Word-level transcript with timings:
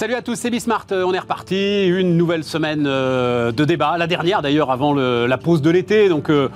Salut 0.00 0.14
à 0.14 0.22
tous, 0.22 0.36
c'est 0.36 0.48
Bismart. 0.48 0.86
Euh, 0.92 1.04
on 1.06 1.12
est 1.12 1.18
reparti. 1.18 1.86
Une 1.86 2.16
nouvelle 2.16 2.42
semaine 2.42 2.84
euh, 2.86 3.52
de 3.52 3.66
débat. 3.66 3.98
La 3.98 4.06
dernière 4.06 4.40
d'ailleurs 4.40 4.70
avant 4.70 4.94
la 4.94 5.36
pause 5.36 5.60
de 5.60 5.68
l'été. 5.68 6.08
Donc 6.08 6.30
euh, 6.30 6.48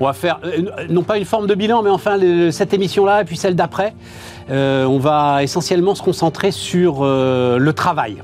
on 0.00 0.06
va 0.06 0.12
faire, 0.12 0.40
non 0.90 1.04
pas 1.04 1.16
une 1.16 1.24
forme 1.24 1.46
de 1.46 1.54
bilan, 1.54 1.84
mais 1.84 1.90
enfin 1.90 2.18
cette 2.50 2.74
émission-là 2.74 3.22
et 3.22 3.24
puis 3.24 3.36
celle 3.36 3.54
d'après. 3.54 3.94
On 4.50 4.98
va 4.98 5.44
essentiellement 5.44 5.94
se 5.94 6.02
concentrer 6.02 6.50
sur 6.50 7.04
le 7.04 7.70
travail. 7.70 8.16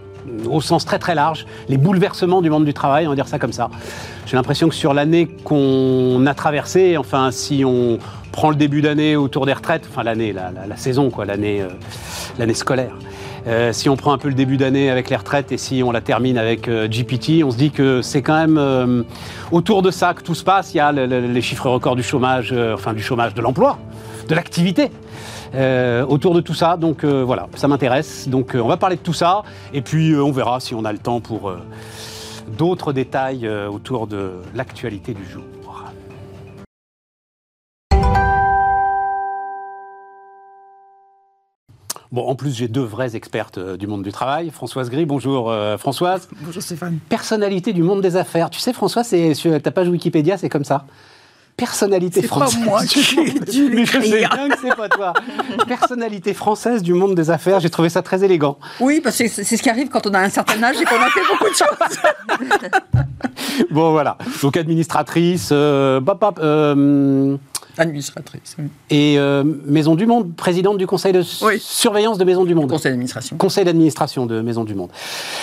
Au 0.50 0.60
sens 0.60 0.84
très 0.84 0.98
très 0.98 1.14
large, 1.14 1.46
les 1.68 1.76
bouleversements 1.76 2.42
du 2.42 2.50
monde 2.50 2.64
du 2.64 2.74
travail, 2.74 3.06
on 3.06 3.10
va 3.10 3.14
dire 3.14 3.28
ça 3.28 3.38
comme 3.38 3.52
ça. 3.52 3.70
J'ai 4.26 4.36
l'impression 4.36 4.68
que 4.68 4.74
sur 4.74 4.92
l'année 4.92 5.28
qu'on 5.44 6.26
a 6.26 6.34
traversée, 6.34 6.96
enfin 6.96 7.30
si 7.30 7.64
on 7.64 7.98
prend 8.32 8.50
le 8.50 8.56
début 8.56 8.82
d'année 8.82 9.14
autour 9.14 9.46
des 9.46 9.52
retraites, 9.52 9.86
enfin 9.88 10.02
l'année, 10.02 10.32
la, 10.32 10.76
saison 10.76 11.10
quoi, 11.10 11.26
l'année 11.26 11.62
l'année 12.40 12.54
scolaire, 12.54 12.96
euh, 13.46 13.72
si 13.72 13.88
on 13.88 13.96
prend 13.96 14.12
un 14.12 14.18
peu 14.18 14.28
le 14.28 14.34
début 14.34 14.56
d'année 14.56 14.90
avec 14.90 15.10
les 15.10 15.16
retraites 15.16 15.52
et 15.52 15.58
si 15.58 15.82
on 15.82 15.90
la 15.92 16.00
termine 16.00 16.38
avec 16.38 16.66
euh, 16.68 16.88
GPT, 16.88 17.42
on 17.44 17.50
se 17.50 17.56
dit 17.56 17.70
que 17.70 18.00
c'est 18.02 18.22
quand 18.22 18.36
même 18.38 18.56
euh, 18.58 19.02
autour 19.52 19.82
de 19.82 19.90
ça 19.90 20.14
que 20.14 20.22
tout 20.22 20.34
se 20.34 20.44
passe. 20.44 20.72
Il 20.74 20.78
y 20.78 20.80
a 20.80 20.92
le- 20.92 21.06
le- 21.06 21.20
les 21.26 21.42
chiffres 21.42 21.68
records 21.68 21.96
du 21.96 22.02
chômage, 22.02 22.54
enfin 22.74 22.92
du 22.94 23.02
chômage 23.02 23.34
de 23.34 23.40
l'emploi, 23.42 23.78
de 24.28 24.34
l'activité. 24.34 24.90
autour 26.08 26.34
de 26.34 26.40
tout 26.40 26.54
ça, 26.54 26.76
donc 26.76 27.04
voilà, 27.04 27.46
ça 27.54 27.68
m'intéresse. 27.68 28.28
Donc 28.28 28.56
on 28.60 28.66
va 28.66 28.76
parler 28.76 28.96
de 28.96 29.02
tout 29.02 29.12
ça, 29.12 29.42
et 29.72 29.82
puis 29.82 30.14
on 30.16 30.32
verra 30.32 30.58
si 30.58 30.74
on 30.74 30.84
a 30.84 30.92
le 30.92 30.98
temps 30.98 31.20
pour 31.20 31.52
d'autres 32.58 32.92
détails 32.92 33.48
autour 33.72 34.08
de 34.08 34.32
l'actualité 34.54 35.14
du 35.14 35.24
jour. 35.30 35.44
Bon, 42.14 42.28
en 42.28 42.36
plus, 42.36 42.56
j'ai 42.56 42.68
deux 42.68 42.84
vraies 42.84 43.16
expertes 43.16 43.58
euh, 43.58 43.76
du 43.76 43.88
monde 43.88 44.04
du 44.04 44.12
travail. 44.12 44.50
Françoise 44.50 44.88
Gris, 44.88 45.04
bonjour 45.04 45.50
euh, 45.50 45.76
Françoise. 45.76 46.28
Bonjour 46.42 46.62
Stéphane. 46.62 47.00
Personnalité 47.08 47.72
du 47.72 47.82
monde 47.82 48.02
des 48.02 48.14
affaires. 48.14 48.50
Tu 48.50 48.60
sais, 48.60 48.72
François, 48.72 49.02
c'est 49.02 49.34
sur 49.34 49.60
ta 49.60 49.72
page 49.72 49.88
Wikipédia, 49.88 50.38
c'est 50.38 50.48
comme 50.48 50.62
ça. 50.62 50.84
Personnalité 51.56 52.20
C'est 52.20 52.28
pas 52.28 52.46
française. 52.46 52.64
moi 52.64 52.84
qui 52.84 53.00
dû 53.52 53.68
Mais 53.68 53.84
je 53.84 54.00
sais 54.00 54.18
bien 54.18 54.48
que 54.48 54.58
c'est 54.62 54.76
pas 54.76 54.88
toi. 54.88 55.12
Personnalité 55.66 56.34
française 56.34 56.84
du 56.84 56.94
monde 56.94 57.16
des 57.16 57.30
affaires. 57.30 57.58
J'ai 57.58 57.70
trouvé 57.70 57.88
ça 57.88 58.00
très 58.00 58.22
élégant. 58.22 58.58
Oui, 58.78 59.00
parce 59.02 59.18
que 59.18 59.26
c'est 59.26 59.56
ce 59.56 59.60
qui 59.60 59.68
arrive 59.68 59.88
quand 59.88 60.06
on 60.06 60.14
a 60.14 60.20
un 60.20 60.28
certain 60.28 60.62
âge 60.62 60.76
et 60.80 60.84
qu'on 60.84 60.94
a 60.94 61.10
fait 61.10 61.20
beaucoup 61.28 61.50
de 61.50 61.56
choses. 61.56 62.90
Bon, 63.70 63.92
voilà. 63.92 64.18
Donc, 64.42 64.56
administratrice, 64.56 65.50
euh, 65.52 66.00
euh, 66.38 67.36
Administratrice. 67.78 68.56
oui. 68.58 68.64
et 68.90 69.18
euh, 69.18 69.42
Maison 69.66 69.94
du 69.94 70.06
Monde, 70.06 70.34
présidente 70.34 70.78
du 70.78 70.86
conseil 70.86 71.12
de 71.12 71.22
Oui. 71.42 71.58
surveillance 71.60 72.18
de 72.18 72.24
Maison 72.24 72.44
du 72.44 72.54
Monde. 72.54 72.70
Conseil 72.70 72.92
d'administration. 72.92 73.36
Conseil 73.36 73.64
d'administration 73.64 74.26
de 74.26 74.40
Maison 74.40 74.64
du 74.64 74.74
Monde. 74.74 74.90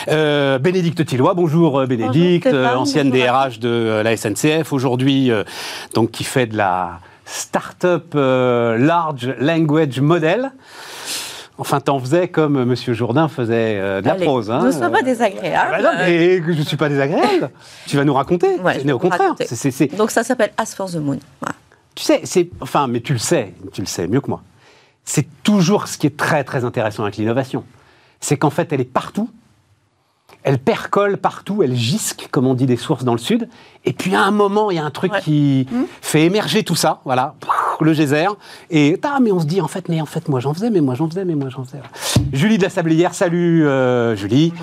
Euh, 0.10 0.58
Bénédicte 0.60 1.06
Tillois, 1.06 1.34
bonjour 1.34 1.80
euh, 1.80 1.86
Bénédicte, 1.88 2.46
Bonjour 2.48 2.60
euh, 2.60 2.76
ancienne 2.76 3.10
bonjour 3.10 3.26
DRH 3.26 3.60
de 3.60 3.70
euh, 3.70 4.04
la 4.04 4.16
SNCF, 4.18 4.72
aujourd'hui 4.74 5.32
euh, 5.32 5.44
donc 5.94 6.12
qui 6.12 6.24
fait 6.24 6.46
de 6.48 6.56
la 6.58 7.00
start-up 7.26 8.14
euh, 8.16 8.78
large 8.78 9.34
language 9.40 10.00
model. 10.02 10.52
Enfin, 11.58 11.80
t'en 11.80 12.00
faisais 12.00 12.28
comme 12.28 12.58
euh, 12.58 12.66
Monsieur 12.66 12.94
Jourdain 12.94 13.28
faisait 13.28 13.78
euh, 13.80 14.02
de 14.02 14.08
la 14.08 14.14
Allez, 14.14 14.26
prose. 14.26 14.50
hein. 14.50 14.64
Ne 14.66 14.72
sois 14.72 14.90
pas 14.90 15.00
Euh, 15.00 15.04
désagréable. 15.04 15.72
bah 15.72 15.82
non, 15.84 15.90
mais 16.00 16.42
que 16.44 16.54
je 16.54 16.60
ne 16.60 16.64
suis 16.64 16.78
pas 16.78 16.90
désagréable. 16.90 17.52
tu 17.88 17.98
vas 17.98 18.04
nous 18.04 18.14
raconter. 18.16 18.56
Ouais, 18.64 18.80
je 18.80 18.86
mais 18.86 18.94
au 18.94 19.00
contraire, 19.00 19.36
Donc 19.98 20.10
ça 20.12 20.24
s'appelle 20.24 20.52
As 20.58 20.74
for 20.74 20.90
the 20.90 20.96
Moon. 20.96 21.20
Voilà. 21.40 21.56
Tu 22.02 22.08
sais, 22.08 22.22
c'est, 22.24 22.50
enfin, 22.62 22.88
mais 22.88 23.00
tu 23.02 23.14
le 23.14 23.20
sais, 23.20 23.54
tu 23.74 23.82
le 23.82 23.88
sais 23.88 24.08
mieux 24.08 24.22
que 24.22 24.30
moi. 24.30 24.42
C'est 25.06 25.28
toujours 25.44 25.88
ce 25.88 26.00
qui 26.00 26.08
est 26.08 26.18
très 26.18 26.44
très 26.44 26.66
intéressant 26.66 27.04
avec 27.04 27.18
l'innovation. 27.18 27.64
C'est 28.20 28.38
qu'en 28.38 28.50
fait, 28.50 28.74
elle 28.74 28.82
est 28.82 28.86
partout. 28.86 29.30
Elle 30.42 30.58
percole 30.58 31.18
partout, 31.18 31.62
elle 31.62 31.76
gisque, 31.76 32.28
comme 32.32 32.48
on 32.48 32.56
dit 32.56 32.66
des 32.66 32.76
sources 32.78 33.04
dans 33.04 33.12
le 33.14 33.20
sud. 33.20 33.48
Et 33.86 33.94
puis 33.94 34.16
à 34.16 34.24
un 34.24 34.32
moment, 34.32 34.72
il 34.72 34.78
y 34.78 34.80
a 34.80 34.84
un 34.86 34.90
truc 34.90 35.12
Ouais. 35.14 35.22
qui 35.22 35.68
fait 36.02 36.24
émerger 36.26 36.64
tout 36.64 36.76
ça, 36.76 37.02
voilà, 37.06 37.36
le 37.84 37.94
geyser. 37.94 38.28
Et 38.70 38.98
ah, 39.04 39.20
mais 39.22 39.32
on 39.32 39.40
se 39.40 39.46
dit 39.46 39.62
en 39.62 39.68
fait, 39.68 39.90
mais 39.90 40.02
en 40.02 40.06
fait, 40.06 40.28
moi 40.30 40.40
j'en 40.40 40.54
faisais, 40.54 40.70
mais 40.70 40.82
moi 40.82 40.96
j'en 40.96 41.08
faisais, 41.10 41.26
mais 41.26 41.36
moi 41.36 41.50
j'en 41.50 41.64
faisais. 41.64 41.80
Julie 42.34 42.58
de 42.58 42.64
la 42.64 42.70
Sablière, 42.70 43.14
salut 43.14 43.68
euh, 43.68 44.16
Julie, 44.16 44.54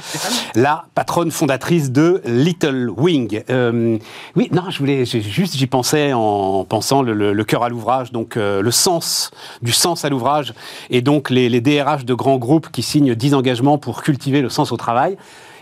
la 0.54 0.86
patronne 0.94 1.30
fondatrice 1.30 1.90
de 1.90 2.22
Little 2.24 2.90
Wing. 2.96 3.42
Euh, 3.50 3.98
oui, 4.36 4.48
non, 4.52 4.70
je 4.70 4.78
voulais, 4.78 5.04
juste 5.04 5.56
j'y 5.56 5.66
pensais 5.66 6.12
en 6.12 6.64
pensant 6.64 7.02
le, 7.02 7.12
le- 7.12 7.32
le 7.32 7.44
cœur 7.44 7.62
à 7.64 7.68
l'ouvrage, 7.68 8.12
donc 8.12 8.36
euh, 8.36 8.62
le 8.62 8.70
sens, 8.70 9.30
du 9.62 9.72
sens 9.72 10.04
à 10.04 10.08
l'ouvrage, 10.08 10.54
et 10.90 11.02
donc 11.02 11.30
les, 11.30 11.48
les 11.48 11.60
DRH 11.60 12.04
de 12.04 12.14
grands 12.14 12.38
groupes 12.38 12.68
qui 12.70 12.82
signent 12.82 13.14
10 13.14 13.34
engagements 13.34 13.78
pour 13.78 14.02
cultiver 14.02 14.40
le 14.40 14.48
sens 14.48 14.72
au 14.72 14.76
travail. 14.76 15.16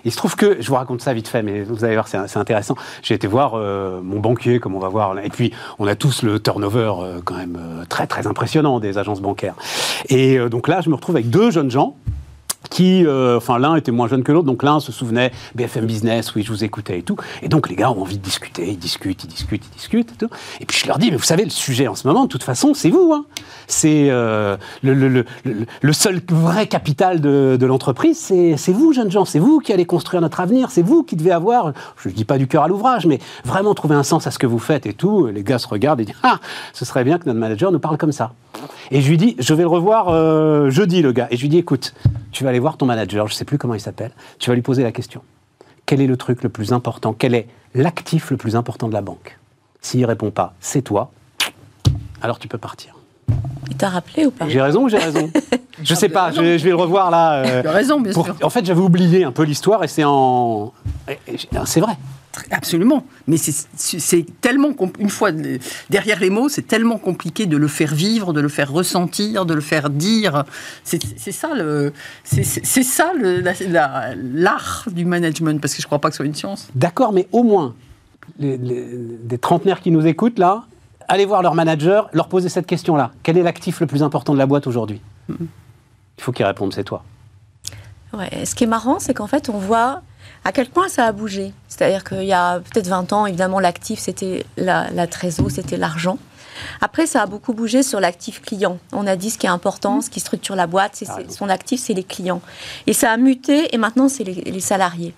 Il 0.06 0.12
se 0.12 0.16
trouve 0.16 0.36
que, 0.36 0.62
je 0.62 0.68
vous 0.68 0.76
raconte 0.76 1.02
ça 1.02 1.12
vite 1.12 1.26
fait, 1.26 1.42
mais 1.42 1.62
vous 1.62 1.84
allez 1.84 1.94
voir, 1.94 2.06
c'est 2.06 2.36
intéressant. 2.36 2.76
J'ai 3.02 3.14
été 3.14 3.26
voir 3.26 3.54
euh, 3.54 4.00
mon 4.00 4.20
banquier, 4.20 4.60
comme 4.60 4.76
on 4.76 4.78
va 4.78 4.88
voir, 4.88 5.18
et 5.18 5.28
puis 5.30 5.52
on 5.80 5.86
a 5.88 5.96
tous 5.96 6.22
le 6.22 6.38
turnover 6.38 6.92
euh, 7.00 7.18
quand 7.24 7.34
même 7.34 7.58
euh, 7.60 7.84
très 7.88 8.06
très 8.06 8.28
impressionnant 8.28 8.78
des 8.78 8.98
agences 8.98 9.20
bancaires. 9.20 9.56
Et 10.08 10.38
donc 10.48 10.68
là, 10.68 10.80
je 10.80 10.90
me 10.90 10.94
retrouve 10.94 11.16
avec 11.16 11.28
deux 11.28 11.50
jeunes 11.50 11.72
gens 11.72 11.96
qui, 12.68 13.06
euh, 13.06 13.36
enfin 13.36 13.58
l'un 13.58 13.76
était 13.76 13.92
moins 13.92 14.08
jeune 14.08 14.22
que 14.22 14.32
l'autre, 14.32 14.46
donc 14.46 14.62
l'un 14.62 14.80
se 14.80 14.92
souvenait 14.92 15.32
BFM 15.54 15.86
Business, 15.86 16.34
oui 16.34 16.42
je 16.42 16.50
vous 16.50 16.64
écoutais 16.64 16.98
et 16.98 17.02
tout, 17.02 17.16
et 17.42 17.48
donc 17.48 17.68
les 17.68 17.76
gars 17.76 17.90
ont 17.90 18.02
envie 18.02 18.18
de 18.18 18.22
discuter, 18.22 18.68
ils 18.68 18.78
discutent, 18.78 19.24
ils 19.24 19.28
discutent, 19.28 19.62
ils 19.64 19.76
discutent 19.76 20.12
et 20.12 20.16
tout, 20.16 20.28
et 20.60 20.66
puis 20.66 20.78
je 20.78 20.86
leur 20.86 20.98
dis 20.98 21.10
mais 21.10 21.16
vous 21.16 21.24
savez 21.24 21.44
le 21.44 21.50
sujet 21.50 21.88
en 21.88 21.94
ce 21.94 22.06
moment 22.06 22.24
de 22.24 22.28
toute 22.28 22.42
façon 22.42 22.74
c'est 22.74 22.90
vous, 22.90 23.12
hein. 23.14 23.24
c'est 23.66 24.08
euh, 24.10 24.56
le, 24.82 25.92
seul 25.92 26.20
vrai 26.28 26.66
capital 26.66 27.20
de, 27.20 27.66
l'entreprise, 27.66 28.18
c'est 28.18 28.72
vous 28.72 28.92
jeunes 28.92 29.10
gens, 29.10 29.24
c'est 29.24 29.38
vous 29.38 29.58
qui 29.58 29.72
allez 29.72 29.86
construire 29.86 30.20
notre 30.20 30.40
avenir, 30.40 30.70
c'est 30.70 30.82
vous 30.82 31.02
qui 31.02 31.16
devez 31.16 31.32
avoir, 31.32 31.72
je 31.96 32.08
ne 32.08 32.14
dis 32.14 32.24
pas 32.24 32.38
du 32.38 32.46
cœur 32.46 32.62
à 32.62 32.68
l'ouvrage, 32.68 33.06
mais 33.06 33.18
vraiment 33.44 33.74
trouver 33.74 33.94
un 33.94 34.02
sens 34.02 34.26
à 34.26 34.30
ce 34.30 34.38
que 34.38 34.46
vous 34.46 34.58
faites 34.58 34.86
et 34.86 34.92
tout, 34.92 35.26
les 35.26 35.42
gars 35.42 35.58
se 35.58 35.68
regardent 35.68 36.00
et 36.00 36.04
disent 36.04 36.16
ah 36.22 36.38
ce 36.72 36.84
serait 36.84 37.04
bien 37.04 37.18
que 37.18 37.26
notre 37.26 37.38
manager 37.38 37.72
nous 37.72 37.80
parle 37.80 37.98
comme 37.98 38.12
ça. 38.12 38.32
Et 38.90 39.00
je 39.00 39.08
lui 39.08 39.16
dis, 39.16 39.36
je 39.38 39.54
vais 39.54 39.62
le 39.62 39.68
revoir 39.68 40.08
euh, 40.08 40.70
jeudi, 40.70 41.02
le 41.02 41.12
gars. 41.12 41.28
Et 41.30 41.36
je 41.36 41.42
lui 41.42 41.48
dis, 41.48 41.58
écoute, 41.58 41.94
tu 42.32 42.44
vas 42.44 42.50
aller 42.50 42.58
voir 42.58 42.76
ton 42.76 42.86
manager, 42.86 43.26
je 43.26 43.32
ne 43.32 43.36
sais 43.36 43.44
plus 43.44 43.58
comment 43.58 43.74
il 43.74 43.80
s'appelle, 43.80 44.12
tu 44.38 44.50
vas 44.50 44.54
lui 44.54 44.62
poser 44.62 44.82
la 44.82 44.92
question. 44.92 45.22
Quel 45.86 46.00
est 46.00 46.06
le 46.06 46.16
truc 46.16 46.42
le 46.42 46.48
plus 46.48 46.72
important? 46.72 47.12
Quel 47.12 47.34
est 47.34 47.46
l'actif 47.74 48.30
le 48.30 48.36
plus 48.36 48.56
important 48.56 48.88
de 48.88 48.92
la 48.92 49.02
banque? 49.02 49.38
S'il 49.80 50.04
répond 50.04 50.30
pas, 50.30 50.54
c'est 50.60 50.82
toi, 50.82 51.12
alors 52.20 52.38
tu 52.38 52.48
peux 52.48 52.58
partir. 52.58 52.95
Il 53.68 53.76
t'a 53.76 53.88
rappelé 53.90 54.26
ou 54.26 54.30
pas 54.30 54.48
J'ai 54.48 54.60
raison 54.60 54.84
ou 54.84 54.88
j'ai 54.88 54.98
raison? 54.98 55.30
Je 55.82 55.94
sais 55.94 56.08
pas, 56.08 56.30
je, 56.32 56.40
vais- 56.40 56.58
je 56.58 56.64
vais 56.64 56.70
le 56.70 56.76
revoir 56.76 57.10
là. 57.10 57.44
euh, 57.44 57.62
Tu 57.62 57.68
as 57.68 57.72
raison, 57.72 58.00
bien 58.00 58.12
pour- 58.12 58.24
sûr. 58.24 58.36
En 58.42 58.48
fait, 58.50 58.64
j'avais 58.64 58.80
oublié 58.80 59.24
un 59.24 59.32
peu 59.32 59.42
l'histoire 59.42 59.84
et 59.84 59.88
c'est 59.88 60.04
en. 60.04 60.72
C'est 61.66 61.80
vrai. 61.80 61.92
Absolument. 62.50 63.04
Mais 63.26 63.36
c'est- 63.38 64.26
tellement, 64.42 64.68
une 64.98 65.08
fois 65.08 65.32
de- 65.32 65.58
derrière 65.90 66.20
les 66.20 66.28
mots, 66.30 66.48
c'est 66.50 66.66
tellement 66.66 66.98
compliqué 66.98 67.46
de 67.46 67.56
le 67.56 67.66
faire 67.68 67.94
vivre, 67.94 68.32
de 68.34 68.40
le 68.42 68.48
faire 68.48 68.70
ressentir, 68.70 69.46
de 69.46 69.54
le 69.54 69.60
faire 69.62 69.88
dire. 69.90 70.44
C'est 70.84 71.00
ça 71.32 71.54
le, 71.54 71.92
c'est- 72.24 72.42
ça 72.82 73.12
le- 73.18 73.40
la- 73.40 73.52
la- 73.68 74.14
l'art 74.16 74.84
du 74.90 75.04
management, 75.06 75.60
parce 75.60 75.74
que 75.74 75.80
je 75.82 75.86
crois 75.86 75.98
pas 75.98 76.08
que 76.08 76.14
ce 76.14 76.18
soit 76.18 76.26
une 76.26 76.34
science. 76.34 76.68
D'accord, 76.74 77.12
mais 77.12 77.26
au 77.32 77.42
moins, 77.42 77.74
les- 78.38 78.58
les- 78.58 78.86
des 79.24 79.38
trentenaires 79.38 79.80
qui 79.80 79.90
nous 79.90 80.06
écoutent 80.06 80.38
là, 80.38 80.64
allez 81.08 81.24
voir 81.24 81.42
leur 81.42 81.54
manager, 81.54 82.08
leur 82.12 82.28
poser 82.28 82.48
cette 82.48 82.66
question-là. 82.66 83.10
Quel 83.22 83.38
est 83.38 83.42
l'actif 83.42 83.80
le 83.80 83.86
plus 83.86 84.02
important 84.02 84.32
de 84.32 84.38
la 84.38 84.46
boîte 84.46 84.66
aujourd'hui? 84.66 85.00
Il 85.28 85.36
faut 86.18 86.32
qu'ils 86.32 86.46
répondent, 86.46 86.72
c'est 86.72 86.84
toi. 86.84 87.02
Ouais, 88.12 88.44
Ce 88.44 88.54
qui 88.54 88.64
est 88.64 88.68
marrant, 88.68 88.98
c'est 88.98 89.14
qu'en 89.14 89.26
fait, 89.26 89.48
on 89.48 89.58
voit 89.58 90.02
à 90.44 90.52
quel 90.52 90.68
point 90.68 90.88
ça 90.88 91.06
a 91.06 91.12
bougé. 91.12 91.52
C'est-à-dire 91.68 92.04
qu'il 92.04 92.24
y 92.24 92.32
a 92.32 92.60
peut-être 92.60 92.86
20 92.86 93.12
ans, 93.12 93.26
évidemment, 93.26 93.60
l'actif, 93.60 93.98
c'était 93.98 94.46
la, 94.56 94.90
la 94.90 95.06
trésor, 95.06 95.50
c'était 95.50 95.76
l'argent. 95.76 96.18
Après, 96.80 97.06
ça 97.06 97.22
a 97.22 97.26
beaucoup 97.26 97.52
bougé 97.52 97.82
sur 97.82 98.00
l'actif 98.00 98.42
client. 98.42 98.78
On 98.92 99.06
a 99.06 99.16
dit 99.16 99.30
ce 99.30 99.38
qui 99.38 99.46
est 99.46 99.50
important, 99.50 100.00
ce 100.00 100.10
qui 100.10 100.20
structure 100.20 100.56
la 100.56 100.66
boîte, 100.66 100.92
c'est 100.94 101.06
Ah, 101.08 101.18
c'est- 101.28 101.32
son 101.36 101.48
actif, 101.48 101.80
c'est 101.80 101.94
les 101.94 102.04
clients. 102.04 102.40
Et 102.86 102.92
ça 102.92 103.10
a 103.10 103.16
muté, 103.16 103.74
et 103.74 103.78
maintenant, 103.78 104.08
c'est 104.08 104.24
les, 104.24 104.34
les 104.34 104.60
salariés. 104.60 105.14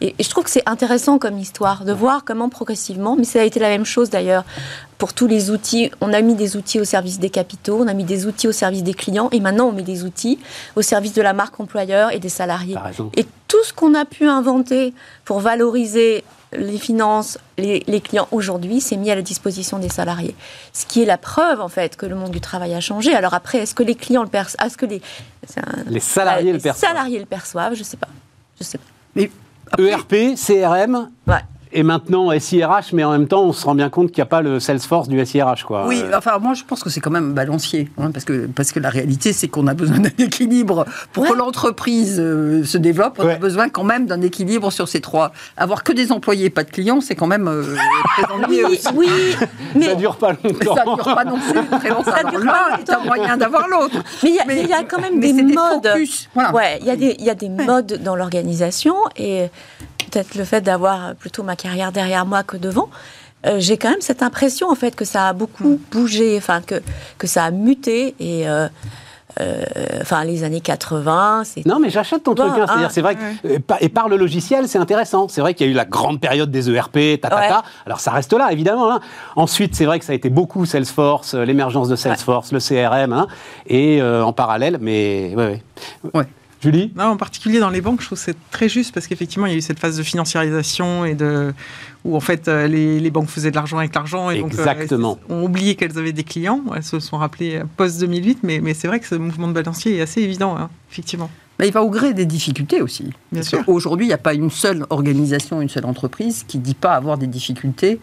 Et, 0.00 0.14
et 0.18 0.22
je 0.22 0.30
trouve 0.30 0.44
que 0.44 0.50
c'est 0.50 0.68
intéressant 0.68 1.18
comme 1.18 1.38
histoire 1.38 1.84
de 1.84 1.92
voir 1.92 2.24
comment 2.24 2.48
progressivement, 2.48 3.16
mais 3.16 3.24
ça 3.24 3.40
a 3.40 3.44
été 3.44 3.60
la 3.60 3.68
même 3.68 3.84
chose 3.84 4.10
d'ailleurs 4.10 4.44
pour 4.98 5.12
tous 5.12 5.26
les 5.28 5.50
outils. 5.50 5.90
On 6.00 6.12
a 6.12 6.20
mis 6.22 6.34
des 6.34 6.56
outils 6.56 6.80
au 6.80 6.84
service 6.84 7.18
des 7.20 7.30
capitaux, 7.30 7.78
on 7.80 7.86
a 7.86 7.94
mis 7.94 8.04
des 8.04 8.26
outils 8.26 8.48
au 8.48 8.52
service 8.52 8.82
des 8.82 8.94
clients, 8.94 9.28
et 9.32 9.40
maintenant, 9.40 9.66
on 9.68 9.72
met 9.72 9.82
des 9.82 10.02
outils 10.04 10.38
au 10.76 10.82
service 10.82 11.12
de 11.12 11.22
la 11.22 11.32
marque 11.32 11.60
employeur 11.60 12.12
et 12.12 12.18
des 12.18 12.28
salariés. 12.28 12.74
Et 13.16 13.24
tout 13.46 13.62
ce 13.64 13.72
qu'on 13.72 13.94
a 13.94 14.04
pu 14.04 14.26
inventer 14.26 14.92
pour 15.24 15.40
valoriser 15.40 16.24
les 16.52 16.78
finances, 16.78 17.38
les, 17.58 17.82
les 17.86 18.00
clients 18.00 18.26
aujourd'hui, 18.30 18.80
c'est 18.80 18.96
mis 18.96 19.10
à 19.10 19.14
la 19.14 19.22
disposition 19.22 19.78
des 19.78 19.88
salariés. 19.88 20.34
Ce 20.72 20.86
qui 20.86 21.02
est 21.02 21.06
la 21.06 21.18
preuve, 21.18 21.60
en 21.60 21.68
fait, 21.68 21.96
que 21.96 22.06
le 22.06 22.14
monde 22.14 22.30
du 22.30 22.40
travail 22.40 22.74
a 22.74 22.80
changé. 22.80 23.14
Alors 23.14 23.34
après, 23.34 23.58
est-ce 23.58 23.74
que 23.74 23.82
les 23.82 23.94
clients 23.94 24.22
le 24.22 24.28
perçoivent 24.28 24.66
Est-ce 24.66 24.76
que 24.78 24.86
les, 24.86 25.02
un- 25.56 25.84
Les 25.90 26.00
salariés 26.00 26.46
les 26.46 26.52
le 26.54 26.58
perçoivent. 26.58 26.90
salariés 26.90 27.18
le 27.18 27.26
perçoivent 27.26 27.74
Je 27.74 27.82
sais 27.82 27.96
pas. 27.98 28.08
Je 28.58 28.64
sais 28.64 28.78
pas. 28.78 28.84
Mais 29.14 29.30
ERP, 29.78 30.34
CRM, 30.36 31.10
Ouais. 31.26 31.34
Et 31.72 31.82
maintenant, 31.82 32.30
SIRH, 32.38 32.92
mais 32.92 33.04
en 33.04 33.10
même 33.12 33.28
temps, 33.28 33.42
on 33.42 33.52
se 33.52 33.64
rend 33.66 33.74
bien 33.74 33.90
compte 33.90 34.08
qu'il 34.10 34.18
n'y 34.22 34.26
a 34.26 34.26
pas 34.26 34.40
le 34.42 34.58
Salesforce 34.60 35.08
du 35.08 35.24
SIRH, 35.24 35.64
quoi. 35.64 35.86
Oui, 35.86 36.00
Euh, 36.02 36.16
enfin, 36.16 36.38
moi, 36.38 36.54
je 36.54 36.64
pense 36.64 36.82
que 36.82 36.90
c'est 36.90 37.00
quand 37.00 37.10
même 37.10 37.32
balancier. 37.34 37.90
hein, 37.98 38.10
parce, 38.10 38.24
que, 38.24 38.46
parce 38.46 38.72
que 38.72 38.80
la 38.80 38.90
réalité, 38.90 39.32
c'est 39.32 39.48
qu'on 39.48 39.66
a 39.66 39.74
besoin 39.74 39.98
d'un 39.98 40.10
équilibre. 40.18 40.86
Pour 41.12 41.24
Ouais. 41.24 41.30
que 41.30 41.34
l'entreprise 41.36 42.16
euh, 42.18 42.64
se 42.64 42.78
développe, 42.78 43.16
on 43.18 43.26
Ouais. 43.26 43.34
a 43.34 43.38
besoin 43.38 43.68
quand 43.68 43.84
même 43.84 44.06
d'un 44.06 44.20
équilibre 44.22 44.70
sur 44.72 44.88
ces 44.88 45.00
trois. 45.00 45.32
Avoir 45.56 45.84
que 45.84 45.92
des 45.92 46.10
employés, 46.12 46.48
pas 46.50 46.64
de 46.64 46.70
clients, 46.70 47.00
c'est 47.00 47.14
quand 47.14 47.26
même 47.26 47.48
euh, 47.48 47.62
très 48.16 48.32
ennuyeux 48.32 48.66
Oui, 48.68 48.78
oui, 48.96 49.46
mais 49.74 49.86
ça 49.86 49.94
dure 49.94 50.16
pas 50.16 50.32
longtemps. 50.32 50.74
Ça 50.74 50.84
ne 50.84 50.94
dure 50.94 51.14
pas 51.14 51.24
non 51.24 51.38
plus 51.38 51.78
très 51.78 51.88
longtemps. 51.90 52.04
Ça 52.16 52.24
dure 52.24 52.38
l'un 52.40 52.52
pas 52.52 52.78
est 52.80 52.90
un 52.90 53.04
moyen 53.04 53.36
d'avoir 53.36 53.68
l'autre. 53.68 53.96
Mais 54.22 54.30
il 54.62 54.68
y, 54.68 54.72
a- 54.72 54.80
y 54.80 54.86
quand 54.86 55.00
même 55.00 55.20
des 55.20 55.32
modes. 55.34 55.86
focus, 55.86 56.28
voilà. 56.34 56.54
Ouais, 56.54 56.78
il 56.80 56.86
y 56.86 56.90
a 56.90 56.96
des, 56.96 57.16
il 57.18 57.24
y 57.24 57.30
a 57.30 57.34
des 57.34 57.48
modes 57.48 58.00
dans 58.02 58.16
l'organisation 58.16 58.94
et 59.16 59.48
peut-être 60.08 60.34
le 60.34 60.44
fait 60.44 60.60
d'avoir 60.60 61.14
plutôt 61.14 61.42
ma 61.42 61.56
carrière 61.56 61.92
derrière 61.92 62.26
moi 62.26 62.42
que 62.42 62.56
devant. 62.56 62.88
euh, 63.46 63.56
j'ai 63.60 63.76
quand 63.76 63.90
même 63.90 64.00
cette 64.00 64.22
impression 64.22 64.68
en 64.70 64.74
fait 64.74 64.96
que 64.96 65.04
ça 65.04 65.28
a 65.28 65.32
beaucoup 65.32 65.80
bougé, 65.92 66.36
enfin 66.36 66.60
que, 66.60 66.82
que 67.18 67.26
ça 67.26 67.44
a 67.44 67.50
muté 67.50 68.14
et 68.18 68.48
euh, 68.48 68.68
euh, 69.40 69.62
enfin 70.00 70.24
les 70.24 70.42
années 70.42 70.60
80, 70.60 71.42
c'est 71.44 71.64
Non, 71.64 71.78
mais 71.78 71.90
j'achète 71.90 72.24
ton 72.24 72.34
truc. 72.34 72.50
Hein. 72.50 72.64
C'est-à-dire, 72.66 72.86
ah, 72.88 72.90
c'est 72.90 73.02
vrai 73.02 73.14
que, 73.14 73.58
par- 73.58 73.78
et 73.80 73.88
par 73.88 74.08
le 74.08 74.16
logiciel, 74.16 74.66
c'est 74.66 74.78
intéressant. 74.78 75.28
C'est 75.28 75.40
vrai 75.40 75.54
qu'il 75.54 75.66
y 75.66 75.68
a 75.68 75.72
eu 75.72 75.76
la 75.76 75.84
grande 75.84 76.20
période 76.20 76.50
des 76.50 76.68
ERP, 76.68 77.20
ta, 77.20 77.28
ta, 77.28 77.36
Ouais. 77.36 77.48
ta. 77.48 77.62
Alors, 77.86 78.00
ça 78.00 78.10
reste 78.10 78.32
là, 78.32 78.50
évidemment. 78.50 78.90
hein. 78.92 79.00
Ensuite, 79.36 79.76
c'est 79.76 79.84
vrai 79.84 80.00
que 80.00 80.04
ça 80.04 80.10
a 80.12 80.16
été 80.16 80.28
beaucoup 80.30 80.66
Salesforce, 80.66 81.34
l'émergence 81.34 81.88
de 81.88 81.94
Salesforce, 81.94 82.50
le 82.52 82.58
CRM, 82.58 83.12
hein, 83.12 83.28
et 83.68 84.02
euh, 84.02 84.24
en 84.24 84.32
parallèle, 84.32 84.78
mais 84.80 85.32
ouais, 85.36 85.46
ouais. 85.46 86.10
Ouais. 86.14 86.24
Julie? 86.60 86.92
Non, 86.96 87.04
en 87.04 87.16
particulier 87.16 87.60
dans 87.60 87.70
les 87.70 87.80
banques, 87.80 88.00
je 88.00 88.06
trouve 88.06 88.18
que 88.18 88.24
c'est 88.24 88.36
très 88.50 88.68
juste 88.68 88.92
parce 88.92 89.06
qu'effectivement, 89.06 89.46
il 89.46 89.52
y 89.52 89.54
a 89.54 89.58
eu 89.58 89.62
cette 89.62 89.78
phase 89.78 89.96
de 89.96 90.02
financiarisation 90.02 91.04
et 91.04 91.14
de 91.14 91.52
où 92.04 92.16
en 92.16 92.20
fait 92.20 92.48
euh, 92.48 92.66
les, 92.66 92.98
les 93.00 93.10
banques 93.10 93.28
faisaient 93.28 93.50
de 93.50 93.56
l'argent 93.56 93.78
avec 93.78 93.94
l'argent 93.94 94.30
et 94.30 94.40
donc 94.40 94.54
euh, 94.54 94.58
Exactement. 94.58 95.18
oublié 95.28 95.74
qu'elles 95.76 95.96
avaient 95.98 96.12
des 96.12 96.24
clients. 96.24 96.62
Elles 96.74 96.82
se 96.82 96.98
sont 97.00 97.16
rappelées 97.18 97.62
post 97.76 98.00
2008, 98.00 98.38
mais, 98.42 98.60
mais 98.60 98.74
c'est 98.74 98.88
vrai 98.88 98.98
que 98.98 99.06
ce 99.06 99.14
mouvement 99.14 99.46
de 99.48 99.52
balancier 99.52 99.96
est 99.96 100.00
assez 100.00 100.20
évident, 100.20 100.56
hein, 100.58 100.68
effectivement. 100.90 101.30
Mais 101.60 101.68
il 101.68 101.72
va 101.72 101.82
au 101.82 101.90
gré 101.90 102.14
des 102.14 102.26
difficultés 102.26 102.80
aussi. 102.82 103.02
Bien 103.04 103.12
Parce 103.34 103.48
sûr. 103.48 103.64
qu'aujourd'hui, 103.64 104.06
il 104.06 104.08
n'y 104.08 104.14
a 104.14 104.18
pas 104.18 104.34
une 104.34 104.50
seule 104.50 104.84
organisation, 104.90 105.60
une 105.60 105.68
seule 105.68 105.86
entreprise 105.86 106.44
qui 106.46 106.58
ne 106.58 106.62
dit 106.62 106.74
pas 106.74 106.92
avoir 106.94 107.18
des 107.18 107.26
difficultés 107.26 107.98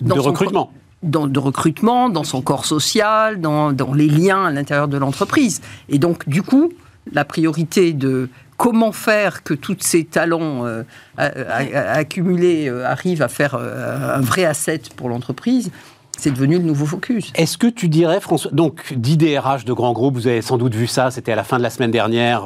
dans 0.00 0.16
De 0.16 0.20
son 0.22 0.28
recrutement. 0.28 0.72
dans- 1.02 1.26
de 1.26 1.38
recrutement, 1.38 2.08
dans 2.08 2.24
son 2.24 2.40
corps 2.42 2.64
social, 2.64 3.40
dans, 3.42 3.72
dans 3.72 3.92
les 3.92 4.08
liens 4.08 4.46
à 4.46 4.50
l'intérieur 4.50 4.88
de 4.88 4.96
l'entreprise. 4.96 5.60
Et 5.90 5.98
donc, 5.98 6.26
du 6.28 6.42
coup, 6.42 6.72
la 7.12 7.24
priorité 7.24 7.92
de 7.92 8.28
comment 8.58 8.92
faire 8.92 9.42
que 9.42 9.54
tous 9.54 9.76
ces 9.80 10.04
talents 10.04 10.66
euh, 10.66 10.82
accumulés 11.18 12.68
euh, 12.68 12.84
arrivent 12.84 13.22
à 13.22 13.28
faire 13.28 13.54
euh, 13.54 14.16
un 14.16 14.20
vrai 14.20 14.44
asset 14.44 14.82
pour 14.96 15.08
l'entreprise, 15.08 15.70
c'est 16.18 16.32
devenu 16.32 16.58
le 16.58 16.64
nouveau 16.64 16.84
focus. 16.84 17.32
Est-ce 17.36 17.56
que 17.56 17.68
tu 17.68 17.88
dirais, 17.88 18.20
François, 18.20 18.50
donc 18.50 18.92
d'IDRH 18.92 19.64
de 19.64 19.72
grands 19.72 19.92
groupes, 19.92 20.14
vous 20.14 20.26
avez 20.26 20.42
sans 20.42 20.58
doute 20.58 20.74
vu 20.74 20.88
ça, 20.88 21.12
c'était 21.12 21.30
à 21.30 21.36
la 21.36 21.44
fin 21.44 21.58
de 21.58 21.62
la 21.62 21.70
semaine 21.70 21.92
dernière, 21.92 22.42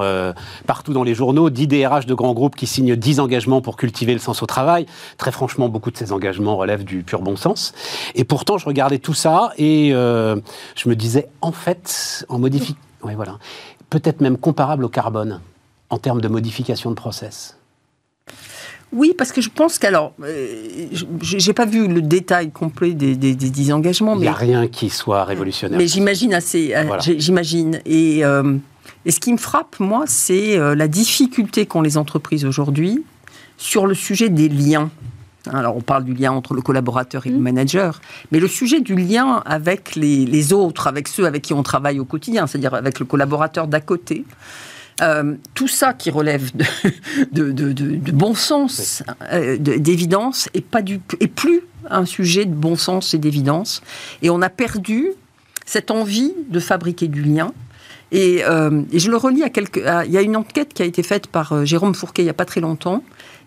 partout 0.66 0.92
dans 0.92 1.04
les 1.04 1.14
journaux, 1.14 1.48
d'IDRH 1.48 2.04
de 2.04 2.12
grands 2.12 2.34
groupes 2.34 2.54
qui 2.54 2.66
signent 2.66 2.96
10 2.96 3.18
engagements 3.18 3.62
pour 3.62 3.78
cultiver 3.78 4.12
le 4.12 4.18
sens 4.18 4.42
au 4.42 4.46
travail. 4.46 4.84
Très 5.16 5.32
franchement, 5.32 5.70
beaucoup 5.70 5.90
de 5.90 5.96
ces 5.96 6.12
engagements 6.12 6.58
relèvent 6.58 6.84
du 6.84 7.02
pur 7.02 7.22
bon 7.22 7.36
sens. 7.36 7.72
Et 8.14 8.24
pourtant, 8.24 8.58
je 8.58 8.66
regardais 8.66 8.98
tout 8.98 9.14
ça 9.14 9.54
et 9.56 9.92
je 9.92 10.88
me 10.90 10.94
disais, 10.94 11.28
en 11.40 11.52
fait, 11.52 12.26
en 12.28 12.38
modifiant, 12.38 12.76
oui, 13.04 13.14
voilà, 13.16 13.38
peut-être 13.92 14.22
même 14.22 14.38
comparable 14.38 14.84
au 14.84 14.88
carbone 14.88 15.40
en 15.90 15.98
termes 15.98 16.22
de 16.22 16.28
modification 16.28 16.88
de 16.90 16.94
process. 16.94 17.58
Oui, 18.90 19.12
parce 19.16 19.32
que 19.32 19.40
je 19.42 19.50
pense 19.50 19.78
qu'alors, 19.78 20.12
euh, 20.22 20.86
je 21.22 21.46
n'ai 21.46 21.52
pas 21.54 21.66
vu 21.66 21.86
le 21.88 22.00
détail 22.02 22.50
complet 22.50 22.92
des, 22.94 23.16
des, 23.16 23.34
des 23.34 23.50
10 23.50 23.72
engagements, 23.72 24.14
Il 24.16 24.20
n'y 24.22 24.28
a 24.28 24.32
rien 24.32 24.66
qui 24.66 24.88
soit 24.88 25.24
révolutionnaire. 25.24 25.78
Mais 25.78 25.86
j'imagine 25.86 26.32
assez, 26.34 26.74
euh, 26.74 26.84
Voilà. 26.86 27.02
j'ai- 27.02 27.18
j'imagine. 27.20 27.80
Et, 27.86 28.24
euh, 28.24 28.56
et 29.04 29.10
ce 29.10 29.20
qui 29.20 29.32
me 29.32 29.38
frappe, 29.38 29.78
moi, 29.78 30.04
c'est 30.06 30.58
euh, 30.58 30.74
la 30.74 30.88
difficulté 30.88 31.66
qu'ont 31.66 31.82
les 31.82 31.96
entreprises 31.98 32.44
aujourd'hui 32.46 33.02
sur 33.58 33.86
le 33.86 33.94
sujet 33.94 34.28
des 34.30 34.48
liens. 34.48 34.90
Alors, 35.50 35.76
on 35.76 35.80
parle 35.80 36.04
du 36.04 36.14
lien 36.14 36.30
entre 36.32 36.54
le 36.54 36.62
collaborateur 36.62 37.26
et 37.26 37.30
le 37.30 37.38
manager, 37.38 38.00
mais 38.30 38.38
le 38.38 38.46
sujet 38.48 38.80
du 38.80 38.94
lien 38.94 39.42
avec 39.44 39.96
les, 39.96 40.24
les 40.24 40.52
autres, 40.52 40.86
avec 40.86 41.08
ceux 41.08 41.26
avec 41.26 41.42
qui 41.42 41.52
on 41.52 41.62
travaille 41.64 41.98
au 41.98 42.04
quotidien, 42.04 42.46
c'est-à-dire 42.46 42.74
avec 42.74 43.00
le 43.00 43.06
collaborateur 43.06 43.66
d'à 43.66 43.80
côté. 43.80 44.24
Euh, 45.00 45.34
tout 45.54 45.66
ça 45.68 45.94
qui 45.94 46.10
relève 46.10 46.54
de, 46.54 46.64
de, 47.32 47.50
de- 47.50 47.72
de- 47.72 47.96
de 47.96 48.12
bon 48.12 48.34
sens, 48.34 49.02
euh, 49.32 49.56
de- 49.58 49.76
d'évidence, 49.78 50.48
et 50.54 50.60
pas 50.60 50.82
du, 50.82 51.00
et 51.18 51.26
plus 51.28 51.62
un 51.90 52.04
sujet 52.04 52.44
de 52.44 52.54
bon 52.54 52.76
sens 52.76 53.12
et 53.14 53.18
d'évidence. 53.18 53.82
Et 54.22 54.30
on 54.30 54.42
a 54.42 54.48
perdu 54.50 55.08
cette 55.66 55.90
envie 55.90 56.32
de 56.50 56.60
fabriquer 56.60 57.08
du 57.08 57.22
lien. 57.22 57.52
Et, 58.12 58.44
euh, 58.44 58.82
et 58.92 58.98
je 58.98 59.10
le 59.10 59.16
relis 59.16 59.42
à 59.42 59.48
quelques. 59.48 59.78
à- 59.84 60.04
il 60.04 60.12
y 60.12 60.18
a 60.18 60.22
une 60.22 60.36
enquête 60.36 60.72
qui 60.74 60.82
a 60.82 60.84
été 60.84 61.02
faite 61.02 61.26
par 61.26 61.64
Jérôme 61.64 61.94
Fourquet 61.94 62.22
il 62.22 62.26
n'y 62.26 62.30
a 62.30 62.34
pas 62.34 62.44
très 62.44 62.60
longtemps 62.60 63.02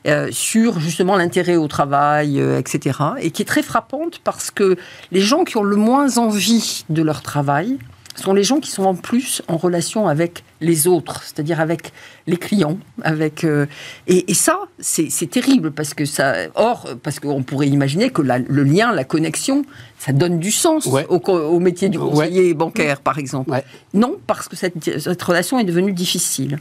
euh, 0.08 0.30
sur 0.32 0.80
justement 0.80 1.16
l'intérêt 1.16 1.56
au 1.56 1.68
travail, 1.68 2.40
euh, 2.40 2.60
etc. 2.60 3.00
Et 3.20 3.32
qui 3.32 3.42
est 3.42 3.46
très 3.46 3.64
frappante 3.64 4.20
parce 4.24 4.52
que 4.52 4.76
les 5.12 5.22
gens 5.22 5.44
qui 5.44 5.58
ont 5.58 5.64
le 5.64 5.76
moins 5.76 6.18
envie 6.18 6.86
de 6.90 7.02
leur 7.02 7.22
travail 7.22 7.78
sont 8.18 8.34
les 8.34 8.44
gens 8.44 8.62
qui 8.62 8.72
sont 8.72 8.86
en 8.86 8.96
plus 8.96 9.42
en 9.50 9.58
relation 9.58 10.08
avec 10.08 10.46
les 10.62 10.88
autres, 10.88 11.22
c'est-à-dire 11.24 11.60
avec 11.60 11.92
les 12.28 12.38
clients, 12.38 12.78
avec 13.04 13.44
euh, 13.44 13.66
et, 14.08 14.32
et 14.32 14.34
ça 14.34 14.58
c'est 14.80 15.30
terrible 15.30 15.72
parce 15.72 15.94
que 15.94 16.06
ça 16.06 16.34
or 16.56 16.88
parce 17.04 17.20
qu'on 17.20 17.44
pourrait 17.44 17.68
imaginer 17.68 18.10
que 18.12 18.22
la- 18.22 18.40
le 18.40 18.64
lien, 18.64 18.94
la 18.94 19.04
connexion, 19.04 19.66
ça 20.00 20.14
donne 20.14 20.40
du 20.40 20.52
sens 20.52 20.86
Ouais. 20.86 21.06
au, 21.10 21.60
métier 21.60 21.90
du 21.90 21.98
Ouais. 21.98 22.10
conseiller 22.10 22.54
bancaire 22.54 23.02
par 23.02 23.18
exemple. 23.20 23.50
Ouais. 23.52 23.66
Non, 23.94 24.16
parce 24.28 24.48
que 24.48 24.56
cette, 24.56 25.00
cette 25.00 25.22
relation 25.22 25.60
est 25.60 25.66
devenue 25.66 25.92
difficile. 25.92 26.60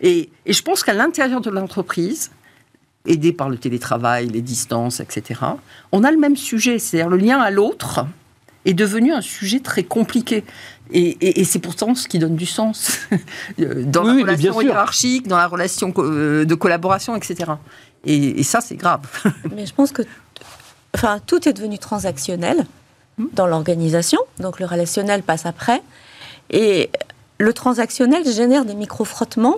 Et, 0.00 0.30
et 0.46 0.54
je 0.54 0.62
pense 0.62 0.82
qu'à 0.82 0.94
l'intérieur 0.94 1.42
de 1.42 1.50
l'entreprise, 1.50 2.30
aidé 3.06 3.32
par 3.32 3.48
le 3.48 3.58
télétravail, 3.58 4.28
les 4.28 4.40
distances, 4.42 5.00
etc., 5.00 5.40
on 5.92 6.04
a 6.04 6.10
le 6.10 6.18
même 6.18 6.36
sujet, 6.36 6.78
c'est-à-dire 6.78 7.10
le 7.10 7.16
lien 7.18 7.38
à 7.38 7.50
l'autre 7.50 8.06
est 8.64 8.72
devenu 8.74 9.12
un 9.12 9.20
sujet 9.20 9.60
très 9.60 9.82
compliqué. 9.84 10.42
Et, 10.90 11.10
et- 11.20 11.40
et 11.40 11.44
c'est 11.44 11.58
pourtant 11.58 11.94
ce 11.94 12.08
qui 12.08 12.18
donne 12.18 12.36
du 12.36 12.46
sens 12.46 12.98
dans 13.58 14.04
Oui, 14.06 14.22
la 14.24 14.32
relation 14.32 14.60
hiérarchique, 14.62 15.28
dans 15.28 15.36
la 15.36 15.48
relation 15.48 15.92
euh, 15.98 16.44
de 16.46 16.54
collaboration, 16.54 17.14
etc. 17.14 17.52
Et, 18.06 18.40
et 18.40 18.42
ça, 18.42 18.60
c'est 18.62 18.76
grave. 18.76 19.00
Mais 19.54 19.66
je 19.66 19.74
pense 19.74 19.92
que 19.92 20.02
enfin, 20.94 21.20
tout 21.26 21.46
est 21.48 21.52
devenu 21.52 21.78
transactionnel 21.78 22.64
dans 23.34 23.46
l'organisation, 23.46 24.18
donc 24.38 24.60
le 24.60 24.66
relationnel 24.66 25.22
passe 25.22 25.44
après. 25.46 25.82
Et 26.50 26.90
le 27.38 27.52
transactionnel 27.52 28.24
génère 28.30 28.64
des 28.64 28.74
micro-frottements 28.74 29.56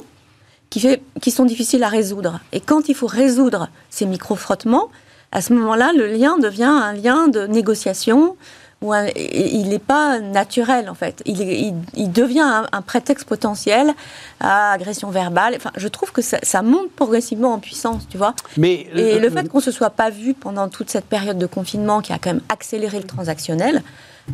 qui, 0.76 0.80
fait, 0.80 1.00
qui 1.22 1.30
sont 1.30 1.46
difficiles 1.46 1.82
à 1.84 1.88
résoudre. 1.88 2.40
Et 2.52 2.60
quand 2.60 2.90
il 2.90 2.94
faut 2.94 3.06
résoudre 3.06 3.70
ces 3.88 4.04
micro-frottements, 4.04 4.88
à 5.32 5.40
ce 5.40 5.54
moment-là, 5.54 5.92
le 5.96 6.06
lien 6.06 6.36
devient 6.36 6.64
un 6.64 6.92
lien 6.92 7.28
de 7.28 7.46
négociation. 7.46 8.36
Où 8.82 8.92
un- 8.92 9.06
et 9.06 9.54
il 9.54 9.70
n'est 9.70 9.78
pas 9.78 10.20
naturel 10.20 10.90
en 10.90 10.94
fait. 10.94 11.22
Il, 11.24 11.40
est- 11.40 11.60
il- 11.62 11.74
il 11.94 12.12
devient 12.12 12.40
un, 12.40 12.66
un 12.72 12.82
prétexte 12.82 13.26
potentiel 13.26 13.94
à 14.38 14.72
agression 14.72 15.08
verbale. 15.08 15.54
Enfin, 15.56 15.70
je 15.78 15.88
trouve 15.88 16.12
que 16.12 16.20
ça, 16.20 16.36
ça 16.42 16.60
monte 16.60 16.90
progressivement 16.92 17.54
en 17.54 17.58
puissance, 17.58 18.02
tu 18.10 18.18
vois. 18.18 18.34
Mais 18.58 18.86
Et 18.94 19.14
euh, 19.14 19.18
le 19.18 19.30
fait 19.30 19.48
qu'on 19.48 19.58
ne 19.58 19.62
se 19.62 19.70
soit 19.70 19.88
pas 19.88 20.10
vu 20.10 20.34
pendant 20.34 20.68
toute 20.68 20.90
cette 20.90 21.06
période 21.06 21.38
de 21.38 21.46
confinement 21.46 22.02
qui 22.02 22.12
a 22.12 22.18
quand 22.18 22.28
même 22.34 22.42
accéléré 22.50 22.98
le 22.98 23.06
transactionnel, 23.06 23.82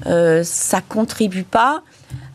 euh, 0.07 0.43
ça 0.43 0.81
contribue 0.81 1.45
pas 1.45 1.83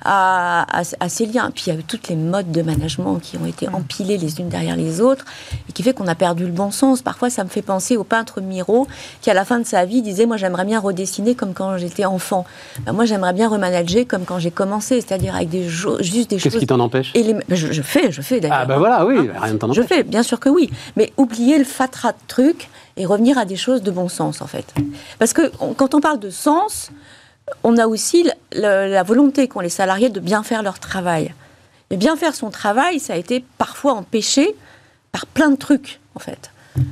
à, 0.03 0.65
à- 0.79 0.84
à 1.00 1.10
ces 1.10 1.25
liens. 1.25 1.51
Puis 1.53 1.65
il 1.67 1.74
y 1.74 1.75
a 1.75 1.79
eu 1.79 1.84
toutes 1.84 2.07
les 2.07 2.15
modes 2.15 2.51
de 2.51 2.62
management 2.62 3.17
qui 3.19 3.38
ont 3.38 3.46
été 3.46 3.67
empilées 3.69 4.17
les 4.17 4.39
unes 4.39 4.48
derrière 4.50 4.75
les 4.75 5.01
autres 5.01 5.25
et 5.69 5.74
qui 5.74 5.84
fait 5.84 5.93
qu'on 5.93 6.07
a 6.07 6.15
perdu 6.15 6.46
le 6.46 6.51
bon 6.51 6.72
sens. 6.72 7.01
Parfois, 7.01 7.29
ça 7.29 7.43
me 7.43 7.50
fait 7.50 7.62
penser 7.62 7.98
au 7.98 8.03
peintre 8.03 8.39
Miro 8.41 8.88
qui, 9.22 9.29
à 9.29 9.34
la 9.34 9.43
fin 9.46 9.60
de 9.60 9.65
sa 9.65 9.86
vie, 9.86 10.01
disait 10.01 10.25
Moi, 10.25 10.38
j'aimerais 10.38 10.65
bien 10.65 10.79
redessiner 10.79 11.36
comme 11.36 11.53
quand 11.53 11.77
j'étais 11.77 12.05
enfant. 12.05 12.46
Ben, 12.86 12.93
moi, 12.93 13.05
j'aimerais 13.05 13.34
bien 13.34 13.50
remanager 13.50 14.05
comme 14.07 14.24
quand 14.25 14.39
j'ai 14.39 14.51
commencé, 14.51 15.01
c'est-à-dire 15.01 15.36
avec 15.36 15.50
des 15.50 15.67
juste 15.67 16.29
des 16.29 16.38
qu'est-ce 16.38 16.50
choses. 16.50 16.60
qui 16.60 16.67
t'en 16.67 16.79
empêche? 16.79 17.12
Et 17.15 17.24
les- 17.24 17.34
ben, 17.34 17.43
je, 17.50 17.72
je 17.72 17.81
fais, 17.81 18.12
je 18.12 18.22
fais 18.22 18.39
d'ailleurs. 18.39 18.60
Ah 18.62 18.65
bah 18.65 18.77
voilà, 18.77 19.05
oui, 19.05 19.17
Hein? 19.17 19.39
rien 19.41 19.53
ne 19.53 19.57
t'en 19.57 19.74
Je 19.74 19.81
empêche. 19.81 19.98
fais, 19.98 20.03
bien 20.03 20.24
sûr 20.24 20.39
que 20.39 20.50
oui. 20.50 20.69
Mais 20.96 21.12
oublier 21.17 21.57
le 21.57 21.65
fatras 21.65 22.12
de 22.12 22.17
trucs 22.27 22.69
et 22.98 23.05
revenir 23.05 23.38
à 23.38 23.46
des 23.46 23.55
choses 23.55 23.81
de 23.84 23.91
bon 23.91 24.10
sens, 24.10 24.41
en 24.41 24.48
fait. 24.48 24.74
Parce 25.19 25.34
que 25.34 25.51
on- 25.60 25.74
quand 25.74 25.93
on 25.96 26.00
parle 26.01 26.19
de 26.19 26.29
sens, 26.29 26.89
on 27.63 27.77
a 27.77 27.88
aussi 27.88 28.30
la 28.51 29.04
volonté 29.04 29.48
qu'ont 29.48 29.60
les 29.60 29.70
salariés 29.70 30.10
de 30.10 30.20
bien 30.20 30.44
faire 30.44 30.63
leur 30.63 30.80
travail. 30.80 31.34
Mais 31.89 31.98
bien 31.98 32.18
faire 32.18 32.36
son 32.36 32.50
travail, 32.50 33.00
ça 33.00 33.13
a 33.13 33.16
été 33.16 33.44
parfois 33.58 33.94
empêché 33.94 34.56
par 35.12 35.25
plein 35.25 35.50
de 35.50 35.56
trucs, 35.56 36.00
en 36.16 36.20
fait. 36.20 36.51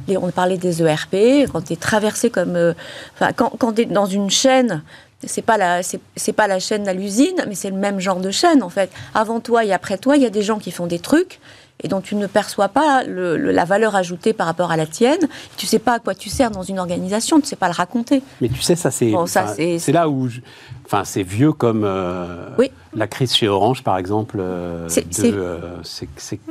On 0.09 0.31
parlait 0.31 0.57
des 0.57 0.81
ERP, 0.81 1.47
quand 1.51 1.65
tu 1.65 1.73
es 1.73 1.75
traversé 1.75 2.29
comme. 2.29 2.55
euh, 2.55 2.73
enfin, 3.13 3.33
quand, 3.33 3.51
quand 3.59 3.73
tu 3.73 3.81
es 3.81 3.85
dans 3.85 4.07
une 4.07 4.31
chaîne, 4.31 4.81
c'est 5.23 5.43
pas 5.43 5.57
la 5.57 5.81
c'est 5.83 6.33
pas 6.33 6.47
la 6.47 6.59
chaîne 6.59 6.87
à 6.87 6.93
l'usine, 6.93 7.45
mais 7.47 7.55
c'est 7.55 7.69
le 7.69 7.75
même 7.75 7.99
genre 7.99 8.19
de 8.19 8.31
chaîne 8.31 8.63
en 8.63 8.69
fait. 8.69 8.89
Avant 9.13 9.39
toi 9.39 9.63
et 9.63 9.73
après 9.73 9.97
toi, 9.97 10.17
il 10.17 10.23
y 10.23 10.25
a 10.25 10.31
des 10.31 10.41
gens 10.41 10.57
qui 10.57 10.71
font 10.71 10.87
des 10.87 10.99
trucs 10.99 11.39
et 11.83 11.87
dont 11.87 11.99
tu 12.01 12.15
ne 12.15 12.25
perçois 12.25 12.69
pas 12.69 13.03
le- 13.03 13.35
le- 13.37 13.51
la 13.51 13.65
valeur 13.65 13.95
ajoutée 13.95 14.31
par 14.33 14.47
rapport 14.47 14.71
à 14.71 14.77
la 14.77 14.85
tienne. 14.85 15.27
Tu 15.57 15.65
sais 15.65 15.77
pas 15.79 15.93
à 15.95 15.99
quoi 15.99 16.15
tu 16.15 16.29
sers 16.29 16.49
dans 16.49 16.63
une 16.63 16.79
organisation, 16.79 17.39
tu 17.41 17.47
sais 17.47 17.55
pas 17.57 17.67
le 17.67 17.73
raconter. 17.73 18.21
Mais 18.41 18.47
tu 18.47 18.61
sais, 18.61 18.75
ça 18.75 18.91
c'est. 18.91 19.11
Bon, 19.11 19.25
c'est- 19.25 19.77
c'est 19.79 19.91
là 19.91 20.07
où. 20.09 20.27
je- 20.29 20.39
Enfin, 20.87 21.03
c'est 21.03 21.23
vieux 21.23 21.51
comme 21.51 21.81
euh, 21.83 22.47
Oui. 22.59 22.69
la 22.95 23.07
crise 23.07 23.33
chez 23.35 23.47
Orange, 23.47 23.83
par 23.83 23.97
exemple. 23.97 24.37
euh, 24.39 24.87
C'est- 24.87 25.03
euh, 25.33 25.57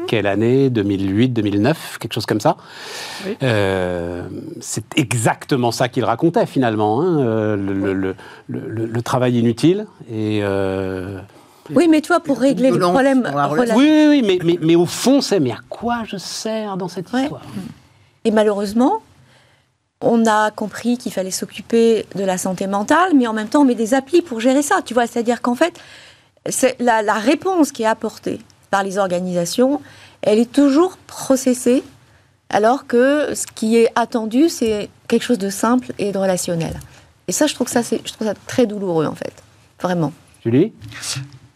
quelle 0.09 0.27
année? 0.27 0.71
2008, 0.71 1.29
2009, 1.29 1.99
quelque 2.01 2.15
chose 2.15 2.27
comme 2.27 2.41
ça. 2.41 2.57
Oui. 3.25 3.37
Euh, 3.45 4.25
c'est 4.61 4.85
exactement 4.99 5.71
ça 5.71 5.89
qu'il 5.89 6.05
racontait 6.05 6.47
finalement, 6.47 7.01
hein, 7.01 7.21
euh, 7.21 7.57
le, 7.57 7.73
le- 7.75 7.93
le- 7.95 8.17
le- 8.49 8.69
le- 8.69 8.87
le 8.87 9.03
travail 9.03 9.39
inutile 9.39 9.87
et. 10.13 10.41
Oui, 11.71 11.89
mais 11.89 12.01
toi, 12.03 12.21
pour 12.21 12.39
régler 12.39 12.71
le 12.71 12.79
problème 12.79 13.31
Oui, 13.53 13.67
oui, 13.77 14.07
oui, 14.09 14.23
mais, 14.23 14.39
mais, 14.45 14.59
mais 14.61 14.77
au 14.77 14.87
fond, 14.87 15.21
c'est 15.21 15.41
mais 15.41 15.53
à 15.53 15.59
quoi 15.69 16.03
je 16.07 16.17
sers 16.17 16.77
dans 16.77 16.89
cette 16.89 17.11
Ouais. 17.13 17.23
histoire? 17.23 17.43
Et 18.25 18.31
malheureusement, 18.31 19.03
on 20.01 20.27
a 20.27 20.51
compris 20.51 20.99
qu'il 20.99 21.13
fallait 21.13 21.31
s'occuper 21.31 22.05
de 22.15 22.25
la 22.25 22.37
santé 22.39 22.67
mentale, 22.67 23.13
mais 23.15 23.27
en 23.27 23.33
même 23.33 23.49
temps, 23.49 23.63
on 23.63 23.65
met 23.65 23.75
des 23.75 23.95
applis 23.95 24.21
pour 24.23 24.41
gérer 24.41 24.63
ça. 24.63 24.81
Tu 24.85 24.93
vois, 24.95 25.07
c'est-à-dire 25.07 25.41
qu'en 25.41 25.55
fait, 25.55 25.79
c'est 26.49 26.77
la, 26.81 27.01
la 27.03 27.15
réponse 27.15 27.73
qui 27.73 27.85
est 27.85 27.87
apportée 27.87 28.41
par 28.71 28.83
les 28.83 28.99
organisations, 28.99 29.81
elle 30.23 30.39
est 30.39 30.51
toujours 30.53 30.97
processée, 31.07 31.83
alors 32.51 32.87
que 32.87 33.35
ce 33.35 33.47
qui 33.47 33.77
est 33.79 33.89
attendu, 33.95 34.49
c'est 34.51 34.91
quelque 35.09 35.23
chose 35.23 35.39
de 35.39 35.49
simple 35.51 35.93
et 35.99 36.13
de 36.13 36.19
relationnel. 36.19 36.75
Et 37.29 37.33
ça, 37.33 37.47
je 37.47 37.55
trouve 37.55 37.67
que 37.67 37.73
ça, 37.73 37.83
c'est, 37.83 38.01
je 38.05 38.13
trouve 38.13 38.27
ça 38.27 38.35
très 38.47 38.67
douloureux, 38.67 39.07
en 39.07 39.15
fait. 39.15 39.33
Vraiment. 39.81 40.13
Julie? 40.45 40.73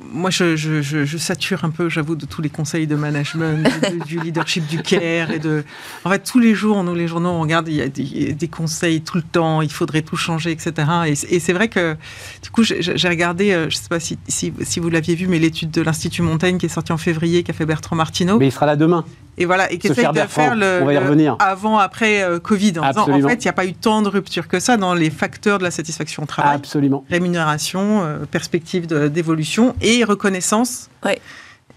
Moi, 0.00 0.31
je, 0.31 1.17
sature 1.19 1.64
un 1.64 1.71
peu, 1.71 1.88
j'avoue, 1.88 2.14
de 2.14 2.25
tous 2.25 2.40
les 2.40 2.50
conseils 2.50 2.87
de 2.87 2.95
management, 2.95 3.69
du 4.07 4.21
leadership 4.21 4.64
du 4.67 4.81
care 4.81 5.33
et 5.33 5.40
de. 5.40 5.64
En 6.05 6.11
fait, 6.11 6.21
tous 6.21 6.38
les 6.38 6.55
jours, 6.55 6.85
nous, 6.85 6.95
les 6.95 7.09
journaux, 7.09 7.31
on 7.31 7.40
regarde, 7.40 7.67
il 7.69 7.75
y 7.75 7.83
a 7.83 7.88
des, 7.88 8.49
conseils 8.49 9.00
tout 9.00 9.17
le 9.17 9.25
temps, 9.25 9.61
il 9.61 9.73
faudrait 9.73 10.02
tout 10.02 10.17
changer, 10.17 10.52
etc. 10.52 10.73
Et, 11.07 11.14
c'est- 11.14 11.52
vrai 11.52 11.69
que, 11.69 11.97
du 12.43 12.50
coup, 12.50 12.62
j'ai 12.62 13.09
regardé, 13.09 13.50
euh, 13.50 13.69
je 13.71 13.76
ne 13.76 13.83
sais 13.83 13.88
pas 13.88 13.99
si, 13.99 14.19
si, 14.28 14.81
vous 14.81 14.88
l'aviez 14.88 15.17
vu, 15.17 15.26
mais 15.26 15.40
l'étude 15.40 15.73
de 15.73 15.83
l'Institut 15.83 16.23
Montaigne 16.23 16.59
qui 16.59 16.67
est 16.67 16.71
sortie 16.71 16.93
en 16.93 16.99
février, 16.99 17.43
qui 17.43 17.50
a 17.50 17.55
fait 17.55 17.67
Bertrand 17.67 17.97
Martineau. 17.97 18.38
Mais 18.38 18.49
il 18.49 18.52
sera 18.52 18.67
là 18.67 18.76
demain. 18.76 19.05
Et 19.40 19.45
voilà, 19.47 19.71
et 19.73 19.78
qui 19.78 19.87
essaye 19.87 20.02
faire 20.02 20.12
de 20.12 20.18
Bertrand, 20.18 20.42
faire 20.42 20.57
le, 20.57 20.80
on 20.83 20.87
va 20.87 20.92
y 20.92 20.97
le 20.97 21.02
revenir. 21.02 21.37
avant-après 21.38 22.23
euh, 22.23 22.38
Covid, 22.40 22.78
en 22.80 22.88
disant, 22.88 23.02
en 23.02 23.28
fait, 23.28 23.35
il 23.37 23.47
n'y 23.47 23.49
a 23.49 23.52
pas 23.52 23.66
eu 23.66 23.73
tant 23.73 24.02
de 24.02 24.09
rupture 24.09 24.49
que 24.49 24.59
ça 24.59 24.76
dans 24.76 24.95
les 24.95 25.11
facteurs 25.11 25.59
de 25.59 25.62
la 25.64 25.71
satisfaction 25.71 26.25
au 26.25 26.26
travail 26.26 26.57
Absolument. 26.57 27.04
rémunération, 27.09 28.02
euh, 28.02 28.18
perspective 28.30 28.87
d'évolution 28.87 29.75
et 29.80 30.02
reconnaissance. 30.04 30.88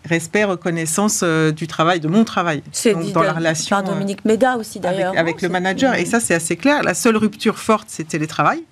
Respect, 0.04 0.46
reconnaissance 0.46 1.20
euh, 1.24 1.52
du 1.52 1.68
travail, 1.68 2.00
de 2.00 2.08
mon 2.08 2.24
travail. 2.24 2.64
C'est 2.72 2.96
dit 2.96 3.12
dans 3.14 3.20
de- 3.22 3.26
la 3.28 3.34
relation 3.34 3.76
par 3.76 3.84
Dominique 3.84 4.26
Méda 4.26 4.58
aussi, 4.58 4.80
avec, 4.80 4.98
d'ailleurs. 4.98 5.14
avec 5.16 5.36
Non, 5.44 5.48
le 5.48 5.50
manager. 5.50 5.94
Et 5.94 6.06
ça, 6.06 6.20
c'est 6.20 6.34
assez 6.34 6.56
clair. 6.56 6.82
La 6.82 6.96
seule 6.96 7.18
rupture 7.18 7.60
forte, 7.60 7.86
c'est 7.88 8.02
le 8.04 8.10
télétravail. 8.10 8.64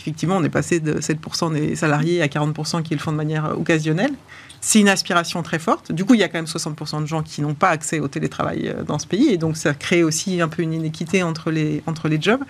Effectivement, 0.00 0.36
on 0.38 0.42
est 0.42 0.48
passé 0.48 0.80
de 0.80 0.94
7% 1.00 1.52
des 1.52 1.76
salariés 1.76 2.20
à 2.22 2.26
40% 2.26 2.82
qui 2.82 2.92
le 2.94 3.00
font 3.00 3.12
de 3.12 3.16
manière 3.16 3.56
occasionnelle. 3.56 4.10
C'est 4.66 4.80
une 4.80 4.88
aspiration 4.88 5.42
très 5.42 5.58
forte. 5.58 5.92
Du 5.92 6.06
coup, 6.06 6.14
il 6.14 6.20
y 6.20 6.22
a 6.22 6.28
quand 6.28 6.38
même 6.38 6.46
60% 6.46 7.02
de 7.02 7.06
gens 7.06 7.22
qui 7.22 7.42
n'ont 7.42 7.52
pas 7.52 7.68
accès 7.68 8.00
au 8.00 8.08
télétravail 8.08 8.68
euh, 8.68 8.82
dans 8.82 8.98
ce 8.98 9.06
pays. 9.06 9.28
Et 9.28 9.36
donc, 9.36 9.58
ça 9.58 9.74
crée 9.74 10.02
aussi 10.02 10.40
un 10.40 10.48
peu 10.48 10.62
une 10.62 10.72
inéquité 10.72 11.22
entre 11.22 11.50
les, 11.50 11.82
entre 11.86 12.08
les 12.08 12.18
jobs. 12.18 12.42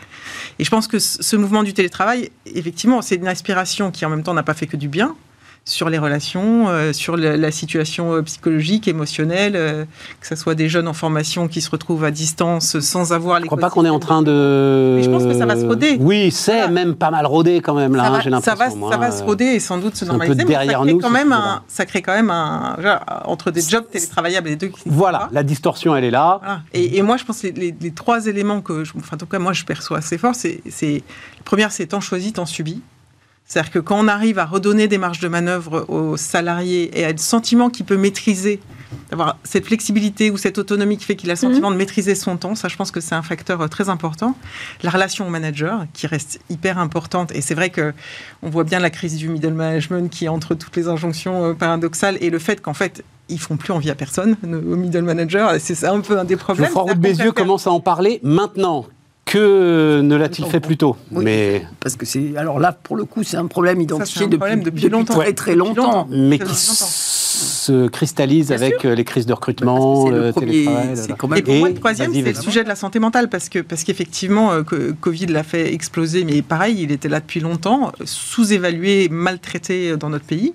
Et 0.60 0.64
je 0.64 0.70
pense 0.70 0.86
que 0.86 1.00
ce 1.00 1.24
ce 1.24 1.34
mouvement 1.34 1.64
du 1.64 1.74
télétravail, 1.74 2.30
effectivement, 2.46 3.02
c'est 3.02 3.16
une 3.16 3.26
aspiration 3.26 3.90
qui, 3.90 4.06
en 4.06 4.10
même 4.10 4.22
temps, 4.22 4.32
n'a 4.32 4.44
pas 4.44 4.54
fait 4.54 4.68
que 4.68 4.76
du 4.76 4.86
bien 4.86 5.16
sur 5.66 5.88
les 5.88 5.96
relations, 5.96 6.68
euh, 6.68 6.92
sur 6.92 7.16
la, 7.16 7.38
la 7.38 7.50
situation 7.50 8.12
euh, 8.12 8.20
psychologique, 8.22 8.86
émotionnelle, 8.86 9.54
euh, 9.56 9.84
que 10.20 10.26
ce 10.26 10.36
soit 10.36 10.54
des 10.54 10.68
jeunes 10.68 10.86
en 10.88 10.92
formation 10.92 11.48
qui 11.48 11.62
se 11.62 11.70
retrouvent 11.70 12.04
à 12.04 12.10
distance 12.10 12.78
sans 12.80 13.14
avoir 13.14 13.38
les 13.38 13.44
Je 13.44 13.46
crois 13.46 13.58
pas 13.58 13.70
qu'on 13.70 13.86
est 13.86 13.90
en 13.90 13.98
train 13.98 14.20
de. 14.20 14.94
Mais 14.96 15.02
je 15.02 15.08
pense 15.10 15.24
que 15.24 15.32
ça 15.32 15.46
va 15.46 15.56
se 15.58 15.64
roder. 15.64 15.96
Oui, 16.00 16.30
c'est 16.30 16.52
Voilà. 16.52 16.68
même 16.68 16.94
pas 16.94 17.10
mal 17.10 17.24
rodé 17.24 17.62
quand 17.62 17.74
même 17.74 17.94
là. 17.96 18.02
ça 18.04 18.08
hein, 18.08 18.12
va, 18.12 18.20
j'ai 18.20 18.30
ça 18.42 18.54
va, 18.54 18.68
moi, 18.74 18.92
ça 18.92 18.98
va 18.98 19.06
hein. 19.06 19.10
se 19.10 19.22
roder 19.22 19.44
et 19.46 19.60
sans 19.60 19.78
doute 19.78 19.96
se 19.96 20.04
c'est 20.04 20.10
un 20.10 20.18
peu 20.18 20.18
normaliser. 20.18 20.44
mais 20.44 20.50
derrière 20.50 20.78
ça 20.80 20.84
crée 20.84 20.92
nous, 20.92 21.00
quand 21.00 21.10
même 21.10 21.32
un, 21.32 21.62
ça 21.66 21.86
crée 21.86 22.02
quand 22.02 22.14
même 22.14 22.30
un 22.30 22.76
entre 23.24 23.50
des 23.50 23.62
jobs 23.62 23.88
télétravaillables 23.90 24.48
et 24.50 24.56
deux. 24.56 24.68
qui 24.68 24.82
Voilà, 24.84 25.18
pas. 25.20 25.28
la 25.32 25.42
distorsion, 25.44 25.96
elle 25.96 26.04
est 26.04 26.10
là. 26.10 26.40
Voilà. 26.42 26.60
Et, 26.74 26.98
et 26.98 27.02
moi, 27.02 27.16
je 27.16 27.24
pense 27.24 27.40
que 27.40 27.46
les, 27.46 27.52
les- 27.52 27.74
les 27.80 27.90
trois 27.92 28.26
éléments 28.26 28.60
que, 28.60 28.84
je, 28.84 28.92
enfin, 28.98 29.14
en 29.16 29.18
tout 29.18 29.26
cas, 29.26 29.38
moi, 29.38 29.54
je 29.54 29.64
perçois 29.64 29.98
assez 29.98 30.18
fort, 30.18 30.34
c'est, 30.34 30.60
c'est 30.68 31.02
première, 31.46 31.72
c'est 31.72 31.86
tant 31.86 32.00
choisi, 32.00 32.34
tant 32.34 32.44
subi. 32.46 32.82
C'est-à-dire 33.46 33.72
que 33.72 33.78
quand 33.78 33.98
on 33.98 34.08
arrive 34.08 34.38
à 34.38 34.46
redonner 34.46 34.88
des 34.88 34.98
marges 34.98 35.20
de 35.20 35.28
manœuvre 35.28 35.84
aux 35.88 36.16
salariés 36.16 36.98
et 36.98 37.04
à 37.04 37.12
le 37.12 37.18
sentiment 37.18 37.68
qu'il 37.68 37.84
peut 37.84 37.96
maîtriser, 37.96 38.60
d'avoir 39.10 39.36
cette 39.44 39.66
flexibilité 39.66 40.30
ou 40.30 40.36
cette 40.36 40.58
autonomie 40.58 40.96
qui 40.96 41.04
fait 41.04 41.16
qu'il 41.16 41.30
a 41.30 41.34
le 41.34 41.38
sentiment 41.38 41.70
de 41.70 41.76
maîtriser 41.76 42.14
son 42.14 42.36
temps, 42.36 42.54
ça, 42.54 42.68
je 42.68 42.76
pense 42.76 42.90
que 42.90 43.00
c'est 43.00 43.14
un 43.14 43.22
facteur 43.22 43.60
euh, 43.60 43.68
très 43.68 43.88
important. 43.88 44.36
La 44.82 44.90
relation 44.90 45.26
au 45.26 45.30
manager, 45.30 45.86
qui 45.92 46.06
reste 46.06 46.40
hyper 46.48 46.78
importante. 46.78 47.32
Et 47.32 47.40
c'est 47.40 47.54
vrai 47.54 47.70
que 47.70 47.92
on 48.42 48.50
voit 48.50 48.64
bien 48.64 48.78
la 48.78 48.90
crise 48.90 49.16
du 49.16 49.28
middle 49.28 49.52
management 49.52 50.10
qui 50.10 50.24
est 50.24 50.28
entre 50.28 50.54
toutes 50.54 50.76
les 50.76 50.88
injonctions 50.88 51.44
euh, 51.44 51.54
paradoxales 51.54 52.18
et 52.20 52.30
le 52.30 52.38
fait 52.38 52.60
qu'en 52.60 52.74
fait, 52.74 53.04
ils 53.28 53.40
font 53.40 53.56
plus 53.56 53.72
envie 53.72 53.90
à 53.90 53.94
personne, 53.94 54.36
nos 54.42 54.60
middle 54.76 55.02
managers. 55.02 55.48
C'est 55.58 55.74
ça 55.74 55.92
un 55.92 56.00
peu 56.00 56.18
un 56.18 56.24
des 56.24 56.36
problèmes. 56.36 56.70
Qu'on 56.70 56.94
Bézieux 56.94 57.32
commence 57.32 57.66
à 57.66 57.70
en 57.70 57.80
parler 57.80 58.20
maintenant. 58.22 58.86
Que 59.34 60.00
ne 60.00 60.14
l'a-t-il 60.14 60.46
fait 60.46 60.60
plus 60.60 60.76
tôt 60.76 60.96
Oui. 61.10 61.24
Mais, 61.24 61.66
Parce 61.80 61.96
que 61.96 62.06
c'est. 62.06 62.36
Alors 62.36 62.60
là, 62.60 62.70
pour 62.70 62.94
le 62.96 63.04
coup, 63.04 63.24
c'est 63.24 63.36
un 63.36 63.46
problème 63.46 63.80
identifié 63.80 64.22
un 64.22 64.28
depuis, 64.28 64.38
problème 64.38 64.62
depuis 64.62 64.88
longtemps. 64.88 65.14
très 65.18 65.32
très 65.32 65.54
longtemps. 65.56 66.06
mais 66.08 66.38
qui 66.38 66.54
se 66.54 67.88
cristallise 67.88 68.48
Bien 68.48 68.56
avec 68.56 68.84
euh, 68.84 68.94
les 68.94 69.02
crises 69.04 69.26
de 69.26 69.32
Parce 69.32 69.40
recrutement, 69.40 70.08
le 70.08 70.26
le 70.26 70.32
premier- 70.32 70.64
quand 71.18 71.26
même- 71.28 71.38
Et 71.38 71.42
pour 71.42 71.54
moi, 71.56 71.68
le 71.68 71.74
troisième, 71.74 72.12
c'est 72.14 72.22
le 72.22 72.34
sujet 72.34 72.62
de 72.62 72.68
la 72.68 72.76
santé 72.76 73.00
mentale, 73.00 73.28
parce 73.28 73.48
que 73.48 73.58
parce 73.58 73.82
qu'effectivement, 73.82 74.52
euh, 74.52 74.62
que 74.62 74.92
Covid 75.00 75.26
l'a 75.26 75.42
fait 75.42 75.74
exploser, 75.74 76.24
mais 76.24 76.42
pareil, 76.42 76.76
il 76.80 76.92
était 76.92 77.08
là 77.08 77.18
depuis 77.18 77.40
longtemps, 77.40 77.90
sous-évalué, 78.04 79.08
maltraité 79.10 79.90
euh, 79.90 79.96
dans 79.96 80.10
notre 80.10 80.26
pays. 80.26 80.54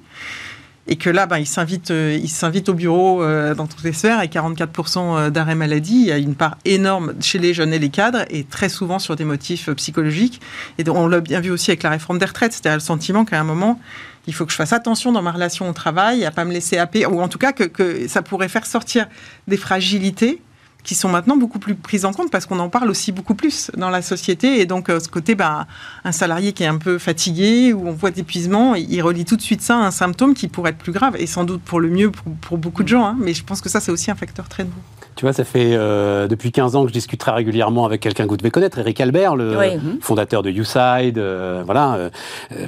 Et 0.91 0.95
que 0.95 1.11
là, 1.11 1.27
ben, 1.27 1.37
il 1.37 1.45
s'invite, 1.45 1.91
euh, 1.91 2.19
au 2.67 2.73
bureau 2.73 3.21
euh, 3.21 3.53
dans 3.53 3.67
toutes 3.67 3.83
les 3.83 3.93
sphères, 3.93 4.23
et 4.23 4.27
44% 4.27 5.29
d'arrêt 5.29 5.53
maladie. 5.53 6.01
Il 6.01 6.07
y 6.07 6.11
a 6.11 6.17
une 6.17 6.33
part 6.33 6.57
énorme 6.65 7.13
chez 7.21 7.37
les 7.37 7.53
jeunes 7.53 7.73
et 7.73 7.79
les 7.79 7.89
cadres, 7.89 8.25
et 8.31 8.43
très 8.43 8.69
souvent 8.69 8.97
sur 8.97 9.15
des 9.15 9.23
motifs 9.23 9.69
euh, 9.69 9.75
psychologiques. 9.75 10.41
Et 10.79 10.89
on 10.89 11.07
l'a 11.07 11.21
bien 11.21 11.41
vu 11.41 11.51
aussi 11.51 11.69
avec 11.69 11.83
la 11.83 11.91
réforme 11.91 12.17
des 12.17 12.25
retraites, 12.25 12.53
c'est-à-dire 12.53 12.77
le 12.77 12.81
sentiment 12.81 13.23
qu'à 13.23 13.39
un 13.39 13.43
moment, 13.43 13.79
il 14.25 14.33
faut 14.33 14.47
que 14.47 14.51
je 14.51 14.57
fasse 14.57 14.73
attention 14.73 15.11
dans 15.11 15.21
ma 15.21 15.31
relation 15.31 15.69
au 15.69 15.73
travail, 15.73 16.25
à 16.25 16.31
pas 16.31 16.43
me 16.43 16.53
laisser 16.53 16.79
happer, 16.79 17.05
ou 17.05 17.21
en 17.21 17.27
tout 17.27 17.39
cas 17.39 17.53
que 17.53 18.07
ça 18.07 18.23
pourrait 18.23 18.49
faire 18.49 18.65
sortir 18.65 19.07
des 19.47 19.57
fragilités 19.57 20.41
qui 20.83 20.95
sont 20.95 21.09
maintenant 21.09 21.35
beaucoup 21.37 21.59
plus 21.59 21.75
prises 21.75 22.05
en 22.05 22.13
compte 22.13 22.31
parce 22.31 22.45
qu'on 22.45 22.57
en 22.59 22.69
parle 22.69 22.89
aussi 22.89 23.11
beaucoup 23.11 23.35
plus 23.35 23.69
dans 23.77 23.89
la 23.89 24.01
société. 24.01 24.59
Et 24.61 24.65
donc, 24.65 24.89
euh, 24.89 24.99
ce 24.99 25.09
côté, 25.09 25.35
ben, 25.35 25.67
un 26.05 26.11
salarié 26.11 26.53
qui 26.53 26.63
est 26.63 26.67
un 26.67 26.77
peu 26.77 26.97
fatigué 26.97 27.73
ou 27.73 27.87
on 27.87 27.91
voit 27.91 28.11
d'épuisement, 28.11 28.75
il 28.75 29.01
relie 29.01 29.25
tout 29.25 29.35
de 29.35 29.41
suite 29.41 29.61
ça 29.61 29.75
à 29.77 29.81
un 29.85 29.91
symptôme 29.91 30.33
qui 30.33 30.47
pourrait 30.47 30.71
être 30.71 30.77
plus 30.77 30.93
grave 30.93 31.15
et 31.19 31.27
sans 31.27 31.43
doute 31.43 31.61
pour 31.61 31.79
le 31.79 31.89
mieux 31.89 32.11
pour, 32.11 32.31
pour 32.41 32.57
beaucoup 32.57 32.83
de 32.83 32.87
gens. 32.87 33.05
hein. 33.05 33.17
mais 33.19 33.33
je 33.33 33.43
pense 33.43 33.61
que 33.61 33.69
ça, 33.69 33.79
c'est 33.81 33.91
aussi 33.91 34.09
un 34.09 34.15
facteur 34.15 34.47
très 34.47 34.63
nouveau. 34.63 34.79
Tu 35.15 35.25
vois, 35.25 35.33
ça 35.33 35.43
fait 35.43 35.73
euh, 35.73 36.27
depuis 36.29 36.53
15 36.53 36.77
ans 36.77 36.83
que 36.83 36.87
je 36.89 36.93
discute 36.93 37.19
très 37.19 37.31
régulièrement 37.31 37.85
avec 37.85 37.99
quelqu'un 37.99 38.23
que 38.23 38.29
vous 38.29 38.37
devez 38.37 38.51
connaître, 38.51 38.79
Eric 38.79 39.01
Albert, 39.01 39.35
le 39.35 39.57
Oui. 39.57 39.97
fondateur 39.99 40.43
de 40.43 40.49
YouSide, 40.49 41.17
euh, 41.17 41.61
voilà, 41.65 41.95
euh, 41.95 42.09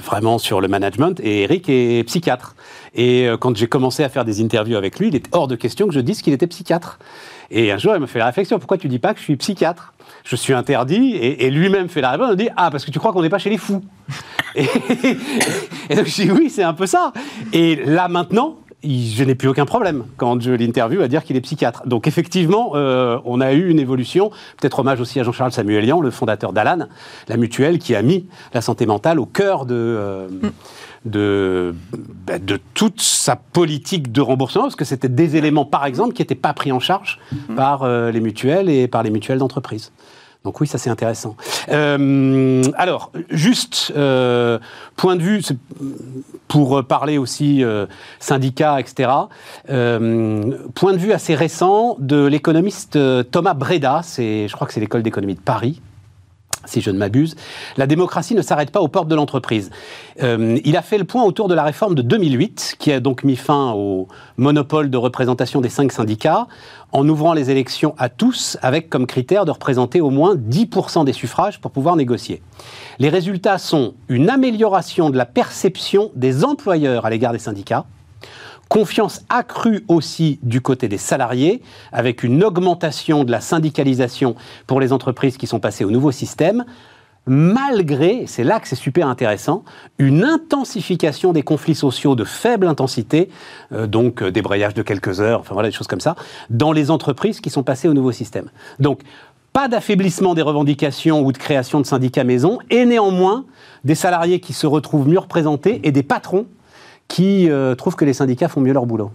vraiment 0.04 0.36
sur 0.36 0.60
le 0.60 0.68
management. 0.68 1.18
Et 1.20 1.44
Eric 1.44 1.70
est 1.70 2.04
psychiatre. 2.04 2.54
Et 2.94 3.26
euh, 3.26 3.38
quand 3.38 3.56
j'ai 3.56 3.68
commencé 3.68 4.04
à 4.04 4.10
faire 4.10 4.26
des 4.26 4.42
interviews 4.42 4.76
avec 4.76 4.98
lui, 4.98 5.08
il 5.08 5.14
était 5.14 5.30
hors 5.32 5.48
de 5.48 5.56
question 5.56 5.86
que 5.88 5.94
je 5.94 6.00
dise 6.00 6.20
qu'il 6.20 6.34
était 6.34 6.46
psychiatre. 6.46 6.98
Et 7.54 7.70
un 7.70 7.76
jour, 7.76 7.94
il 7.94 8.00
me 8.00 8.06
fait 8.06 8.18
la 8.18 8.26
réflexion 8.26 8.58
pourquoi 8.58 8.78
tu 8.78 8.88
dis 8.88 8.98
pas 8.98 9.12
que 9.12 9.20
je 9.20 9.24
suis 9.24 9.36
psychiatre? 9.36 9.92
Je 10.24 10.36
suis 10.36 10.54
interdit. 10.54 11.14
Et, 11.16 11.50
lui-même 11.50 11.88
fait 11.88 12.00
la 12.00 12.12
réponse 12.12 12.30
me 12.30 12.36
dit 12.36 12.48
ah 12.56 12.70
parce 12.70 12.84
que 12.84 12.90
tu 12.90 12.98
crois 12.98 13.12
qu'on 13.12 13.20
n'est 13.20 13.28
pas 13.28 13.38
chez 13.38 13.50
les 13.50 13.58
fous. 13.58 13.82
et, 14.54 14.64
donc 15.94 16.06
je 16.06 16.22
dis 16.22 16.30
oui, 16.30 16.48
c'est 16.48 16.62
un 16.62 16.72
peu 16.72 16.86
ça. 16.86 17.12
Et 17.52 17.76
là 17.76 18.08
maintenant. 18.08 18.56
je 18.82 19.22
n'ai 19.22 19.34
plus 19.34 19.48
aucun 19.48 19.66
problème 19.66 20.04
quand 20.16 20.40
je 20.40 20.50
l'interview 20.50 21.02
à 21.02 21.08
dire 21.08 21.24
qu'il 21.24 21.36
est 21.36 21.42
psychiatre. 21.42 21.86
Donc 21.86 22.06
effectivement, 22.06 22.72
euh, 22.74 23.18
on 23.26 23.42
a 23.42 23.52
eu 23.52 23.68
une 23.68 23.78
évolution, 23.78 24.30
peut-être 24.58 24.78
hommage 24.78 25.00
aussi 25.00 25.20
à 25.20 25.22
Jean-Charles 25.22 25.52
Samuelian, 25.52 26.00
le 26.00 26.10
fondateur 26.10 26.54
d'Alan, 26.54 26.86
la 27.28 27.36
mutuelle 27.36 27.78
qui 27.78 27.94
a 27.94 28.00
mis 28.00 28.26
la 28.54 28.62
santé 28.62 28.86
mentale 28.86 29.20
au 29.20 29.26
cœur 29.26 29.66
de, 29.66 29.74
euh, 29.76 30.28
de, 31.04 31.74
bah, 32.26 32.38
de 32.38 32.58
toute 32.74 33.00
sa 33.00 33.36
politique 33.36 34.12
de 34.12 34.20
remboursement, 34.20 34.64
parce 34.64 34.76
que 34.76 34.84
c'était 34.84 35.08
des 35.08 35.36
éléments, 35.36 35.64
par 35.64 35.84
exemple, 35.84 36.14
qui 36.14 36.22
n'étaient 36.22 36.34
pas 36.34 36.52
pris 36.52 36.72
en 36.72 36.80
charge 36.80 37.18
par 37.56 37.82
euh, 37.82 38.10
les 38.10 38.20
mutuelles 38.20 38.68
et 38.68 38.88
par 38.88 39.02
les 39.02 39.10
mutuelles 39.10 39.38
d'entreprise. 39.38 39.92
Donc 40.44 40.60
oui, 40.60 40.66
ça 40.66 40.78
c'est 40.78 40.90
intéressant. 40.90 41.36
Euh, 41.68 42.62
alors, 42.76 43.12
juste 43.30 43.92
euh, 43.96 44.58
point 44.96 45.16
de 45.16 45.22
vue, 45.22 45.40
pour 46.48 46.84
parler 46.84 47.18
aussi 47.18 47.62
euh, 47.62 47.86
syndicats, 48.18 48.80
etc. 48.80 49.10
point 49.66 50.92
de 50.92 50.98
vue 50.98 51.12
assez 51.12 51.34
récent 51.34 51.96
de 51.98 52.26
l'économiste 52.26 52.98
Thomas 53.30 53.54
Breda, 53.54 54.00
c'est, 54.02 54.48
je 54.48 54.54
crois 54.54 54.66
que 54.66 54.72
c'est 54.72 54.80
l'école 54.80 55.02
d'économie 55.02 55.34
de 55.34 55.40
Paris, 55.40 55.80
si 56.64 56.80
je 56.80 56.90
ne 56.90 56.98
m'abuse, 56.98 57.36
la 57.76 57.86
démocratie 57.86 58.34
ne 58.34 58.42
s'arrête 58.42 58.70
pas 58.70 58.80
aux 58.80 58.88
portes 58.88 59.08
de 59.08 59.14
l'entreprise. 59.14 59.70
Euh, 60.22 60.58
il 60.64 60.76
a 60.76 60.82
fait 60.82 60.98
le 60.98 61.04
point 61.04 61.24
autour 61.24 61.48
de 61.48 61.54
la 61.54 61.62
réforme 61.62 61.94
de 61.94 62.02
2008, 62.02 62.76
qui 62.78 62.92
a 62.92 63.00
donc 63.00 63.24
mis 63.24 63.36
fin 63.36 63.72
au 63.72 64.08
monopole 64.36 64.90
de 64.90 64.96
représentation 64.96 65.60
des 65.60 65.68
cinq 65.68 65.92
syndicats, 65.92 66.46
en 66.92 67.08
ouvrant 67.08 67.32
les 67.32 67.50
élections 67.50 67.94
à 67.98 68.08
tous, 68.08 68.58
avec 68.62 68.90
comme 68.90 69.06
critère 69.06 69.44
de 69.44 69.50
représenter 69.50 70.00
au 70.00 70.10
moins 70.10 70.34
10% 70.34 71.04
des 71.04 71.12
suffrages 71.12 71.60
pour 71.60 71.70
pouvoir 71.70 71.96
négocier. 71.96 72.42
Les 72.98 73.08
résultats 73.08 73.58
sont 73.58 73.94
une 74.08 74.28
amélioration 74.30 75.10
de 75.10 75.16
la 75.16 75.26
perception 75.26 76.10
des 76.14 76.44
employeurs 76.44 77.06
à 77.06 77.10
l'égard 77.10 77.32
des 77.32 77.38
syndicats, 77.38 77.86
Confiance 78.72 79.20
accrue 79.28 79.84
aussi 79.86 80.38
du 80.42 80.62
côté 80.62 80.88
des 80.88 80.96
salariés, 80.96 81.60
avec 81.92 82.22
une 82.22 82.42
augmentation 82.42 83.22
de 83.22 83.30
la 83.30 83.42
syndicalisation 83.42 84.34
pour 84.66 84.80
les 84.80 84.94
entreprises 84.94 85.36
qui 85.36 85.46
sont 85.46 85.60
passées 85.60 85.84
au 85.84 85.90
nouveau 85.90 86.10
système, 86.10 86.64
malgré, 87.26 88.24
c'est 88.26 88.44
là 88.44 88.60
que 88.60 88.68
c'est 88.68 88.74
super 88.74 89.08
intéressant, 89.08 89.62
une 89.98 90.24
intensification 90.24 91.34
des 91.34 91.42
conflits 91.42 91.74
sociaux 91.74 92.14
de 92.14 92.24
faible 92.24 92.66
intensité, 92.66 93.28
euh, 93.72 93.86
donc 93.86 94.22
euh, 94.22 94.32
débrayage 94.32 94.72
de 94.72 94.80
quelques 94.80 95.20
heures, 95.20 95.40
enfin 95.40 95.52
voilà 95.52 95.68
des 95.68 95.74
choses 95.74 95.86
comme 95.86 96.00
ça, 96.00 96.16
dans 96.48 96.72
les 96.72 96.90
entreprises 96.90 97.42
qui 97.42 97.50
sont 97.50 97.62
passées 97.62 97.88
au 97.88 97.92
nouveau 97.92 98.10
système. 98.10 98.48
Donc, 98.78 99.02
pas 99.52 99.68
d'affaiblissement 99.68 100.32
des 100.32 100.40
revendications 100.40 101.20
ou 101.20 101.30
de 101.30 101.36
création 101.36 101.78
de 101.78 101.84
syndicats 101.84 102.24
maison, 102.24 102.58
et 102.70 102.86
néanmoins 102.86 103.44
des 103.84 103.96
salariés 103.96 104.40
qui 104.40 104.54
se 104.54 104.66
retrouvent 104.66 105.06
mieux 105.06 105.18
représentés 105.18 105.82
et 105.84 105.92
des 105.92 106.02
patrons 106.02 106.46
qui 107.12 107.50
euh, 107.50 107.74
trouve 107.74 107.94
que 107.94 108.04
les 108.04 108.14
syndicats 108.14 108.48
font 108.48 108.60
mieux 108.60 108.72
leur 108.72 108.86
boulot 108.86 109.12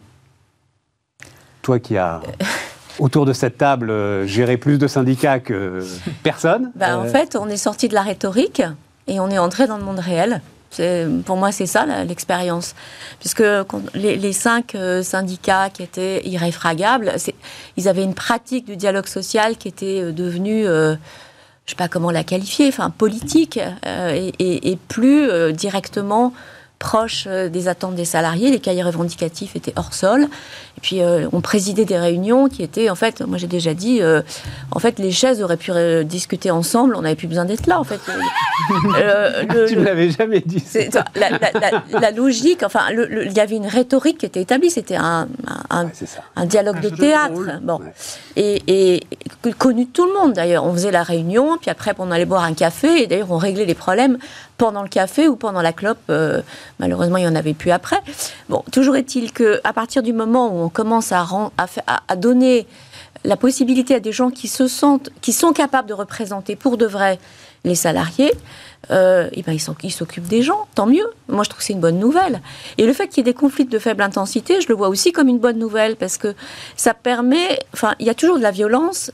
Toi 1.64 1.80
qui 1.80 1.98
as, 1.98 2.22
autour 3.00 3.26
de 3.26 3.34
cette 3.34 3.58
table, 3.58 3.90
euh, 3.90 4.28
géré 4.28 4.58
plus 4.58 4.78
de 4.78 4.88
syndicats 4.88 5.40
que 5.40 5.84
personne. 6.24 6.72
Ben, 6.76 6.98
En 6.98 7.06
euh, 7.06 7.10
fait, 7.10 7.36
on 7.36 7.50
est 7.50 7.58
sorti 7.58 7.88
de 7.88 7.96
la 7.96 8.04
rhétorique 8.04 8.62
et 9.08 9.20
on 9.20 9.30
est 9.30 9.40
entré 9.40 9.66
dans 9.66 9.78
le 9.78 9.84
monde 9.84 10.00
réel. 10.00 10.42
Pour 11.26 11.38
moi, 11.38 11.52
c'est 11.52 11.66
ça 11.66 11.86
l'expérience. 12.04 12.76
Puisque 13.20 13.44
les, 13.96 14.34
cinq 14.34 14.78
syndicats 15.02 15.70
qui 15.72 15.82
étaient 15.82 16.22
irréfragables, 16.28 17.14
ils 17.78 17.88
avaient 17.88 18.04
une 18.04 18.14
pratique 18.14 18.66
du 18.66 18.76
dialogue 18.76 19.08
social 19.08 19.56
qui 19.58 19.70
était 19.70 20.12
devenue, 20.12 20.66
je 20.66 20.92
ne 20.92 20.98
sais 21.66 21.76
pas 21.78 21.88
comment 21.88 22.12
la 22.12 22.24
qualifier, 22.24 22.68
enfin 22.68 22.92
politique 22.92 23.60
et, 23.88 24.34
et, 24.72 24.76
plus 24.76 25.54
directement 25.54 26.34
proche 26.80 27.26
euh, 27.28 27.50
des 27.50 27.68
attentes 27.68 27.96
des 27.96 28.06
salariés. 28.06 28.52
Les 28.52 28.60
cahiers 28.60 28.84
revendicatifs 28.84 29.56
étaient 29.56 29.74
hors 29.76 29.94
sol. 29.94 30.24
Et 30.78 30.82
puis, 30.82 31.02
euh, 31.02 31.28
on 31.32 31.42
présidait 31.42 31.86
des 31.86 31.98
réunions 31.98 32.50
qui 32.50 32.62
étaient, 32.62 32.90
en 32.90 32.96
fait, 32.96 33.22
moi 33.22 33.38
j'ai 33.40 33.48
déjà 33.48 33.74
dit, 33.74 34.02
euh, 34.02 34.22
en 34.72 34.80
fait, 34.80 35.00
les 35.00 35.12
chaises 35.12 35.42
auraient 35.42 35.58
pu 35.58 35.72
discuter 36.06 36.52
ensemble, 36.52 36.96
on 36.96 37.02
n'avait 37.02 37.16
plus 37.16 37.28
besoin 37.28 37.46
d'être 37.46 37.66
là, 37.66 37.80
en 37.80 37.84
fait. 37.84 38.00
tu 38.70 39.76
ne 39.76 39.84
l'avais 39.84 40.12
jamais 40.12 40.40
dit. 40.40 40.64
La, 41.16 42.12
logique, 42.12 42.62
enfin, 42.64 42.82
il 42.92 43.34
y 43.36 43.40
avait 43.40 43.56
une 43.56 43.66
rhétorique 43.66 44.20
qui 44.20 44.28
était 44.28 44.42
établie, 44.42 44.70
c'était 44.70 44.98
un, 44.98 45.28
un, 45.72 46.46
dialogue 46.46 46.80
de 46.80 46.90
théâtre. 46.90 47.60
bon. 47.64 47.80
Et, 48.36 48.62
et, 48.68 49.04
connu 49.58 49.86
de 49.86 49.90
tout 49.90 50.06
le 50.06 50.14
monde, 50.14 50.34
d'ailleurs. 50.34 50.64
On 50.64 50.74
faisait 50.74 50.92
la 50.92 51.04
réunion, 51.04 51.58
puis 51.58 51.72
après, 51.72 51.94
on 51.98 52.12
allait 52.12 52.26
boire 52.26 52.44
un 52.44 52.54
café, 52.54 53.02
et 53.02 53.08
d'ailleurs, 53.08 53.32
on 53.32 53.38
réglait 53.38 53.66
les 53.66 53.76
problèmes 53.76 54.20
pendant 54.58 54.82
le 54.82 54.90
café 54.90 55.28
ou 55.28 55.36
pendant 55.36 55.62
la 55.62 55.74
clope. 55.74 56.00
Euh, 56.10 56.42
malheureusement, 56.80 57.18
il 57.18 57.22
n'y 57.22 57.30
en 57.30 57.36
avait 57.36 57.54
plus 57.54 57.72
après. 57.72 58.02
Bon, 58.50 58.64
toujours 58.72 58.96
est-il 58.96 59.32
qu'à 59.32 59.74
partir 59.74 60.04
du 60.04 60.14
moment 60.14 60.48
où 60.48 60.64
on 60.64 60.70
commence 60.70 61.12
à, 61.12 61.26
donner 62.16 62.68
la 63.24 63.38
possibilité 63.38 63.96
à 63.96 64.00
des 64.00 64.12
gens 64.12 64.30
qui 64.30 64.48
se 64.48 64.68
sentent, 64.68 65.10
qui 65.22 65.34
sont 65.34 65.54
capables 65.54 65.88
de 65.88 65.94
représenter 65.94 66.56
pour 66.56 66.78
de 66.78 66.86
vrai 66.86 67.20
les 67.64 67.76
salariés, 67.76 68.32
euh, 68.92 69.30
et 69.34 69.42
ben 69.42 69.52
ils 69.52 69.92
s'occupent 69.92 70.28
des 70.28 70.42
gens, 70.42 70.68
tant 70.76 70.86
mieux. 70.86 71.08
Moi, 71.28 71.44
je 71.44 71.50
trouve 71.50 71.60
que 71.60 71.66
c'est 71.66 71.74
une 71.74 71.82
bonne 71.82 72.00
nouvelle. 72.00 72.42
Et 72.78 72.86
le 72.86 72.94
fait 72.94 73.08
qu'il 73.08 73.18
y 73.18 73.22
ait 73.22 73.32
des 73.32 73.38
conflits 73.38 73.66
de 73.66 73.80
faible 73.80 74.02
intensité, 74.02 74.62
je 74.62 74.68
le 74.70 74.76
vois 74.76 74.88
aussi 74.88 75.12
comme 75.12 75.28
une 75.28 75.40
bonne 75.40 75.58
nouvelle 75.58 75.96
parce 75.98 76.18
que 76.18 76.36
ça 76.76 76.94
permet. 76.94 77.60
Enfin, 77.74 77.96
il 78.00 78.06
y 78.06 78.10
a 78.10 78.14
toujours 78.14 78.38
de 78.38 78.44
la 78.44 78.52
violence. 78.52 79.12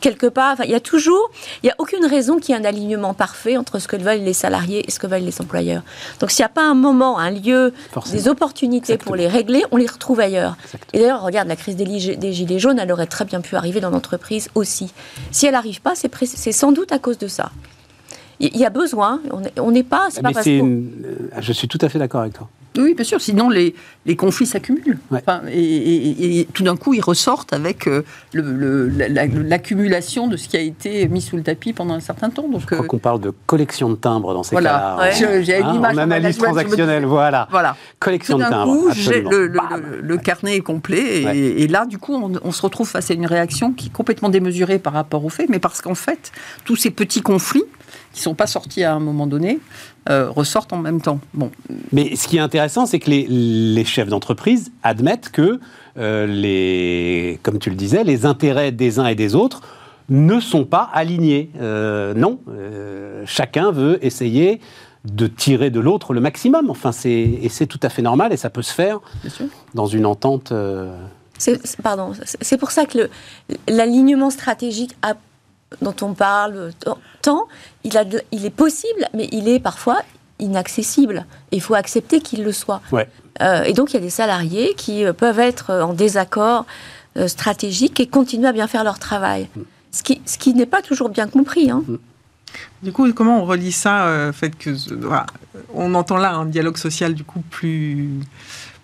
Quelque 0.00 0.26
part, 0.26 0.58
il 0.64 0.70
y 0.70 0.74
a 0.74 0.80
toujours, 0.80 1.30
il 1.62 1.66
n'y 1.66 1.70
a 1.70 1.74
aucune 1.78 2.06
raison 2.06 2.38
qu'il 2.38 2.54
y 2.54 2.58
ait 2.58 2.60
un 2.60 2.64
alignement 2.64 3.14
parfait 3.14 3.56
entre 3.56 3.78
ce 3.78 3.88
que 3.88 3.96
veulent 3.96 4.22
les 4.22 4.32
salariés 4.32 4.84
et 4.86 4.90
ce 4.90 4.98
que 4.98 5.06
veulent 5.06 5.22
les 5.22 5.40
employeurs. 5.40 5.82
Donc 6.20 6.30
s'il 6.30 6.42
n'y 6.42 6.46
a 6.46 6.50
pas 6.50 6.64
un 6.64 6.74
moment, 6.74 7.18
un 7.18 7.30
lieu, 7.30 7.72
des 8.10 8.28
opportunités 8.28 8.98
pour 8.98 9.16
les 9.16 9.28
régler, 9.28 9.64
on 9.70 9.76
les 9.76 9.86
retrouve 9.86 10.20
ailleurs. 10.20 10.56
Et 10.92 11.00
d'ailleurs, 11.00 11.22
regarde, 11.22 11.48
la 11.48 11.56
crise 11.56 11.76
des, 11.76 12.16
des, 12.16 12.32
Gilets 12.32 12.58
jaunes, 12.58 12.78
elle 12.78 12.92
aurait 12.92 13.06
très 13.06 13.24
bien 13.24 13.40
pu 13.40 13.56
arriver 13.56 13.80
dans 13.80 13.90
l'entreprise 13.90 14.48
aussi. 14.54 14.92
Si 15.30 15.46
elle 15.46 15.52
n'arrive 15.52 15.80
pas, 15.80 15.94
c'est 15.94 16.52
sans 16.52 16.72
doute 16.72 16.92
à 16.92 16.98
cause 16.98 17.18
de 17.18 17.28
ça. 17.28 17.50
Il 18.40 18.56
y 18.56 18.64
a 18.64 18.70
besoin, 18.70 19.20
on 19.58 19.70
n'est 19.70 19.82
pas... 19.82 20.08
Pas 20.20 20.32
parce 20.32 20.46
euh, 20.48 20.82
Je 21.38 21.52
suis 21.52 21.68
tout 21.68 21.78
à 21.80 21.88
fait 21.88 21.98
d'accord 21.98 22.22
avec 22.22 22.32
toi. 22.32 22.48
Oui, 22.78 22.94
bien 22.94 23.04
sûr, 23.04 23.20
sinon 23.20 23.50
les, 23.50 23.74
les 24.06 24.16
conflits 24.16 24.46
s'accumulent. 24.46 24.98
et, 25.52 26.48
tout 26.54 26.62
d'un 26.62 26.76
coup, 26.76 26.94
ils 26.94 27.02
ressortent 27.02 27.52
avec 27.52 27.86
euh, 27.86 28.02
l'accumulation 28.32 30.26
de 30.26 30.36
ce 30.36 30.48
qui 30.48 30.56
a 30.56 30.60
été 30.60 31.06
mis 31.08 31.20
sous 31.20 31.36
le 31.36 31.42
tapis 31.42 31.72
pendant 31.72 31.94
un 31.94 32.00
certain 32.00 32.30
temps. 32.30 32.48
Donc, 32.48 32.62
je 32.62 32.66
crois 32.66 32.84
euh, 32.84 32.86
qu'on 32.86 32.98
parle 32.98 33.20
de 33.20 33.32
collection 33.46 33.90
de 33.90 33.96
timbres 33.96 34.32
dans 34.32 34.42
ces 34.42 34.56
cas-là. 34.56 35.10
J'ai 35.12 35.58
une 35.58 35.66
hein, 35.66 35.74
image 35.74 35.94
en 35.96 35.98
analyse 35.98 36.38
transactionnelle, 36.38 37.04
voilà. 37.04 37.46
voilà. 37.50 37.76
Collection 37.98 38.38
de 38.38 38.44
timbres. 38.44 38.72
Coup, 38.72 38.88
le, 39.30 40.00
le, 40.00 40.16
carnet 40.16 40.56
est 40.56 40.60
complet. 40.60 41.22
Et, 41.36 41.68
là, 41.68 41.84
du 41.86 41.98
coup, 41.98 42.14
on, 42.14 42.32
on, 42.42 42.52
se 42.52 42.62
retrouve 42.62 42.88
face 42.88 43.10
à 43.10 43.14
une 43.14 43.26
réaction 43.26 43.72
qui 43.72 43.88
est 43.88 43.92
complètement 43.92 44.28
démesurée 44.28 44.78
par 44.78 44.92
rapport 44.92 45.24
aux 45.24 45.28
faits, 45.28 45.48
mais 45.48 45.58
parce 45.58 45.82
qu'en 45.82 45.94
fait, 45.94 46.32
tous 46.64 46.76
ces 46.76 46.90
petits 46.90 47.22
conflits 47.22 47.64
qui 48.12 48.20
ne 48.20 48.22
sont 48.24 48.34
pas 48.34 48.46
sortis 48.46 48.84
à 48.84 48.94
un 48.94 49.00
moment 49.00 49.26
donné, 49.26 49.58
euh, 50.10 50.28
ressortent 50.30 50.72
en 50.72 50.78
même 50.78 51.00
temps. 51.00 51.20
Bon. 51.32 51.52
Mais 51.92 52.16
ce 52.16 52.26
qui 52.26 52.36
est 52.36 52.40
intéressant, 52.40 52.86
c'est 52.86 52.98
que 52.98 53.08
les, 53.08 53.84
chefs 53.84 54.08
d'entreprise 54.08 54.72
admettent 54.82 55.30
que, 55.30 55.60
euh, 55.96 56.26
les, 56.26 57.38
comme 57.44 57.60
tu 57.60 57.70
le 57.70 57.76
disais, 57.76 58.02
les 58.02 58.26
intérêts 58.26 58.72
des 58.72 58.98
uns 58.98 59.06
et 59.06 59.14
des 59.14 59.36
autres 59.36 59.60
ne 60.08 60.40
sont 60.40 60.64
pas 60.64 60.90
alignés. 60.92 61.50
Euh, 61.60 62.14
non, 62.14 62.40
chacun 63.26 63.70
veut 63.70 64.04
essayer 64.04 64.60
de 65.04 65.28
tirer 65.28 65.70
de 65.70 65.78
l'autre 65.78 66.14
le 66.14 66.20
maximum. 66.20 66.68
Enfin, 66.68 66.90
c'est, 66.90 67.10
et 67.10 67.48
c'est 67.48 67.66
tout 67.66 67.80
à 67.84 67.88
fait 67.88 68.02
normal 68.02 68.32
et 68.32 68.36
ça 68.36 68.50
peut 68.50 68.62
se 68.62 68.72
faire 68.72 68.98
dans 69.74 69.86
une 69.86 70.04
entente. 70.04 70.52
C'est, 71.38 71.60
pardon, 71.80 72.12
c'est 72.40 72.56
pour 72.56 72.72
ça 72.72 72.86
que 72.86 73.08
l'alignement 73.68 74.30
stratégique 74.30 74.96
a 75.02 75.14
dont 75.80 75.94
on 76.02 76.14
parle 76.14 76.70
tant, 77.22 77.46
il, 77.84 77.96
a, 77.96 78.04
il 78.32 78.44
est 78.44 78.50
possible, 78.50 79.08
mais 79.14 79.28
il 79.32 79.48
est 79.48 79.60
parfois 79.60 80.02
inaccessible. 80.42 81.24
Il 81.52 81.60
faut 81.60 81.74
accepter 81.74 82.20
qu'il 82.20 82.44
le 82.44 82.52
soit. 82.52 82.82
Euh, 83.40 83.62
et 83.62 83.72
donc, 83.72 83.92
il 83.92 83.94
y 83.94 83.96
a 83.96 84.00
des 84.00 84.10
salariés 84.10 84.74
qui 84.76 85.04
euh, 85.04 85.12
peuvent 85.12 85.40
être 85.40 85.72
en 85.72 85.94
désaccord 85.94 86.66
euh, 87.16 87.28
stratégique 87.28 88.00
et 88.00 88.06
continuer 88.06 88.48
à 88.48 88.52
bien 88.52 88.66
faire 88.66 88.84
leur 88.84 88.98
travail. 88.98 89.48
Mm. 89.56 89.60
Ce 89.92 90.02
qui, 90.02 90.22
ce 90.26 90.38
qui 90.38 90.54
n'est 90.54 90.66
pas 90.66 90.82
toujours 90.82 91.08
bien 91.08 91.28
compris. 91.28 91.70
Hein. 91.70 91.82
Mm. 91.86 91.96
Du 92.82 92.92
coup, 92.92 93.10
comment 93.12 93.40
on 93.40 93.44
relie 93.44 93.72
ça, 93.72 94.30
fait 94.34 94.50
que 94.50 94.76
on 95.72 95.94
entend 95.94 96.18
là 96.18 96.34
un 96.34 96.44
dialogue 96.44 96.76
social 96.76 97.14
du 97.14 97.24
coup 97.24 97.40
plus 97.48 98.20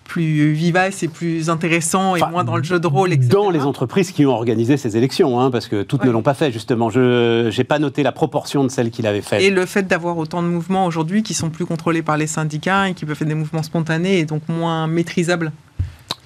plus 0.09 0.51
vivace 0.53 1.03
et 1.03 1.07
plus 1.07 1.49
intéressant 1.51 2.15
et 2.15 2.21
moins 2.31 2.43
dans 2.43 2.57
le 2.57 2.63
jeu 2.63 2.79
de 2.79 2.87
rôle, 2.87 3.13
etc. 3.13 3.29
Dans 3.29 3.51
les 3.51 3.61
entreprises 3.61 4.11
qui 4.11 4.25
ont 4.25 4.31
organisé 4.31 4.75
ces 4.75 4.97
élections, 4.97 5.39
hein, 5.39 5.51
parce 5.51 5.67
que 5.67 5.83
toutes 5.83 6.03
ne 6.03 6.09
l'ont 6.09 6.23
pas 6.23 6.33
fait, 6.33 6.51
justement. 6.51 6.89
Je 6.89 7.55
n'ai 7.55 7.63
pas 7.63 7.77
noté 7.77 8.01
la 8.01 8.11
proportion 8.11 8.63
de 8.63 8.69
celles 8.69 8.89
qui 8.89 9.03
l'avaient 9.03 9.21
fait. 9.21 9.43
Et 9.45 9.51
le 9.51 9.65
fait 9.67 9.87
d'avoir 9.87 10.17
autant 10.17 10.41
de 10.41 10.47
mouvements 10.47 10.87
aujourd'hui 10.87 11.21
qui 11.21 11.35
sont 11.35 11.51
plus 11.51 11.65
contrôlés 11.65 12.01
par 12.01 12.17
les 12.17 12.27
syndicats 12.27 12.89
et 12.89 12.95
qui 12.95 13.05
peuvent 13.05 13.15
faire 13.15 13.27
des 13.27 13.35
mouvements 13.35 13.63
spontanés 13.63 14.19
et 14.19 14.25
donc 14.25 14.41
moins 14.49 14.87
maîtrisables 14.87 15.51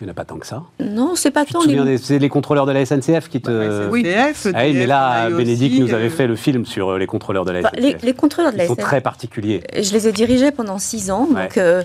il 0.04 0.08
n'y 0.08 0.10
en 0.10 0.12
a 0.12 0.16
pas 0.16 0.26
tant 0.26 0.38
que 0.38 0.46
ça. 0.46 0.64
Non, 0.82 1.16
c'est 1.16 1.32
pas 1.32 1.46
tant. 1.46 1.62
C'est 1.98 2.20
les 2.20 2.28
contrôleurs 2.28 2.66
de 2.66 2.74
la 2.74 2.86
SNCF 2.86 3.30
qui 3.30 3.40
te. 3.40 3.52
Bah, 3.52 3.90
oui, 3.90 4.06
ah, 4.08 4.52
mais 4.54 4.86
là, 4.86 5.30
Bénédicte 5.30 5.80
nous 5.80 5.94
avait 5.94 6.08
euh, 6.08 6.10
fait 6.10 6.28
le 6.28 6.36
film 6.36 6.66
sur 6.66 6.90
euh, 6.90 6.98
les 6.98 7.08
contrôleurs 7.08 7.46
de 7.46 7.52
la 7.52 7.62
SNCF. 7.62 8.04
Les, 8.04 8.14
contrôleurs 8.14 8.52
de 8.52 8.58
la 8.58 8.66
Ils 8.66 8.68
sont 8.68 8.76
très 8.76 9.00
particuliers. 9.00 9.64
Je 9.74 9.94
les 9.94 10.08
ai 10.08 10.12
dirigés 10.12 10.52
pendant 10.52 10.78
six 10.78 11.10
ans. 11.10 11.28
Donc, 11.28 11.58
euh, 11.58 11.84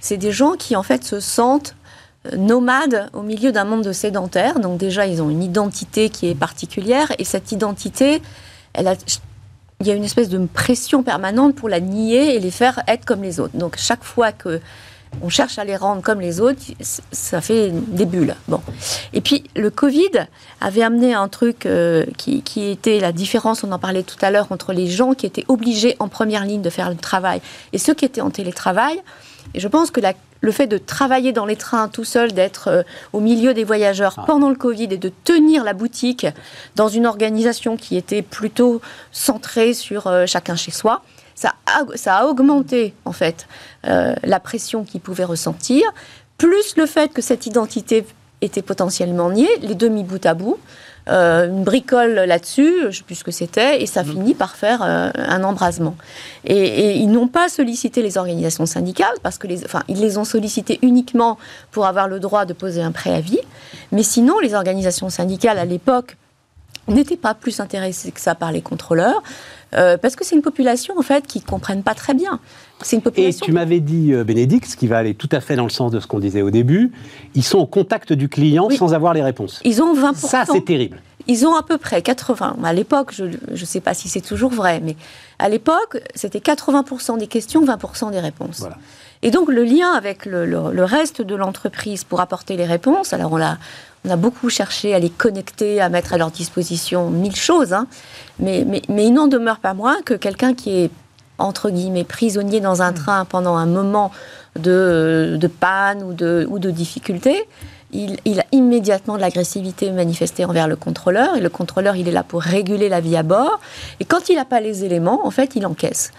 c'est 0.00 0.16
des 0.16 0.32
gens 0.32 0.52
qui, 0.52 0.76
en 0.76 0.82
fait, 0.82 1.04
se 1.04 1.20
sentent 1.20 1.74
nomades 2.36 3.08
au 3.12 3.22
milieu 3.22 3.52
d'un 3.52 3.64
monde 3.64 3.82
de 3.82 3.92
sédentaires. 3.92 4.60
Donc, 4.60 4.78
déjà, 4.78 5.06
ils 5.06 5.22
ont 5.22 5.30
une 5.30 5.42
identité 5.42 6.10
qui 6.10 6.28
est 6.28 6.34
particulière. 6.34 7.12
Et 7.18 7.24
cette 7.24 7.52
identité, 7.52 8.20
il 9.80 9.86
y 9.86 9.90
a 9.90 9.94
une 9.94 10.04
espèce 10.04 10.28
de 10.28 10.38
pression 10.46 11.02
permanente 11.02 11.54
pour 11.54 11.68
la 11.68 11.80
nier 11.80 12.34
et 12.34 12.40
les 12.40 12.50
faire 12.50 12.82
être 12.86 13.04
comme 13.04 13.22
les 13.22 13.40
autres. 13.40 13.56
Donc 13.56 13.76
chaque 13.78 14.04
fois 14.04 14.32
que 14.32 14.60
on 15.22 15.28
cherche 15.28 15.58
à 15.58 15.64
les 15.64 15.74
rendre 15.74 16.02
comme 16.02 16.20
les 16.20 16.40
autres, 16.40 16.60
ça 17.10 17.40
fait 17.40 17.70
des 17.70 18.04
bulles. 18.04 18.36
Bon. 18.46 18.60
Et 19.12 19.20
puis 19.20 19.42
le 19.56 19.68
Covid 19.70 20.10
avait 20.60 20.82
amené 20.82 21.14
un 21.14 21.26
truc 21.26 21.66
euh, 21.66 22.06
qui, 22.16 22.70
était 22.70 23.00
la 23.00 23.10
différence, 23.10 23.64
on 23.64 23.72
en 23.72 23.78
parlait 23.80 24.04
tout 24.04 24.18
à 24.20 24.30
l'heure, 24.30 24.46
entre 24.50 24.72
les 24.72 24.86
gens 24.86 25.14
qui 25.14 25.26
étaient 25.26 25.46
obligés 25.48 25.96
en 25.98 26.06
première 26.06 26.44
ligne 26.44 26.62
de 26.62 26.70
faire 26.70 26.90
le 26.90 26.96
travail 26.96 27.40
et 27.72 27.78
ceux 27.78 27.94
qui 27.94 28.04
étaient 28.04 28.20
en 28.20 28.30
télétravail. 28.30 29.02
Et 29.54 29.60
je 29.60 29.68
pense 29.68 29.90
que 29.90 30.00
le 30.40 30.52
fait 30.52 30.66
de 30.66 30.78
travailler 30.78 31.32
dans 31.32 31.46
les 31.46 31.56
trains 31.56 31.88
tout 31.88 32.04
seul, 32.04 32.32
d'être 32.32 32.68
euh, 32.68 32.82
au 33.12 33.20
milieu 33.20 33.54
des 33.54 33.64
voyageurs 33.64 34.24
pendant 34.26 34.48
le 34.48 34.54
Covid 34.54 34.84
et 34.90 34.96
de 34.98 35.12
tenir 35.24 35.64
la 35.64 35.72
boutique 35.72 36.26
dans 36.76 36.88
une 36.88 37.06
organisation 37.06 37.76
qui 37.76 37.96
était 37.96 38.22
plutôt 38.22 38.80
centrée 39.12 39.74
sur 39.74 40.06
euh, 40.06 40.26
chacun 40.26 40.56
chez 40.56 40.70
soi, 40.70 41.02
ça 41.34 41.54
a, 41.66 41.84
ça 41.96 42.16
a 42.16 42.26
augmenté 42.26 42.94
en 43.04 43.12
fait 43.12 43.46
euh, 43.86 44.14
la 44.22 44.40
pression 44.40 44.84
qu'ils 44.84 45.00
pouvaient 45.00 45.24
ressentir, 45.24 45.82
plus 46.38 46.76
le 46.76 46.86
fait 46.86 47.12
que 47.12 47.22
cette 47.22 47.46
identité 47.46 48.06
était 48.40 48.62
potentiellement 48.62 49.30
niée, 49.30 49.50
les 49.60 49.74
deux 49.74 49.88
mis 49.88 50.04
bout 50.04 50.24
à 50.24 50.34
bout. 50.34 50.58
Euh, 51.08 51.48
une 51.48 51.64
bricole 51.64 52.14
là-dessus, 52.14 52.72
je 52.82 52.86
ne 52.86 52.92
sais 52.92 53.02
plus 53.02 53.16
ce 53.16 53.24
que 53.24 53.30
c'était, 53.30 53.82
et 53.82 53.86
ça 53.86 54.04
finit 54.04 54.34
par 54.34 54.54
faire 54.54 54.82
euh, 54.82 55.10
un 55.14 55.42
embrasement. 55.44 55.96
Et, 56.44 56.56
et 56.56 56.96
ils 56.96 57.10
n'ont 57.10 57.28
pas 57.28 57.48
sollicité 57.48 58.02
les 58.02 58.18
organisations 58.18 58.66
syndicales, 58.66 59.16
parce 59.22 59.38
que 59.38 59.46
les, 59.46 59.64
enfin, 59.64 59.82
ils 59.88 60.00
les 60.00 60.18
ont 60.18 60.24
sollicitées 60.24 60.78
uniquement 60.82 61.38
pour 61.70 61.86
avoir 61.86 62.06
le 62.06 62.20
droit 62.20 62.44
de 62.44 62.52
poser 62.52 62.82
un 62.82 62.92
préavis. 62.92 63.40
Mais 63.92 64.02
sinon, 64.02 64.38
les 64.38 64.54
organisations 64.54 65.08
syndicales, 65.10 65.58
à 65.58 65.64
l'époque, 65.64 66.16
n'étaient 66.86 67.16
pas 67.16 67.34
plus 67.34 67.60
intéressées 67.60 68.10
que 68.12 68.20
ça 68.20 68.34
par 68.34 68.52
les 68.52 68.62
contrôleurs, 68.62 69.22
euh, 69.74 69.96
parce 69.96 70.16
que 70.16 70.24
c'est 70.24 70.34
une 70.34 70.42
population, 70.42 70.94
en 70.98 71.02
fait, 71.02 71.26
qui 71.26 71.38
ne 71.40 71.44
comprennent 71.44 71.82
pas 71.82 71.94
très 71.94 72.14
bien. 72.14 72.40
C'est 72.82 72.96
une 72.96 73.00
Et 73.00 73.02
population... 73.02 73.46
tu 73.46 73.52
m'avais 73.52 73.80
dit, 73.80 74.12
euh, 74.12 74.24
Bénédicte, 74.24 74.66
ce 74.70 74.76
qui 74.76 74.86
va 74.86 74.98
aller 74.98 75.14
tout 75.14 75.28
à 75.32 75.40
fait 75.40 75.56
dans 75.56 75.64
le 75.64 75.70
sens 75.70 75.90
de 75.92 76.00
ce 76.00 76.06
qu'on 76.06 76.18
disait 76.18 76.42
au 76.42 76.50
début, 76.50 76.92
ils 77.34 77.44
sont 77.44 77.58
au 77.58 77.66
contact 77.66 78.12
du 78.12 78.28
client 78.28 78.66
Oui. 78.68 78.76
sans 78.76 78.94
avoir 78.94 79.14
les 79.14 79.22
réponses. 79.22 79.60
Ils 79.64 79.82
ont 79.82 79.94
20%. 79.94 80.14
Ça, 80.14 80.44
c'est 80.50 80.64
terrible. 80.64 81.00
Ils 81.26 81.46
ont 81.46 81.54
à 81.54 81.62
peu 81.62 81.76
près 81.78 82.02
80. 82.02 82.56
À 82.64 82.72
l'époque, 82.72 83.12
je 83.14 83.24
ne 83.24 83.64
sais 83.66 83.80
pas 83.80 83.94
si 83.94 84.08
c'est 84.08 84.22
toujours 84.22 84.50
vrai, 84.50 84.80
mais 84.82 84.96
à 85.38 85.48
l'époque, 85.48 85.98
c'était 86.14 86.38
80% 86.38 87.18
des 87.18 87.26
questions, 87.26 87.64
20% 87.64 88.10
des 88.10 88.20
réponses. 88.20 88.58
Voilà. 88.60 88.78
Et 89.22 89.30
donc, 89.30 89.48
le 89.50 89.64
lien 89.64 89.92
avec 89.92 90.24
le, 90.26 90.46
le- 90.46 90.72
le 90.72 90.84
reste 90.84 91.20
de 91.22 91.34
l'entreprise 91.34 92.04
pour 92.04 92.20
apporter 92.20 92.56
les 92.56 92.64
réponses, 92.64 93.12
alors 93.12 93.32
on 93.32 93.40
a, 93.40 93.58
on 94.06 94.10
a 94.10 94.16
beaucoup 94.16 94.48
cherché 94.48 94.94
à 94.94 94.98
les 94.98 95.10
connecter, 95.10 95.80
à 95.80 95.88
mettre 95.90 96.14
à 96.14 96.18
leur 96.18 96.30
disposition 96.30 97.10
mille 97.10 97.36
choses, 97.36 97.72
hein, 97.74 97.86
mais, 98.38 98.64
mais, 98.66 98.80
mais 98.88 99.06
il 99.06 99.12
n'en 99.12 99.26
demeure 99.28 99.58
pas 99.58 99.74
moins 99.74 100.00
que 100.02 100.14
quelqu'un 100.14 100.54
qui 100.54 100.70
est, 100.84 100.90
entre 101.36 101.68
guillemets, 101.70 102.04
prisonnier 102.04 102.60
dans 102.60 102.80
un 102.80 102.92
train 102.94 103.24
pendant 103.26 103.56
un 103.56 103.66
moment 103.66 104.10
de, 104.58 105.36
de 105.38 105.46
panne 105.46 106.02
ou 106.02 106.12
de, 106.14 106.46
ou 106.50 106.58
de 106.58 106.70
difficulté, 106.70 107.44
il, 107.92 108.16
il 108.24 108.40
a 108.40 108.44
immédiatement 108.52 109.16
de 109.16 109.20
l'agressivité 109.20 109.90
manifestée 109.90 110.44
envers 110.44 110.68
le 110.68 110.76
contrôleur. 110.76 111.36
Et 111.36 111.40
le 111.40 111.48
contrôleur, 111.48 111.96
il 111.96 112.06
est 112.08 112.12
là 112.12 112.22
pour 112.22 112.42
réguler 112.42 112.88
la 112.88 113.00
vie 113.00 113.16
à 113.16 113.22
bord. 113.22 113.60
Et 114.00 114.04
quand 114.04 114.28
il 114.28 114.36
n'a 114.36 114.44
pas 114.44 114.60
les 114.60 114.84
éléments, 114.84 115.26
en 115.26 115.30
fait, 115.30 115.56
il 115.56 115.66
encaisse. 115.66 116.12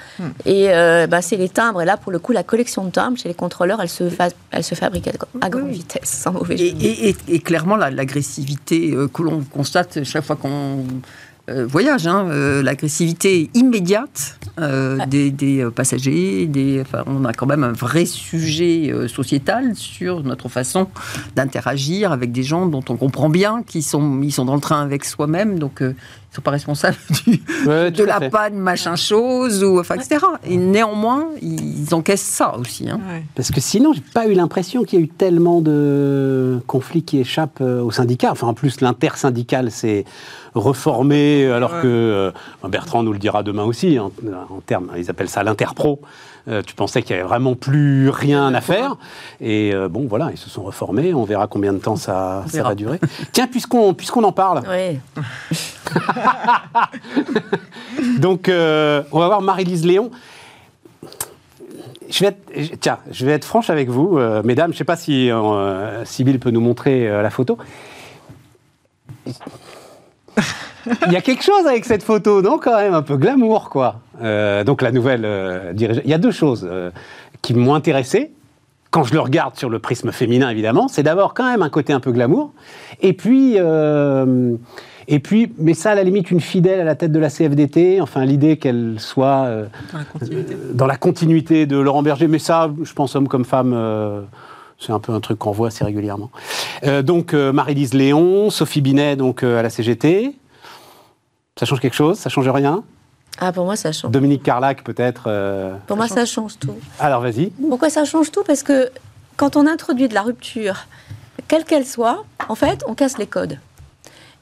Et 0.45 0.69
euh, 0.69 1.07
bah, 1.07 1.21
c'est 1.21 1.38
les 1.38 1.49
timbres. 1.49 1.81
Et 1.81 1.86
là, 1.86 1.97
pour 1.97 2.12
le 2.12 2.19
coup, 2.19 2.31
la 2.31 2.43
collection 2.43 2.84
de 2.86 2.89
timbres 2.91 3.17
chez 3.17 3.27
les 3.29 3.36
contrôleurs, 3.36 3.81
elle 3.81 3.89
se, 3.89 4.10
fa- 4.10 4.29
elle 4.51 4.63
se 4.63 4.75
fabrique 4.75 5.07
à, 5.07 5.12
à 5.41 5.49
grande 5.49 5.65
Oui. 5.65 5.73
vitesse, 5.73 6.10
sans 6.23 6.31
mauvais 6.34 6.57
jeu 6.57 6.65
Et, 6.65 6.69
et- 6.69 7.10
et- 7.10 7.15
et 7.29 7.39
clairement, 7.39 7.75
la- 7.75 7.89
l'agressivité 7.91 8.91
euh, 8.93 9.07
que 9.07 9.21
l'on 9.23 9.41
constate 9.41 10.03
chaque 10.03 10.23
fois 10.25 10.36
qu'on 10.36 10.86
euh, 11.49 11.65
voyage, 11.65 12.06
hein, 12.06 12.27
euh, 12.30 12.62
l'agressivité 12.62 13.49
immédiate 13.56 14.39
euh, 14.60 15.04
des, 15.08 15.32
des, 15.32 15.67
passagers, 15.73 16.45
des, 16.45 16.82
enfin, 16.82 17.04
on 17.08 17.25
a 17.25 17.34
quand 17.34 17.47
même 17.47 17.63
un 17.63 17.71
vrai 17.71 18.06
sujet 18.06 18.93
sociétal 19.08 19.75
sur 19.75 20.23
notre 20.23 20.49
façon 20.49 20.88
d'interagir 21.36 22.12
avec 22.12 22.32
des 22.32 22.43
gens 22.43 22.67
dont 22.67 22.84
on 22.89 22.95
comprend 22.95 23.30
bien 23.30 23.63
qu'ils 23.63 23.84
sont, 23.84 24.21
ils 24.21 24.32
sont 24.32 24.45
dans 24.45 24.56
le 24.56 24.62
train 24.62 24.84
avec 24.84 25.04
soi-même, 25.04 25.58
donc 25.58 25.82
ils 26.32 26.36
ne 26.36 26.36
sont 26.38 26.41
pas 26.44 26.52
responsables 26.52 26.96
du, 27.28 27.41
Ouais, 27.67 27.91
de 27.91 28.04
la 28.06 28.20
fait. 28.20 28.30
panne, 28.30 28.56
machin 28.56 28.96
chose, 28.96 29.65
ou, 29.65 29.80
enfin, 29.82 29.96
etc. 29.96 30.26
Et 30.46 30.56
néanmoins, 30.56 31.26
ils 31.41 31.94
encaissent 31.94 32.22
ça 32.22 32.56
aussi. 32.58 32.89
hein. 32.89 33.02
Ouais. 33.12 33.22
Parce 33.36 33.52
que 33.52 33.60
sinon, 33.60 33.91
j'ai 33.91 34.00
pas 34.13 34.28
eu 34.28 34.34
l'impression 34.34 34.84
qu'il 34.84 35.00
y 35.00 35.02
a 35.02 35.06
eu 35.06 35.10
tellement 35.10 35.60
de 35.60 36.62
conflits 36.67 37.04
qui 37.04 37.20
échappent 37.20 37.60
euh, 37.60 37.82
au 37.82 37.91
syndicat. 37.91 38.30
Enfin, 38.32 38.48
en 38.48 38.54
plus, 38.54 38.80
l'intersyndical 38.80 39.72
s'est 39.72 40.06
reformé, 40.56 41.48
alors 41.52 41.74
Ouais. 41.74 41.82
que 41.82 41.88
euh, 41.88 42.32
Bertrand 42.70 43.04
nous 43.04 43.12
le 43.13 43.20
dira 43.20 43.44
demain 43.44 43.63
aussi. 43.63 44.00
En, 44.00 44.06
en 44.50 44.62
termes, 44.65 44.89
ils 44.98 45.10
appellent 45.10 45.30
ça 45.30 45.44
l'interpro. 45.44 46.00
Euh, 46.48 46.62
tu 46.65 46.74
pensais 46.74 47.04
qu'il 47.04 47.15
y 47.15 47.20
avait 47.20 47.28
vraiment 47.28 47.54
plus 47.56 48.10
rien 48.10 48.52
à 48.56 48.62
faire, 48.62 48.96
et 49.41 49.76
euh, 49.76 49.88
bon, 49.89 50.08
voilà, 50.10 50.30
ils 50.32 50.38
se 50.39 50.50
sont 50.50 50.63
reformés. 50.63 51.13
On 51.13 51.24
verra 51.24 51.46
combien 51.46 51.72
de 51.72 51.78
temps 51.78 51.96
ça, 51.98 52.46
ça 52.48 52.63
va 52.63 52.74
durer. 52.74 53.00
Tiens, 53.32 53.46
puisqu'on 53.48 53.94
puisqu'on 53.94 54.24
en 54.24 54.32
parle, 54.32 54.62
Ouais. 54.67 55.00
donc 58.19 58.49
euh, 58.49 59.04
on 59.12 59.19
va 59.19 59.27
voir 59.27 59.41
Marie-Lise 59.41 59.86
Léon. 59.86 60.12
Tiens, 62.82 62.99
je 63.10 63.25
vais 63.25 63.32
être 63.32 63.45
franche 63.45 63.69
avec 63.69 63.89
vous, 63.89 64.17
euh, 64.17 64.41
mesdames. 64.43 64.71
Je 64.71 64.75
ne 64.75 64.77
sais 64.77 64.84
pas 64.84 64.95
si 64.95 65.32
euh, 65.32 66.04
Sybille 66.06 66.39
peut 66.39 66.51
nous 66.51 66.62
montrer 66.62 67.08
euh, 67.08 67.21
la 67.21 67.30
photo. 67.30 67.58
Il 71.06 71.12
y 71.12 71.15
a 71.15 71.21
quelque 71.21 71.43
chose 71.43 71.67
avec 71.67 71.86
cette 71.86 72.04
photo, 72.04 72.41
non 72.41 72.58
Quand 72.58 72.77
même, 72.77 72.93
un 72.93 73.04
peu 73.04 73.15
glamour, 73.15 73.69
quoi. 73.69 74.01
Donc 74.19 74.82
la 74.82 74.91
nouvelle 74.91 75.73
dirigeante. 75.73 76.04
Il 76.06 76.12
y 76.12 76.13
a 76.13 76.17
deux 76.17 76.32
choses 76.32 76.69
qui 77.41 77.54
m'ont 77.54 77.75
intéressé. 77.75 78.32
Quand 78.89 79.04
je 79.04 79.13
le 79.13 79.19
regarde 79.19 79.56
sur 79.56 79.69
le 79.69 79.80
prisme 79.80 80.12
féminin, 80.12 80.49
évidemment, 80.49 80.88
c'est 80.88 81.04
d'abord 81.04 81.34
quand 81.34 81.45
même 81.45 81.62
un 81.62 81.69
côté 81.69 81.93
un 81.93 81.99
peu 81.99 82.12
glamour. 82.12 82.51
Et 83.01 83.13
puis, 83.13 83.58
et 85.08 85.20
puis, 85.20 85.52
mais 85.58 85.74
ça, 85.74 85.92
à 85.92 85.96
la 85.96 86.04
limite, 86.04 86.32
une 86.32 86.40
fidèle 86.42 86.80
à 86.80 86.84
la 86.84 86.96
tête 86.96 87.12
de 87.12 87.20
la 87.20 87.30
CFDT. 87.30 88.02
Enfin, 88.02 88.24
l'idée 88.26 88.58
qu'elle 88.58 88.96
soit 89.00 89.46
euh, 89.46 89.66
Dans 89.92 89.98
la 90.00 90.06
continuité. 90.06 90.54
euh, 90.54 90.74
dans 90.74 90.88
la 90.88 90.96
continuité 90.98 91.66
de 91.66 91.78
Laurent 91.78 92.04
Berger. 92.04 92.28
Mais 92.28 92.40
ça, 92.40 92.72
je 92.84 92.94
pense, 92.94 93.16
homme 93.16 93.28
comme 93.28 93.46
femme, 93.46 93.74
euh, 93.74 94.22
c'est 94.80 94.92
un 94.92 95.00
peu 95.00 95.14
un 95.14 95.20
truc 95.20 95.40
qu'on 95.40 95.52
voit 95.52 95.68
assez 95.68 95.84
régulièrement. 95.84 96.30
Euh, 96.86 97.02
donc, 97.02 97.34
euh, 97.34 97.52
Marie-Lise 97.52 97.94
Léon, 97.94 98.50
Sophie 98.50 98.82
Binet, 98.82 99.16
donc 99.16 99.44
euh, 99.44 99.60
à 99.60 99.64
la 99.64 99.70
CGT. 99.70 100.36
Ça 101.60 101.66
change 101.66 101.80
quelque 101.80 101.96
chose? 101.96 102.18
Ça 102.18 102.30
change 102.30 102.48
rien? 102.50 102.84
Ah, 103.40 103.52
pour 103.52 103.66
moi, 103.66 103.76
ça 103.76 103.92
change. 103.92 104.12
Dominique 104.12 104.44
Carlac, 104.44 104.84
peut-être. 104.84 105.24
euh, 105.28 105.74
Pour 105.88 105.98
moi, 105.98 106.08
ça 106.08 106.26
change 106.26 106.58
tout. 106.60 106.74
Alors, 107.00 107.22
vas-y. 107.22 107.48
Pourquoi 107.70 107.90
ça 107.90 108.06
change 108.06 108.32
tout? 108.32 108.44
Parce 108.46 108.64
que 108.64 108.90
quand 109.38 109.56
on 109.56 109.66
introduit 109.68 110.08
de 110.08 110.14
la 110.14 110.22
rupture, 110.22 110.86
quelle 111.48 111.64
qu'elle 111.66 111.86
soit, 111.86 112.24
en 112.50 112.56
fait, 112.56 112.84
on 112.88 112.94
casse 112.94 113.18
les 113.18 113.26
codes. 113.28 113.58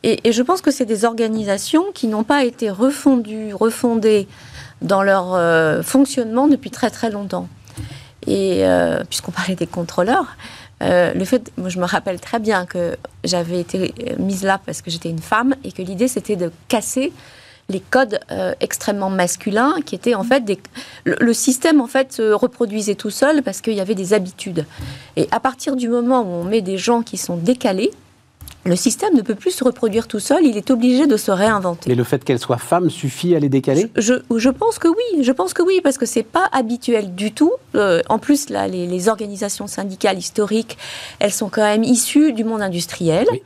Et, 0.04 0.32
je 0.32 0.42
pense 0.42 0.62
que 0.62 0.72
c'est 0.72 0.86
des 0.86 1.06
organisations 1.06 1.86
qui 1.94 2.08
n'ont 2.08 2.24
pas 2.24 2.46
été 2.46 2.70
refondues, 2.70 3.54
refondées 3.54 4.28
dans 4.82 5.04
leur 5.04 5.34
euh, 5.34 5.82
fonctionnement 5.82 6.48
depuis 6.48 6.72
très 6.72 6.90
très 6.90 7.10
longtemps. 7.10 7.50
Et 8.28 8.66
euh, 8.66 9.04
puisqu'on 9.10 9.32
parlait 9.32 9.56
des 9.56 9.68
contrôleurs, 9.68 10.38
euh, 10.82 11.14
le 11.14 11.26
fait, 11.26 11.52
moi 11.58 11.68
je 11.68 11.80
me 11.80 11.86
rappelle 11.86 12.22
très 12.22 12.40
bien 12.40 12.66
que 12.66 12.96
j'avais 13.26 13.60
été 13.60 13.94
mise 14.18 14.44
là 14.44 14.60
parce 14.66 14.82
que 14.82 14.90
j'étais 14.90 15.10
une 15.10 15.20
femme 15.20 15.56
et 15.66 15.74
que 15.74 15.82
l'idée 15.82 16.08
c'était 16.08 16.38
de 16.38 16.52
casser 16.70 17.12
les 17.68 17.82
codes 17.82 18.20
extrêmement 18.62 19.12
masculins 19.12 19.76
qui 19.86 19.94
étaient 19.94 20.16
en 20.16 20.24
fait 20.24 20.44
des... 20.44 20.58
Le, 21.04 21.18
le 21.20 21.34
système 21.34 21.82
en 21.82 21.88
fait 21.88 22.14
se 22.14 22.32
reproduisait 22.32 22.96
tout 22.96 23.12
seul 23.12 23.44
parce 23.44 23.62
qu'il 23.62 23.74
y 23.74 23.82
avait 23.82 23.94
des 23.94 24.14
habitudes. 24.14 24.66
Et 25.18 25.28
à 25.32 25.40
partir 25.40 25.76
du 25.76 25.88
moment 25.88 26.22
où 26.22 26.30
on 26.30 26.46
met 26.46 26.62
des 26.62 26.80
gens 26.80 27.04
qui 27.04 27.18
sont 27.18 27.38
décalés, 27.38 27.92
le 28.70 28.76
système 28.76 29.14
ne 29.16 29.22
peut 29.22 29.36
plus 29.36 29.52
se 29.52 29.64
reproduire 29.64 30.08
tout 30.08 30.20
seul, 30.20 30.46
il 30.46 30.56
est 30.56 30.72
obligé 30.72 31.08
de 31.08 31.18
se 31.18 31.32
réinventer. 31.32 31.90
Mais 31.90 31.96
le 31.96 32.04
fait 32.04 32.24
qu'elle 32.24 32.40
soit 32.40 32.58
femme 32.58 32.90
suffit 32.90 33.36
à 33.36 33.40
les 33.40 33.50
décaler? 33.50 33.90
Je, 33.98 34.14
je 34.36 34.50
pense 34.50 34.80
que 34.80 34.88
oui, 34.88 35.24
je 35.24 35.32
pense 35.32 35.54
que 35.54 35.62
oui, 35.62 35.82
parce 35.84 35.98
que 35.98 36.06
c'est 36.06 36.24
pas 36.24 36.48
habituel 36.52 37.16
du 37.16 37.32
tout. 37.34 37.52
Euh, 37.76 38.02
en 38.08 38.20
plus, 38.20 38.50
là, 38.50 38.68
les, 38.68 38.88
les 38.88 39.10
organisations 39.10 39.68
syndicales 39.68 40.18
historiques, 40.18 40.78
elles 41.20 41.34
sont 41.34 41.50
quand 41.50 41.64
même 41.64 41.84
issues 41.84 42.32
du 42.34 42.44
monde 42.44 42.62
industriel. 42.62 43.26
Oui. 43.32 43.42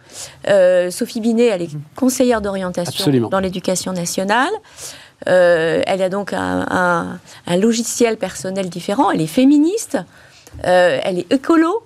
Euh, 0.50 0.92
Sophie 0.92 1.22
Binet, 1.22 1.46
elle 1.48 1.62
est 1.64 1.70
conseillère 1.96 2.42
d'orientation 2.42 3.30
dans 3.30 3.40
l'éducation 3.40 3.94
nationale. 3.94 4.52
Euh, 5.30 5.82
elle 5.88 6.02
a 6.02 6.10
donc 6.10 6.34
un, 6.34 6.66
un- 6.70 7.20
un 7.48 7.58
logiciel 7.58 8.18
personnel 8.18 8.70
différent. 8.70 9.10
Elle 9.12 9.22
est 9.22 9.28
féministe. 9.28 9.98
Euh, 10.66 11.00
elle 11.04 11.20
est 11.20 11.32
écolo. 11.32 11.82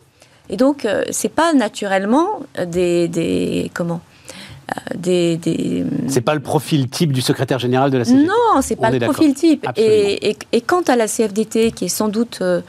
Et 0.49 0.57
donc, 0.57 0.85
euh, 0.85 1.03
c'est 1.11 1.29
pas 1.29 1.53
naturellement 1.53 2.39
des, 2.65 3.07
des 3.07 3.69
comment 3.73 4.01
euh, 4.69 4.73
des, 4.97 5.37
des 5.37 5.85
C'est 6.07 6.21
pas 6.21 6.35
le 6.35 6.41
profil 6.41 6.89
type 6.89 7.11
du 7.13 7.21
secrétaire 7.21 7.59
général 7.59 7.91
de 7.91 7.97
la 7.97 8.05
CGT. 8.05 8.25
non, 8.25 8.61
c'est 8.61 8.75
pas 8.75 8.89
le 8.91 8.99
profil 8.99 9.33
type. 9.33 9.65
Et, 9.75 10.29
et, 10.29 10.37
et 10.51 10.61
quant 10.61 10.81
à 10.81 10.95
la 10.95 11.07
CFDT, 11.07 11.71
qui 11.71 11.85
est 11.85 11.89
sans 11.89 12.07
doute 12.09 12.39
euh, 12.41 12.61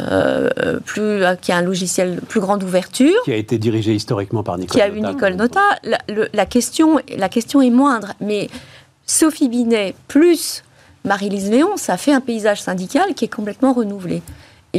euh, 0.00 0.80
plus, 0.84 1.00
euh, 1.24 1.34
qui 1.36 1.50
a 1.52 1.56
un 1.56 1.62
logiciel 1.62 2.20
plus 2.28 2.40
grande 2.40 2.62
ouverture, 2.62 3.22
Qui 3.24 3.32
a 3.32 3.36
été 3.36 3.58
dirigé 3.58 3.94
historiquement 3.94 4.42
par 4.42 4.58
Nicole 4.58 4.74
qui 4.76 4.80
a 4.82 4.88
eu. 4.88 5.00
Nicole 5.00 5.34
Nota, 5.34 5.60
la, 5.84 5.98
le- 6.08 6.28
la 6.32 6.46
question, 6.46 6.98
la 7.16 7.28
question 7.28 7.62
est 7.62 7.70
moindre. 7.70 8.12
Mais 8.20 8.48
Sophie 9.06 9.48
Binet 9.48 9.94
plus 10.08 10.62
Marie-Lise 11.04 11.50
Léon, 11.50 11.76
ça 11.76 11.96
fait 11.96 12.12
un 12.12 12.20
paysage 12.20 12.60
syndical 12.60 13.14
qui 13.14 13.24
est 13.24 13.34
complètement 13.34 13.72
renouvelé. 13.72 14.22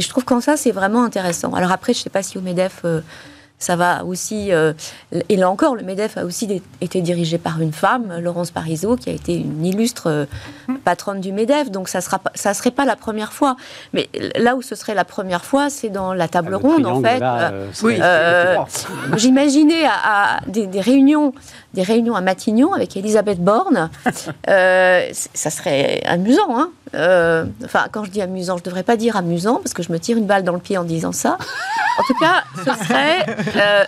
Et 0.00 0.02
je 0.02 0.08
trouve 0.08 0.24
qu'en 0.24 0.40
ça, 0.40 0.56
c'est 0.56 0.70
vraiment 0.72 1.04
intéressant. 1.04 1.52
Alors 1.52 1.72
après, 1.72 1.92
je 1.92 1.98
ne 1.98 2.02
sais 2.04 2.08
pas 2.10 2.22
si 2.22 2.38
au 2.38 2.40
MEDEF, 2.40 2.80
euh, 2.86 3.02
Ça 3.62 3.76
va 3.76 4.06
aussi, 4.06 4.50
euh, 4.54 4.72
et 5.28 5.36
là 5.36 5.50
encore, 5.50 5.74
le 5.76 5.82
MEDEF 5.82 6.16
a 6.16 6.24
aussi 6.24 6.62
été 6.80 7.02
dirigé 7.02 7.36
par 7.36 7.60
une 7.60 7.74
femme, 7.74 8.06
Laurence 8.18 8.50
Parisot, 8.50 8.96
qui 8.96 9.10
a 9.10 9.12
été 9.12 9.34
une 9.36 9.66
illustre 9.66 10.06
euh, 10.08 10.24
patronne 10.82 11.20
du 11.20 11.30
MEDEF. 11.30 11.70
Donc 11.70 11.90
ça 11.90 12.00
sera, 12.00 12.18
pas- 12.18 12.32
ça 12.34 12.54
serait 12.54 12.70
pas 12.70 12.86
la 12.86 12.96
première 12.96 13.34
fois. 13.34 13.56
Mais 13.92 14.08
là 14.38 14.56
où 14.56 14.62
ce 14.62 14.74
serait 14.74 14.94
la 14.94 15.04
première 15.04 15.44
fois, 15.44 15.68
c'est 15.68 15.90
dans 15.90 16.14
la 16.14 16.26
table 16.26 16.52
Le 16.52 16.56
ronde, 16.56 16.86
en 16.86 17.02
fait. 17.02 17.18
Oui, 17.82 17.98
euh, 18.00 18.54
J'imaginais 19.18 19.84
à, 19.84 20.36
à 20.38 20.40
des, 20.46 20.66
des 20.66 20.80
réunions, 20.80 21.34
des 21.74 21.82
réunions 21.82 22.14
à 22.16 22.22
Matignon 22.22 22.72
avec 22.72 22.96
Elisabeth 22.96 23.40
Borne. 23.44 23.90
Euh, 24.48 25.06
ça 25.12 25.50
serait 25.50 26.00
amusant, 26.06 26.48
hein. 26.58 26.70
Euh, 26.94 27.44
enfin, 27.64 27.86
quand 27.92 28.04
je 28.04 28.10
dis 28.10 28.20
amusant, 28.20 28.56
je 28.58 28.64
devrais 28.64 28.82
pas 28.82 28.96
dire 28.96 29.16
amusant 29.16 29.56
parce 29.56 29.74
que 29.74 29.82
je 29.82 29.92
me 29.92 29.98
tire 29.98 30.16
une 30.18 30.26
balle 30.26 30.42
dans 30.44 30.52
le 30.54 30.58
pied 30.58 30.76
en 30.76 30.84
disant 30.84 31.12
ça. 31.12 31.38
En 31.98 32.02
tout 32.04 32.14
cas, 32.18 32.42
ce 32.58 32.84
serait, 32.84 33.26
euh, 33.56 33.84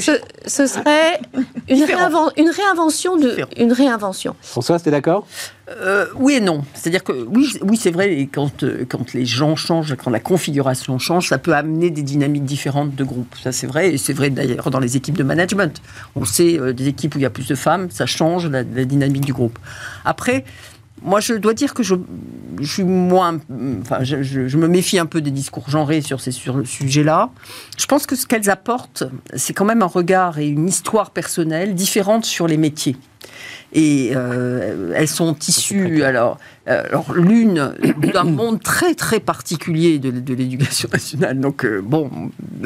ce, 0.00 0.12
ce 0.46 0.66
serait 0.66 1.20
une, 1.68 1.76
Différent. 1.76 2.08
réinven- 2.08 2.32
une 2.36 2.50
réinvention 2.50 3.16
de, 3.16 3.28
Différent. 3.30 3.48
une 3.56 3.72
réinvention. 3.72 4.34
François, 4.40 4.80
t'es 4.80 4.90
d'accord? 4.90 5.26
Euh, 5.70 6.06
oui 6.16 6.34
et 6.34 6.40
non. 6.40 6.64
C'est-à-dire 6.74 7.04
que 7.04 7.12
oui, 7.12 7.52
oui 7.62 7.76
c'est 7.76 7.90
vrai, 7.90 8.12
et 8.14 8.26
quand, 8.26 8.64
quand 8.88 9.12
les 9.14 9.24
gens 9.26 9.54
changent, 9.54 9.94
quand 9.96 10.10
la 10.10 10.20
configuration 10.20 10.98
change, 10.98 11.28
ça 11.28 11.38
peut 11.38 11.54
amener 11.54 11.90
des 11.90 12.02
dynamiques 12.02 12.44
différentes 12.44 12.94
de 12.94 13.04
groupe. 13.04 13.34
Ça, 13.42 13.52
c'est 13.52 13.66
vrai. 13.66 13.92
Et 13.94 13.98
c'est 13.98 14.12
vrai 14.12 14.30
d'ailleurs 14.30 14.70
dans 14.70 14.80
les 14.80 14.96
équipes 14.96 15.16
de 15.16 15.22
management. 15.24 15.80
On 16.16 16.24
sait, 16.24 16.58
euh, 16.58 16.72
des 16.72 16.88
équipes 16.88 17.14
où 17.14 17.18
il 17.18 17.22
y 17.22 17.26
a 17.26 17.30
plus 17.30 17.46
de 17.46 17.54
femmes, 17.54 17.88
ça 17.90 18.06
change 18.06 18.46
la, 18.48 18.62
la 18.62 18.84
dynamique 18.84 19.24
du 19.24 19.32
groupe. 19.32 19.58
Après, 20.04 20.44
moi, 21.02 21.20
je 21.20 21.34
dois 21.34 21.54
dire 21.54 21.74
que 21.74 21.82
je, 21.82 21.94
je 22.60 22.72
suis 22.72 22.84
moins. 22.84 23.38
Enfin, 23.82 23.98
je, 24.02 24.22
je- 24.22 24.48
je 24.48 24.56
me 24.56 24.68
méfie 24.68 24.98
un 24.98 25.06
peu 25.06 25.20
des 25.20 25.30
discours 25.30 25.68
genrés 25.68 26.00
sur 26.00 26.20
ces 26.20 26.30
sur 26.32 26.56
le 26.56 26.64
sujet-là. 26.64 27.30
Je 27.78 27.86
pense 27.86 28.06
que 28.06 28.16
ce 28.16 28.26
qu'elles 28.26 28.50
apportent, 28.50 29.04
c'est 29.34 29.52
quand 29.52 29.64
même 29.64 29.82
un 29.82 29.86
regard 29.86 30.38
et 30.38 30.46
une 30.48 30.68
histoire 30.68 31.10
personnelle 31.10 31.74
différente 31.74 32.24
sur 32.24 32.46
les 32.46 32.56
métiers. 32.56 32.96
Et 33.74 34.12
euh, 34.14 34.92
elles 34.94 35.08
sont 35.08 35.34
issues, 35.48 36.02
alors, 36.02 36.38
alors 36.66 37.12
l'une 37.14 37.74
d'un 38.12 38.24
monde 38.24 38.62
très 38.62 38.94
très 38.94 39.20
particulier 39.20 39.98
de, 39.98 40.10
de 40.10 40.34
l'éducation 40.34 40.88
nationale, 40.92 41.38
donc 41.40 41.64
euh, 41.64 41.80
bon, 41.82 42.10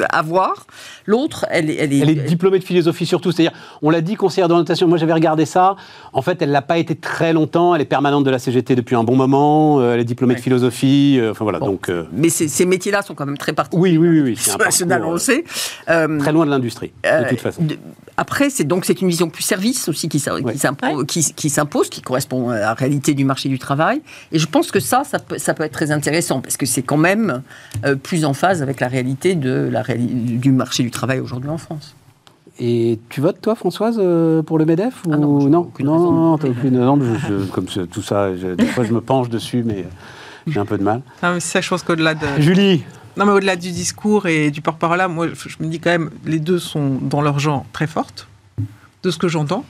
à 0.09 0.21
voir. 0.21 0.67
L'autre, 1.05 1.45
elle, 1.49 1.69
est- 1.69 1.75
elle 1.77 1.93
est. 1.93 1.99
Elle 1.99 2.09
est 2.09 2.15
diplômée 2.27 2.59
de 2.59 2.63
philosophie 2.63 3.05
surtout, 3.05 3.31
c'est-à-dire, 3.31 3.57
on 3.81 3.89
l'a 3.89 4.01
dit, 4.01 4.15
conseillère 4.15 4.47
d'orientation. 4.47 4.87
Moi, 4.87 4.97
j'avais 4.97 5.13
regardé 5.13 5.45
ça. 5.45 5.75
En 6.13 6.21
fait, 6.21 6.41
elle 6.41 6.51
l'a 6.51 6.61
pas 6.61 6.77
été 6.77 6.95
très 6.95 7.33
longtemps. 7.33 7.73
Elle 7.75 7.81
est 7.81 7.85
permanente 7.85 8.23
de 8.23 8.29
la 8.29 8.39
CGT 8.39 8.75
depuis 8.75 8.95
un 8.95 9.03
bon 9.03 9.15
moment. 9.15 9.79
Euh, 9.79 9.93
elle 9.93 9.99
est 10.01 10.03
diplômée 10.05 10.35
de 10.35 10.39
philosophie. 10.41 11.17
euh, 11.19 11.31
Enfin 11.31 11.43
voilà, 11.45 11.59
Bon. 11.59 11.67
donc 11.67 11.89
euh, 11.89 12.03
Mais 12.13 12.29
ces, 12.29 12.47
ces 12.47 12.65
métiers-là 12.65 13.01
sont 13.01 13.15
quand 13.15 13.25
même 13.25 13.37
très 13.37 13.53
particuliers. 13.53 13.97
oui, 13.97 14.07
oui, 14.07 14.19
oui, 14.19 14.21
oui. 14.31 14.35
c'est 14.39 14.57
nationale, 14.59 15.03
on 15.05 15.13
le 15.13 15.17
sait. 15.19 15.43
Euh, 15.89 16.07
euh, 16.07 16.19
Très 16.19 16.31
loin 16.33 16.45
de 16.45 16.51
l'industrie, 16.51 16.91
de 17.03 17.09
Euh, 17.09 17.29
toute 17.29 17.39
façon. 17.41 17.63
de- 17.63 17.77
après, 18.17 18.49
c'est 18.49 18.63
donc 18.63 18.85
c'est 18.85 18.99
une 19.01 19.07
vision 19.09 19.29
plus 19.29 19.43
service 19.43 19.87
aussi 19.89 20.09
qui, 20.09 20.19
s'im- 20.19 20.41
Ouais. 20.41 20.53
qui 20.53 20.59
s'impo- 20.59 21.05
qui, 21.05 21.33
qui 21.35 21.49
s'impose, 21.49 21.89
qui 21.89 22.01
correspond 22.01 22.49
à 22.49 22.57
la 22.59 22.73
réalité 22.73 23.13
du 23.13 23.23
marché 23.25 23.47
du 23.49 23.59
travail. 23.59 23.86
Et 23.95 24.39
je 24.39 24.47
pense 24.47 24.71
que 24.71 24.79
ça, 24.79 25.03
ça 25.03 25.19
peut, 25.19 25.37
ça 25.37 25.53
peut 25.53 25.63
être 25.63 25.71
très 25.73 25.91
intéressant 25.91 26.41
parce 26.41 26.57
que 26.57 26.65
c'est 26.65 26.81
quand 26.83 26.97
même 26.97 27.41
euh, 27.85 27.95
plus 27.95 28.25
en 28.25 28.33
phase 28.33 28.61
avec 28.61 28.79
la 28.79 28.87
réalité 28.87 29.35
de 29.35 29.69
la 29.71 29.81
réali- 29.81 30.39
du 30.39 30.51
marché 30.51 30.83
du 30.83 30.91
travail 30.91 31.19
aujourd'hui 31.19 31.49
en 31.49 31.57
France. 31.57 31.95
Et 32.59 32.99
tu 33.09 33.21
votes, 33.21 33.39
toi, 33.39 33.53
Françoise, 33.55 33.97
euh, 33.99 34.41
pour 34.41 34.57
le 34.57 34.65
MEDEF 34.65 35.05
ou... 35.05 35.11
Ah 35.13 35.17
non, 35.17 35.47
non, 35.47 35.59
aucune 35.59 35.85
non, 35.85 35.99
non, 36.11 36.31
voter. 36.31 36.43
t'as 36.47 36.59
aucune. 36.59 36.79
Non, 36.79 36.99
je- 36.99 37.27
je- 37.27 37.45
comme 37.51 37.67
c'est- 37.69 37.85
tout 37.87 38.01
ça, 38.01 38.35
je- 38.35 38.55
des 38.55 38.65
fois, 38.65 38.83
je 38.83 38.93
me 38.93 39.01
penche 39.01 39.29
dessus, 39.29 39.63
mais 39.63 39.85
j'ai 40.47 40.59
un 40.59 40.65
peu 40.65 40.77
de 40.79 40.83
mal. 40.83 41.01
Non, 41.21 41.33
mais 41.35 41.39
ça, 41.39 41.61
je 41.61 41.69
pense 41.69 41.83
qu'au-delà 41.83 42.15
de. 42.15 42.25
Julie, 42.39 42.83
Non, 43.15 43.25
mais 43.25 43.31
au-delà 43.31 43.55
du 43.55 43.71
discours 43.71 44.27
et 44.27 44.49
du 44.51 44.61
porte-parole, 44.61 45.03
moi, 45.07 45.27
je 45.33 45.55
me 45.59 45.67
dis 45.67 45.79
quand 45.79 45.89
même, 45.91 46.09
les 46.25 46.39
deux 46.39 46.57
sont 46.59 46.97
dans 47.01 47.21
leur 47.21 47.37
genre 47.39 47.65
très 47.73 47.87
fortes, 47.87 48.27
de 49.03 49.11
ce 49.11 49.17
que 49.19 49.27
j'entends. 49.27 49.63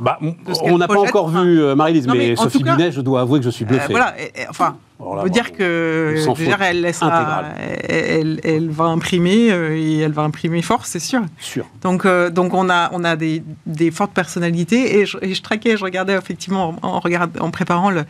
Bah, 0.00 0.18
on- 0.20 0.78
n'a 0.78 0.88
pas 0.88 0.98
encore 0.98 1.28
vu 1.28 1.60
euh, 1.62 1.74
Marie-Lise, 1.76 2.08
mais, 2.08 2.34
Sophie 2.36 2.62
cas- 2.62 2.74
Binet, 2.74 2.90
je 2.92 3.00
dois 3.00 3.20
avouer 3.20 3.38
que 3.38 3.44
je 3.44 3.50
suis 3.50 3.64
Euh, 3.64 3.68
bluffé. 3.68 3.86
voilà, 3.90 4.14
et- 4.20 4.42
et- 4.42 4.48
enfin, 4.48 4.76
on 4.98 5.22
peut 5.22 5.30
dire 5.30 5.52
que 5.52 6.14
faute 6.24 6.38
elle 6.60 6.80
laissera, 6.80 7.44
elle, 7.88 8.40
elle 8.42 8.70
va 8.70 8.84
imprimer 8.86 9.52
euh, 9.52 9.76
et 9.76 9.98
elle 10.00 10.12
va 10.12 10.22
imprimer 10.22 10.62
fort, 10.62 10.84
c'est 10.86 10.98
sûr. 10.98 11.20
Sûr. 11.38 11.64
Donc, 11.82 12.06
euh, 12.06 12.28
donc 12.30 12.54
on 12.54 12.68
a, 12.70 12.90
on 12.92 13.04
a 13.04 13.14
des, 13.14 13.44
des 13.66 13.90
fortes 13.92 14.12
personnalités 14.12 14.98
et 14.98 15.06
je, 15.06 15.16
et 15.22 15.32
je 15.34 15.42
traquais, 15.42 15.76
je 15.76 15.84
regardais 15.84 16.14
effectivement 16.14 16.74
en, 16.82 16.88
en, 16.88 16.98
regard- 17.00 17.28
en 17.38 17.50
préparant 17.50 17.90
le- 17.90 18.04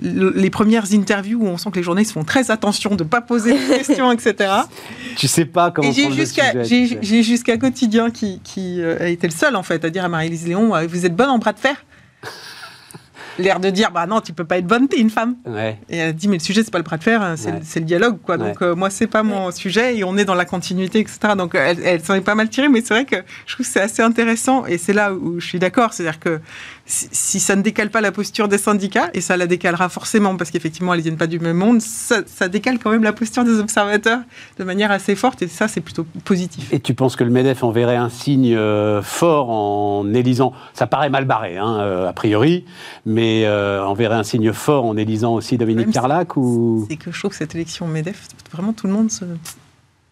le- 0.00 0.32
les 0.36 0.50
premières 0.50 0.92
interviews 0.92 1.40
où 1.42 1.46
on 1.46 1.56
sent 1.58 1.70
que 1.70 1.76
les 1.76 1.82
journalistes 1.82 2.12
font 2.12 2.24
très 2.24 2.50
attention 2.50 2.94
de 2.94 3.04
ne 3.04 3.08
pas 3.08 3.20
poser 3.20 3.52
de 3.52 3.58
questions, 3.76 4.10
etc. 4.12 4.50
Tu 5.16 5.28
sais 5.28 5.44
pas 5.44 5.70
comment 5.70 5.90
j'ai 5.92 6.10
jusqu'à 6.12 6.62
j'ai- 6.62 7.22
jusqu'à 7.22 7.56
quotidien 7.56 8.10
qui, 8.10 8.40
qui 8.42 8.80
euh, 8.80 8.96
a 9.00 9.06
été 9.08 9.26
le 9.26 9.32
seul 9.32 9.56
en 9.56 9.62
fait 9.62 9.84
à 9.84 9.90
dire 9.90 10.04
à 10.04 10.08
Marie-Lise 10.08 10.46
Léon 10.46 10.74
euh, 10.74 10.86
vous 10.88 11.06
êtes 11.06 11.14
bonne 11.16 11.30
en 11.30 11.38
bras 11.38 11.52
de 11.52 11.58
fer. 11.58 11.76
L'air 13.38 13.60
de 13.60 13.68
dire 13.68 13.90
bah 13.90 14.06
non 14.06 14.22
tu 14.22 14.32
peux 14.32 14.44
pas 14.46 14.56
être 14.56 14.66
bonne 14.66 14.88
t'es 14.88 14.98
une 14.98 15.10
femme. 15.10 15.36
Ouais. 15.44 15.78
et 15.90 15.98
elle 15.98 16.14
dit 16.14 16.26
mais 16.26 16.36
le 16.38 16.42
sujet 16.42 16.62
c'est 16.64 16.70
pas 16.70 16.78
le 16.78 16.84
bras 16.84 16.96
de 16.96 17.02
fer 17.02 17.20
hein, 17.20 17.34
c'est 17.36 17.52
Ouais. 17.52 17.60
le- 17.80 17.80
dialogue 17.82 18.16
quoi. 18.22 18.38
Donc 18.38 18.62
euh, 18.62 18.74
moi 18.74 18.88
c'est 18.88 19.06
pas 19.06 19.22
mon 19.22 19.50
sujet 19.50 19.98
et 19.98 20.04
on 20.04 20.16
est 20.16 20.24
dans 20.24 20.34
la 20.34 20.46
continuité 20.46 21.00
etc 21.00 21.18
donc 21.36 21.54
elle, 21.54 21.78
elle 21.84 22.02
s'en 22.02 22.14
est 22.14 22.22
pas 22.22 22.34
mal 22.34 22.48
tirée 22.48 22.68
mais 22.70 22.80
c'est 22.80 22.94
vrai 22.94 23.04
que 23.04 23.16
je 23.46 23.52
trouve 23.54 23.66
que 23.66 23.70
c'est 23.70 23.80
assez 23.82 24.00
intéressant 24.00 24.64
et 24.64 24.78
c'est 24.78 24.94
là 24.94 25.12
où 25.12 25.38
je 25.38 25.46
suis 25.46 25.58
d'accord. 25.58 25.92
C'est 25.92 26.02
à 26.06 26.10
dire 26.12 26.18
que 26.20 26.40
si, 26.88 27.40
ça 27.40 27.56
ne 27.56 27.62
décale 27.62 27.90
pas 27.90 28.00
la 28.00 28.12
posture 28.12 28.46
des 28.46 28.58
syndicats 28.58 29.10
et 29.12 29.20
ça 29.20 29.36
la 29.36 29.46
décalera 29.48 29.88
forcément 29.88 30.36
parce 30.36 30.50
qu'effectivement 30.52 30.94
elles 30.94 31.00
viennent 31.00 31.16
pas 31.16 31.26
du 31.26 31.40
même 31.40 31.56
monde 31.56 31.80
ça, 31.80 32.20
ça 32.26 32.48
décale 32.48 32.78
quand 32.78 32.90
même 32.90 33.02
la 33.02 33.12
posture 33.12 33.42
des 33.44 33.58
observateurs 33.58 34.20
de 34.58 34.64
manière 34.64 34.92
assez 34.92 35.16
forte 35.16 35.42
et 35.42 35.48
ça 35.48 35.66
c'est 35.66 35.80
plutôt 35.80 36.04
positif 36.24 36.72
Et 36.72 36.78
tu 36.78 36.94
penses 36.94 37.16
que 37.16 37.24
le 37.24 37.30
MEDEF 37.30 37.64
enverrait 37.64 37.96
un 37.96 38.08
signe 38.08 38.54
euh, 38.54 39.02
fort 39.02 39.50
en 39.50 40.14
élisant, 40.14 40.52
ça 40.74 40.86
paraît 40.86 41.10
mal 41.10 41.24
barré, 41.24 41.56
hein, 41.58 41.76
euh, 41.80 42.08
a 42.08 42.12
priori, 42.12 42.64
mais 43.04 43.42
euh, 43.46 43.84
enverrait 43.84 44.14
un 44.16 44.22
signe 44.22 44.52
fort 44.52 44.84
en 44.84 44.96
élisant 44.96 45.34
aussi 45.34 45.58
Dominique 45.58 45.90
Carlac 45.90 46.36
ou... 46.36 46.86
c'est 46.88 46.96
que 46.96 47.10
je 47.10 47.18
trouve 47.18 47.32
que 47.32 47.36
cette 47.36 47.54
élection 47.56 47.88
MEDEF, 47.88 48.28
vraiment 48.52 48.72
tout 48.72 48.86
le 48.86 48.92
monde 48.92 49.10
se. 49.10 49.24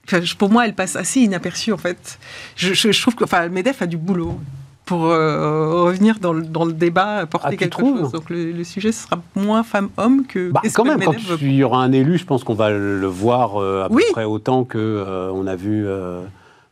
Enfin, 0.06 0.20
pour 0.38 0.50
moi, 0.50 0.66
elle 0.66 0.74
passe 0.74 0.96
assez 0.96 1.20
inaperçue 1.20 1.72
en 1.72 1.78
fait. 1.78 2.18
Je, 2.56 2.74
je- 2.74 2.92
je 2.92 3.00
trouve 3.00 3.14
que 3.14 3.24
enfin, 3.24 3.44
le 3.44 3.50
MEDEF 3.50 3.80
a 3.80 3.86
du 3.86 3.96
boulot 3.96 4.38
pour 4.84 5.06
euh, 5.06 5.82
revenir 5.84 6.18
dans 6.20 6.32
le, 6.32 6.42
dans 6.42 6.64
le 6.64 6.72
débat, 6.72 7.24
porter 7.26 7.48
Ah, 7.52 7.56
quelque 7.56 7.78
chose. 7.80 8.12
Donc 8.12 8.28
le, 8.30 8.52
le 8.52 8.64
sujet 8.64 8.92
sera 8.92 9.16
moins 9.34 9.62
femme-homme 9.62 10.26
que. 10.26 10.50
Bah, 10.50 10.60
quand 10.74 10.84
même, 10.84 11.00
quand 11.02 11.14
il 11.40 11.54
y 11.54 11.64
aura 11.64 11.82
un 11.82 11.92
élu, 11.92 12.18
je 12.18 12.24
pense 12.26 12.44
qu'on 12.44 12.54
va 12.54 12.70
le 12.70 13.06
voir 13.06 13.60
euh, 13.60 13.84
à 13.84 13.88
Oui. 13.90 14.02
peu 14.08 14.12
près 14.12 14.24
autant 14.24 14.64
que 14.64 14.78
euh, 14.78 15.30
on 15.32 15.46
a 15.46 15.56
vu 15.56 15.86
euh, 15.86 16.20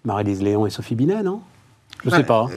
Marie-Lise 0.05 0.43
Léon 0.43 0.67
et 0.67 0.71
Sophie 0.71 0.95
Binet, 0.95 1.23
non? 1.23 1.41
Je 2.05 2.11
Bah, 2.11 2.17
sais 2.17 2.25
pas. 2.25 2.49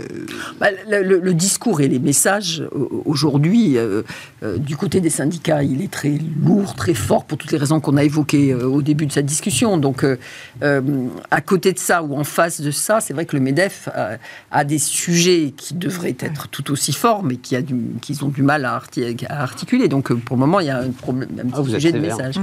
Bah, 0.59 0.67
le, 0.89 1.03
le- 1.03 1.19
le 1.19 1.33
discours 1.33 1.79
et 1.81 1.87
les 1.87 1.99
messages 1.99 2.61
euh, 2.61 2.87
aujourd'hui, 3.05 3.77
euh, 3.77 4.01
euh, 4.43 4.57
du 4.57 4.75
côté 4.75 5.01
des 5.01 5.11
syndicats, 5.11 5.61
il 5.61 5.83
est 5.83 5.91
très 5.91 6.17
lourd, 6.43 6.73
très 6.75 6.95
fort 6.95 7.25
pour 7.25 7.37
toutes 7.37 7.51
les 7.51 7.57
raisons 7.59 7.79
qu'on 7.79 7.95
a 7.97 8.03
évoquées 8.03 8.51
euh, 8.53 8.65
au 8.65 8.81
début 8.81 9.05
de 9.05 9.11
cette 9.11 9.27
discussion. 9.27 9.77
Donc, 9.77 10.03
euh, 10.03 10.17
euh, 10.63 10.81
à 11.29 11.41
côté 11.41 11.73
de 11.73 11.79
ça 11.79 12.01
ou 12.01 12.15
en 12.17 12.23
face 12.23 12.59
de 12.59 12.71
ça, 12.71 13.01
c'est 13.01 13.13
vrai 13.13 13.25
que 13.27 13.35
le 13.35 13.41
Medef 13.43 13.87
a, 13.93 14.17
a 14.51 14.63
des 14.63 14.79
sujets 14.79 15.53
qui 15.55 15.75
devraient 15.75 16.15
être 16.19 16.47
tout 16.47 16.71
aussi 16.71 16.91
forts, 16.91 17.21
mais 17.23 17.35
qui 17.35 17.55
a 17.55 17.61
du, 17.61 17.75
qu'ils 18.01 18.25
ont 18.25 18.29
du 18.29 18.41
mal 18.41 18.65
à, 18.65 18.79
arti- 18.79 19.25
à 19.29 19.43
articuler. 19.43 19.87
Donc, 19.87 20.11
euh, 20.11 20.15
pour 20.15 20.37
le 20.37 20.39
moment, 20.39 20.59
il 20.59 20.67
y 20.67 20.71
a 20.71 20.79
un, 20.79 20.89
problème, 20.89 21.29
un 21.39 21.43
petit 21.49 21.53
Ah, 21.59 21.63
sujet 21.65 21.91
de 21.91 21.97
sévère. 22.01 22.17
message. 22.17 22.35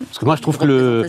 Parce 0.00 0.18
que 0.18 0.24
moi, 0.24 0.34
je 0.34 0.42
trouve 0.42 0.56
que 0.58 0.64
le, 0.64 1.06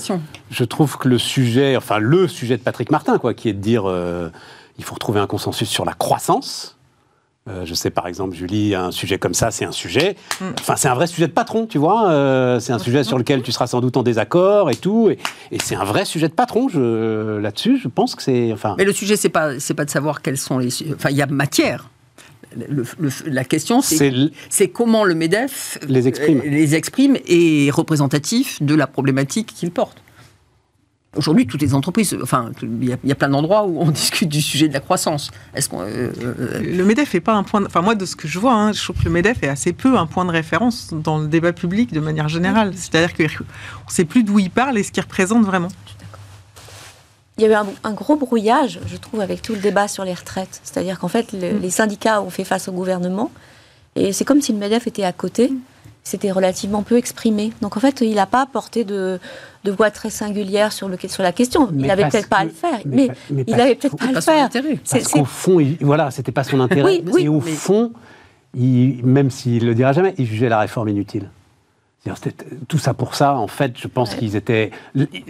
je 0.52 0.64
trouve 0.66 0.98
que 0.98 1.08
le 1.08 1.18
sujet, 1.18 1.78
enfin 1.78 1.98
le 1.98 2.28
sujet 2.28 2.58
de 2.58 2.62
Patrick 2.62 2.92
Martin, 2.92 3.18
quoi, 3.18 3.34
qui 3.34 3.48
est 3.48 3.54
de 3.54 3.60
dire, 3.62 3.84
euh, 3.88 4.30
il 4.82 4.84
faut 4.84 4.96
retrouver 4.96 5.20
un 5.20 5.28
consensus 5.28 5.70
sur 5.70 5.86
la 5.86 5.94
croissance. 5.94 6.76
Euh, 7.50 7.66
je 7.66 7.74
sais 7.74 7.90
par 7.90 8.06
exemple, 8.08 8.36
Julie, 8.36 8.76
un 8.76 8.92
sujet 8.92 9.18
comme 9.18 9.34
ça, 9.34 9.50
c'est 9.52 9.66
un 9.66 9.72
sujet. 9.72 10.16
Mm. 10.40 10.46
Enfin, 10.60 10.76
c'est 10.76 10.88
un 10.88 10.94
vrai 10.94 11.08
sujet 11.08 11.28
de 11.28 11.32
patron, 11.34 11.66
tu 11.68 11.78
vois. 11.80 12.10
euh, 12.12 12.60
c'est 12.60 12.72
un 12.74 12.78
sujet 12.80 13.04
sur 13.04 13.18
lequel 13.18 13.42
tu 13.42 13.52
seras 13.52 13.66
sans 13.68 13.82
doute 13.82 13.98
en 13.98 14.04
désaccord 14.04 14.70
et 14.70 14.76
tout. 14.76 15.10
Et, 15.10 15.18
et 15.52 15.58
c'est 15.60 15.76
un 15.76 15.84
vrai 15.84 16.06
sujet 16.06 16.28
de 16.30 16.34
patron. 16.34 16.70
Je, 16.70 17.38
là-dessus, 17.40 17.78
je 17.78 17.88
pense 17.88 18.14
que 18.16 18.22
c'est, 18.22 18.52
enfin, 18.54 18.76
Mais 18.78 18.84
le 18.86 18.94
sujet, 18.94 19.16
c'est 19.16 19.30
pas, 19.30 19.60
c'est 19.60 19.74
pas 19.74 19.86
de 19.86 19.90
savoir 19.90 20.22
quels 20.22 20.38
sont 20.38 20.60
les. 20.60 20.70
Enfin, 20.96 21.10
il 21.10 21.18
y 21.18 21.22
a 21.24 21.28
matière. 21.28 21.90
Le- 22.56 22.84
le- 23.00 23.10
la 23.28 23.44
question, 23.46 23.82
c'est 23.82 23.96
c'est 23.96 24.08
l- 24.10 24.32
c'est 24.50 24.68
comment 24.68 25.04
le 25.06 25.16
MEDEF 25.16 25.80
Les 25.88 26.08
exprime. 26.10 26.40
euh, 26.46 26.50
les 26.50 26.76
exprime 26.76 27.16
et 27.26 27.68
est 27.68 27.72
représentatif 27.72 28.62
de 28.62 28.76
la 28.76 28.88
problématique 28.88 29.54
qu'il 29.56 29.72
porte. 29.72 29.98
Aujourd'hui, 31.18 31.46
toutes 31.46 31.62
les 31.62 31.74
entreprises, 31.74 32.18
enfin, 32.24 32.52
il 32.62 32.86
y, 32.86 32.94
a- 32.94 32.98
il 33.04 33.10
y 33.10 33.12
a 33.12 33.16
plein 33.16 33.28
d'endroits 33.28 33.66
où 33.66 33.82
on 33.82 33.92
discute 33.92 34.30
du 34.30 34.42
sujet 34.42 34.70
de 34.70 34.74
la 34.74 34.80
croissance. 34.80 35.30
Est-ce 35.54 35.68
qu'on 35.68 35.82
euh, 35.82 36.10
euh, 36.22 36.60
Le 36.62 36.86
MEDEF 36.86 37.14
est 37.16 37.20
pas 37.20 37.34
un 37.34 37.44
point. 37.44 37.60
de- 37.60 37.66
Enfin, 37.66 37.82
moi, 37.82 37.96
de 37.96 38.06
ce 38.06 38.16
que 38.16 38.30
je 38.30 38.40
vois, 38.40 38.54
hein, 38.54 38.72
je 38.72 38.82
trouve 38.82 38.96
que 38.96 39.04
le 39.04 39.12
MEDEF 39.12 39.44
est 39.44 39.50
assez 39.50 39.74
peu 39.74 39.98
un 39.98 40.06
point 40.06 40.24
de 40.24 40.32
référence 40.32 40.90
dans 40.94 41.18
le 41.18 41.28
débat 41.28 41.52
public 41.52 41.92
de 41.92 42.00
manière 42.00 42.30
générale. 42.30 42.72
C'est-à-dire 42.78 43.14
qu'on 43.14 43.24
ne 43.24 43.90
sait 43.92 44.06
plus 44.06 44.24
d'où 44.24 44.40
il 44.40 44.50
parle 44.50 44.78
et 44.78 44.84
ce 44.84 44.92
qu'il 44.94 45.04
représente 45.04 45.44
vraiment. 45.46 45.68
Il 47.38 47.44
y 47.44 47.48
a 47.48 47.50
eu 47.50 47.54
un, 47.56 47.66
un 47.84 47.92
gros 47.94 48.16
brouillage, 48.16 48.80
je 48.88 48.96
trouve, 48.96 49.20
avec 49.20 49.42
tout 49.42 49.54
le 49.54 49.60
débat 49.60 49.90
sur 49.90 50.06
les 50.06 50.14
retraites. 50.14 50.62
C'est-à-dire 50.64 50.98
qu'en 50.98 51.08
fait, 51.10 51.34
le- 51.34 51.58
les 51.58 51.72
syndicats 51.72 52.22
ont 52.22 52.30
fait 52.30 52.46
face 52.46 52.70
au 52.70 52.72
gouvernement, 52.72 53.32
et 53.98 54.14
c'est 54.14 54.24
comme 54.24 54.40
si 54.42 54.54
le 54.54 54.60
MEDEF 54.60 54.88
était 54.88 55.04
à 55.04 55.12
côté. 55.12 55.52
C'était 56.04 56.32
relativement 56.32 56.82
peu 56.84 56.98
exprimé. 56.98 57.52
Donc 57.62 57.78
en 57.78 57.80
fait, 57.80 58.02
il 58.02 58.16
n'a 58.16 58.26
pas 58.26 58.46
porté 58.46 58.84
de, 58.84 59.20
de 59.64 59.72
voix 59.72 59.92
très 59.92 60.10
singulière 60.10 60.72
sur, 60.72 60.88
le, 60.90 60.98
sur 61.08 61.24
la 61.24 61.32
question. 61.32 61.70
Il 61.74 61.86
n'avait 61.86 62.08
peut-être 62.10 62.30
pas 62.30 62.38
à 62.38 62.44
le 62.46 62.50
faire. 62.50 62.80
mais 62.86 62.96
Mais, 62.96 63.08
pas- 63.08 63.14
mais 63.30 63.44
il 63.48 63.56
n'avait 63.56 63.76
peut-être 63.76 63.98
pas 63.98 64.06
à 64.06 64.12
le 64.12 64.22
faire. 64.22 64.50
Parce 64.90 65.08
qu'au 65.08 65.26
fond, 65.26 65.60
il- 65.60 65.78
voilà, 65.82 66.10
c'était 66.12 66.32
pas 66.32 66.44
son 66.44 66.60
intérêt. 66.60 66.84
Oui, 66.84 67.04
oui, 67.14 67.24
et 67.26 67.28
au 67.28 67.40
mais- 67.42 67.52
fond, 67.52 67.92
il- 68.58 69.06
même 69.06 69.30
s'il 69.30 69.66
le 69.66 69.76
dira 69.76 69.94
jamais, 69.94 70.14
il 70.18 70.26
jugeait 70.26 70.50
la 70.50 70.60
réforme 70.60 70.90
inutile. 70.90 71.30
Tout 72.68 72.80
ça 72.80 72.96
pour 72.96 73.14
ça, 73.14 73.36
en 73.36 73.46
fait, 73.46 73.74
je 73.78 73.88
pense 73.88 74.16
qu'ils 74.16 74.36
étaient. 74.36 74.72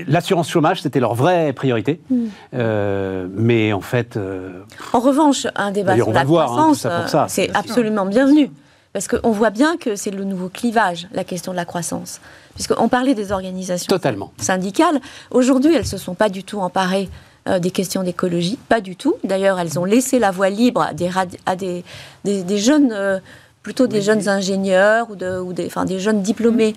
L'assurance 0.08 0.50
chômage, 0.50 0.82
c'était 0.82 1.02
leur 1.02 1.16
vraie 1.16 1.52
priorité. 1.52 2.00
Mm. 2.10 2.16
Euh, 2.54 3.28
mais 3.36 3.74
en 3.74 3.82
fait, 3.82 4.16
euh, 4.16 4.62
En 4.94 5.02
revanche, 5.02 5.48
un 5.58 5.72
débat 5.72 5.96
sur 5.98 6.14
la 6.14 6.24
voir, 6.24 6.54
hein, 6.58 6.72
croissance, 6.74 6.86
euh, 6.86 7.26
c'est 7.28 7.54
absolument 7.54 8.06
bienvenu. 8.06 8.52
Parce 8.94 9.08
qu'on 9.08 9.32
voit 9.32 9.52
bien 9.52 9.78
que 9.78 9.96
c'est 9.96 10.12
le 10.12 10.24
nouveau 10.26 10.50
clivage, 10.50 11.08
la 11.14 11.24
question 11.24 11.52
de 11.54 11.58
la 11.58 11.66
croissance. 11.66 12.20
Puisqu'on 12.56 12.90
parlait 12.90 13.16
des 13.16 13.32
organisations 13.32 13.88
totalement. 13.88 14.34
syndicales. 14.38 15.00
Aujourd'hui, 15.32 15.74
elles 15.74 15.82
ne 15.84 15.86
se 15.88 15.98
sont 15.98 16.14
pas 16.16 16.28
du 16.30 16.44
tout 16.44 16.60
emparées 16.60 17.10
euh, 17.48 17.58
des 17.60 17.72
questions 17.72 18.04
d'écologie, 18.04 18.60
pas 18.70 18.82
du 18.82 18.96
tout. 18.98 19.16
D'ailleurs, 19.24 19.60
elles 19.60 19.80
ont 19.80 19.86
laissé 19.86 20.20
la 20.20 20.32
voie 20.32 20.50
libre 20.50 20.82
à 20.82 20.94
des, 20.94 21.08
radi- 21.08 21.40
à 21.46 21.56
des, 21.56 21.84
des- 22.26 22.44
des 22.44 22.58
jeunes, 22.58 22.92
euh, 22.92 23.20
plutôt 23.64 23.88
des 23.88 24.02
jeunes 24.02 24.28
ingénieurs 24.28 25.10
ou, 25.10 25.16
de- 25.16 25.40
ou 25.40 25.54
des, 25.54 25.66
enfin, 25.68 25.86
des 25.86 26.00
jeunes 26.00 26.22
diplômés 26.22 26.76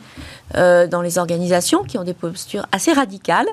euh, 0.54 0.86
dans 0.86 1.02
les 1.02 1.18
organisations 1.18 1.82
qui 1.82 1.98
ont 1.98 2.04
des 2.04 2.14
postures 2.14 2.66
assez 2.72 2.92
radicales, 2.92 3.48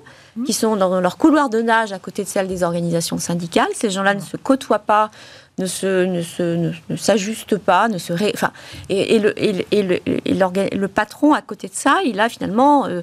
qui 0.45 0.54
sont 0.54 0.76
dans 0.78 1.02
leur 1.02 1.17
couloir 1.17 1.50
de 1.50 1.62
nage 1.62 1.91
à 1.93 2.00
côté 2.00 2.24
de 2.24 2.30
celles 2.30 2.47
des 2.47 2.63
organisations 2.63 3.17
syndicales. 3.17 3.67
Ces 3.74 3.89
gens-là 3.89 4.13
ne 4.13 4.21
se 4.21 4.38
côtoient 4.38 4.80
pas, 4.80 5.10
ne 5.62 5.65
se, 5.67 6.06
ne 6.06 6.21
se, 6.21 6.43
ne, 6.56 6.71
ne 6.89 6.95
s'ajustent 6.95 7.58
pas, 7.58 7.88
ne 7.88 7.97
se 7.97 8.12
ré- 8.13 8.32
enfin, 8.34 8.52
et, 8.89 9.15
et 9.15 9.19
le, 9.19 9.32
et, 9.41 9.54
le- 9.54 9.65
et 9.71 9.84
le, 9.84 10.00
et 10.26 10.34
l'orga- 10.34 10.69
le 10.76 10.88
patron 10.88 11.34
à 11.34 11.41
côté 11.41 11.67
de 11.67 11.74
ça, 11.76 12.00
il 12.06 12.19
a 12.19 12.28
finalement 12.30 12.86
euh, 12.88 13.02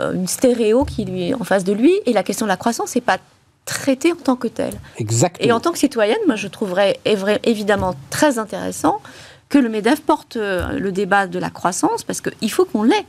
euh, 0.00 0.12
une 0.14 0.26
stéréo 0.28 0.84
qui 0.84 1.04
lui 1.04 1.28
est 1.28 1.34
en 1.34 1.44
face 1.44 1.64
de 1.64 1.72
lui, 1.72 1.92
et 2.06 2.12
la 2.12 2.22
question 2.22 2.46
de 2.46 2.50
la 2.50 2.56
croissance 2.56 2.94
n'est 2.94 3.00
pas 3.00 3.18
traitée 3.64 4.12
en 4.12 4.16
tant 4.16 4.36
que 4.36 4.48
telle. 4.48 4.74
Exactement. 4.98 5.48
Et 5.48 5.52
en 5.52 5.60
tant 5.60 5.72
que 5.72 5.78
citoyenne, 5.78 6.18
moi, 6.26 6.36
je 6.36 6.46
trouverais 6.48 6.98
évidemment 7.44 7.94
très 8.10 8.38
intéressant 8.38 9.00
que 9.48 9.58
le 9.58 9.68
MEDEF 9.68 10.02
porte 10.02 10.36
euh, 10.36 10.78
le 10.78 10.92
débat 10.92 11.26
de 11.26 11.38
la 11.38 11.50
croissance, 11.50 12.04
parce 12.04 12.20
qu'il 12.20 12.50
faut 12.50 12.64
qu'on 12.64 12.82
l'ait. 12.84 13.06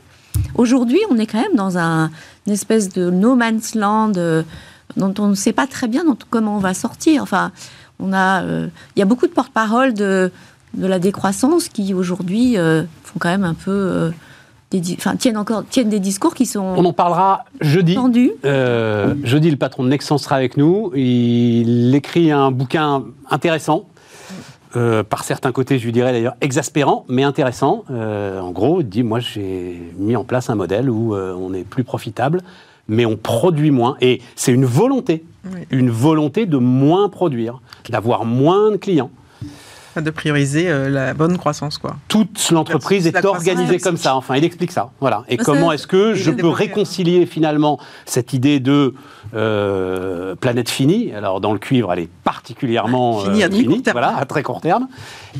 Aujourd'hui, 0.54 1.00
on 1.10 1.18
est 1.18 1.26
quand 1.26 1.40
même 1.40 1.54
dans 1.54 1.78
un, 1.78 2.10
une 2.46 2.52
espèce 2.52 2.88
de 2.90 3.10
no 3.10 3.34
man's 3.34 3.74
land 3.74 4.12
dont 4.96 5.14
on 5.18 5.26
ne 5.28 5.34
sait 5.34 5.52
pas 5.52 5.66
très 5.66 5.86
bien 5.88 6.04
dont- 6.04 6.16
comment 6.30 6.56
on 6.56 6.60
va 6.60 6.74
sortir. 6.74 7.22
Enfin, 7.22 7.52
on 8.00 8.12
a, 8.12 8.42
euh, 8.42 8.68
il 8.96 9.00
y 9.00 9.02
a 9.02 9.06
beaucoup 9.06 9.26
de 9.26 9.32
porte-parole 9.32 9.94
de, 9.94 10.30
de 10.74 10.86
la 10.86 10.98
décroissance 10.98 11.68
qui 11.68 11.94
aujourd'hui 11.94 12.56
euh, 12.58 12.84
font 13.04 13.18
quand 13.18 13.28
même 13.30 13.44
un 13.44 13.54
peu, 13.54 13.70
euh, 13.70 14.10
des, 14.70 14.82
enfin, 14.98 15.16
tiennent 15.16 15.36
encore, 15.38 15.64
tiennent 15.68 15.88
des 15.88 16.00
discours 16.00 16.34
qui 16.34 16.44
On 16.56 16.76
sont 16.76 16.84
en 16.84 16.92
parlera 16.92 17.44
jeudi. 17.60 17.96
Euh, 18.44 19.14
jeudi, 19.24 19.50
le 19.50 19.56
patron 19.56 19.82
de 19.84 19.88
Nexon 19.88 20.18
sera 20.18 20.36
avec 20.36 20.56
nous. 20.56 20.92
Il 20.94 21.94
écrit 21.94 22.30
un 22.30 22.50
bouquin 22.50 23.04
intéressant. 23.30 23.86
euh, 24.76 25.02
par 25.02 25.24
certains 25.24 25.50
côtés, 25.52 25.78
je 25.78 25.86
lui 25.86 25.92
dirais 25.92 26.12
d'ailleurs 26.12 26.36
exaspérant, 26.42 27.06
mais 27.08 27.22
intéressant. 27.22 27.84
Euh, 27.90 28.38
en 28.40 28.50
gros, 28.50 28.82
il 28.82 28.88
dit 28.88 29.02
Moi, 29.02 29.18
j'ai 29.20 29.92
mis 29.96 30.14
en 30.16 30.24
place 30.24 30.50
un 30.50 30.54
modèle 30.54 30.90
où 30.90 31.14
on 31.14 31.54
est 31.54 31.64
plus 31.64 31.84
profitable, 31.84 32.42
mais 32.88 33.04
on 33.06 33.16
produit 33.16 33.70
moins. 33.70 33.96
Et 34.00 34.20
c'est 34.34 34.52
une 34.52 34.64
volonté, 34.64 35.24
Oui. 35.44 35.60
une 35.70 35.90
volonté 35.90 36.46
de 36.46 36.56
moins 36.56 37.08
produire, 37.08 37.60
d'avoir 37.88 38.24
moins 38.24 38.70
de 38.72 38.76
clients. 38.76 39.10
De 39.96 40.10
prioriser 40.10 40.68
euh, 40.68 40.88
la 40.88 41.14
bonne 41.14 41.38
croissance, 41.38 41.78
quoi. 41.78 41.96
toute 42.08 42.50
l'entreprise 42.50 43.06
est 43.06 43.24
organisée 43.24 43.78
comme 43.78 43.96
ça. 43.96 44.16
Enfin, 44.16 44.36
il 44.36 44.44
explique 44.44 44.72
ça. 44.72 44.90
Voilà. 45.00 45.24
Et 45.28 45.36
comment 45.36 45.72
est-ce 45.72 45.86
que 45.86 46.14
je 46.14 46.30
peux 46.30 46.36
développé, 46.36 46.64
réconcilier 46.64 47.26
finalement 47.26 47.78
cette 48.06 48.32
idée 48.32 48.60
de 48.60 48.94
euh, 49.34 50.34
planète 50.36 50.68
finie? 50.68 51.12
Alors, 51.12 51.40
dans 51.40 51.52
le 51.52 51.58
cuivre, 51.58 51.92
elle 51.92 52.00
est 52.00 52.08
particulièrement 52.24 53.20
Finie 53.20 53.42
à 53.42 53.48
très 53.48 53.64
court 53.64 53.82
terme. 53.82 53.92
voilà, 53.92 54.16
à 54.16 54.24
très 54.24 54.42
court 54.42 54.60
terme. 54.60 54.88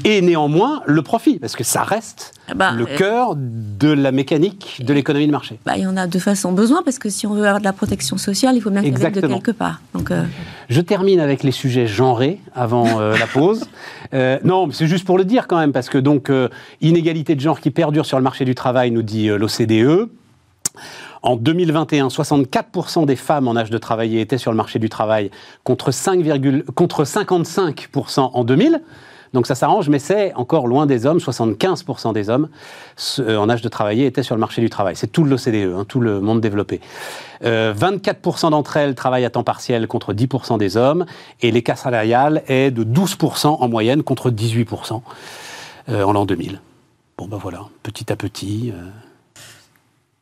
Et 0.05 0.21
néanmoins, 0.21 0.83
le 0.87 1.03
profit, 1.03 1.39
parce 1.39 1.57
que 1.57 1.65
ça 1.65 1.83
reste 1.83 2.33
Ah 2.49 2.55
bah, 2.55 2.73
le 2.73 2.85
euh, 2.85 2.97
cœur 2.97 3.35
de 3.37 3.89
la 3.89 4.13
mécanique 4.13 4.81
de 4.85 4.93
l'économie 4.93 5.27
de 5.27 5.33
marché. 5.33 5.59
Bah, 5.65 5.73
il 5.77 5.83
y 5.83 5.87
en 5.87 5.97
a 5.97 6.07
de 6.07 6.19
façon 6.19 6.53
besoin, 6.53 6.83
parce 6.85 6.99
que 6.99 7.09
si 7.09 7.27
on 7.27 7.35
veut 7.35 7.45
avoir 7.45 7.59
de 7.61 7.65
la 7.65 7.73
protection 7.73 8.17
sociale, 8.17 8.57
il 8.57 8.61
faut 8.61 8.71
bien 8.71 8.83
qu'elle 8.83 8.97
vienne 8.97 9.13
de 9.13 9.21
quelque 9.21 9.51
part. 9.51 9.81
Donc, 9.95 10.11
euh, 10.11 10.25
Je 10.69 10.81
termine 10.81 11.21
avec 11.21 11.43
les 11.43 11.53
sujets 11.53 11.87
genrés 11.87 12.41
avant 12.55 13.01
euh, 13.01 13.17
la 13.17 13.27
pause. 13.27 13.65
Euh, 14.39 14.47
non, 14.47 14.71
c'est 14.71 14.87
juste 14.87 15.05
pour 15.05 15.19
le 15.19 15.25
dire 15.25 15.47
quand 15.47 15.59
même, 15.59 15.73
parce 15.73 15.89
que 15.89 15.99
donc 15.99 16.31
euh, 16.31 16.49
inégalité 16.81 17.35
de 17.35 17.41
genre 17.41 17.61
qui 17.61 17.71
perdure 17.71 18.07
sur 18.07 18.17
le 18.17 18.23
marché 18.23 18.45
du 18.45 18.55
travail, 18.55 18.91
nous 18.91 19.03
dit 19.03 19.29
euh, 19.29 19.39
l'OCDE. 19.39 20.09
En 21.23 21.37
2021, 21.37 22.09
64% 22.09 23.05
des 23.05 23.17
femmes 23.17 23.49
en 23.49 23.57
âge 23.57 23.71
de 23.71 23.79
travailler 23.79 24.21
étaient 24.21 24.39
sur 24.39 24.53
le 24.53 24.57
marché 24.57 24.79
du 24.79 24.89
travail 24.89 25.33
contre, 25.65 25.91
5, 25.91 26.23
contre 26.75 27.05
55% 27.05 28.31
en 28.33 28.45
2000. 28.45 28.81
Donc 29.35 29.47
ça 29.47 29.55
s'arrange, 29.55 29.89
mais 29.89 29.99
c'est 29.99 30.35
encore 30.35 30.67
loin 30.67 30.87
des 30.87 31.07
hommes. 31.07 31.19
75% 31.19 32.13
des 32.13 32.31
hommes 32.31 32.49
euh, 33.19 33.37
en 33.37 33.49
âge 33.49 33.63
de 33.63 33.69
travailler 33.69 34.07
étaient 34.07 34.23
sur 34.23 34.35
le 34.35 34.41
marché 34.41 34.61
du 34.61 34.71
travail. 34.71 34.97
C'est 34.97 35.07
tout 35.09 35.25
l'OCDE, 35.25 35.75
hein, 35.77 35.85
tout 35.87 36.01
le 36.01 36.21
monde 36.21 36.41
développé. 36.41 36.81
Euh, 37.45 37.73
24% 37.75 38.51
d'entre 38.51 38.77
elles 38.77 38.95
travaillent 38.95 39.25
à 39.25 39.31
temps 39.31 39.45
partiel 39.45 39.87
contre 39.87 40.13
10% 40.13 40.59
des 40.59 40.77
hommes. 40.77 41.07
Et 41.41 41.51
l'écart 41.51 41.79
salarial 41.79 42.43
est 42.49 42.71
de 42.71 42.85
12% 42.85 43.47
en 43.47 43.69
moyenne 43.69 44.03
contre 44.03 44.31
18% 44.31 45.03
euh, 45.91 46.03
en 46.03 46.13
l'an 46.13 46.25
2000. 46.27 46.61
Bon 47.17 47.27
ben 47.27 47.37
voilà, 47.37 47.63
petit 47.83 48.13
à 48.13 48.17
petit. 48.17 48.73
euh, 48.75 48.89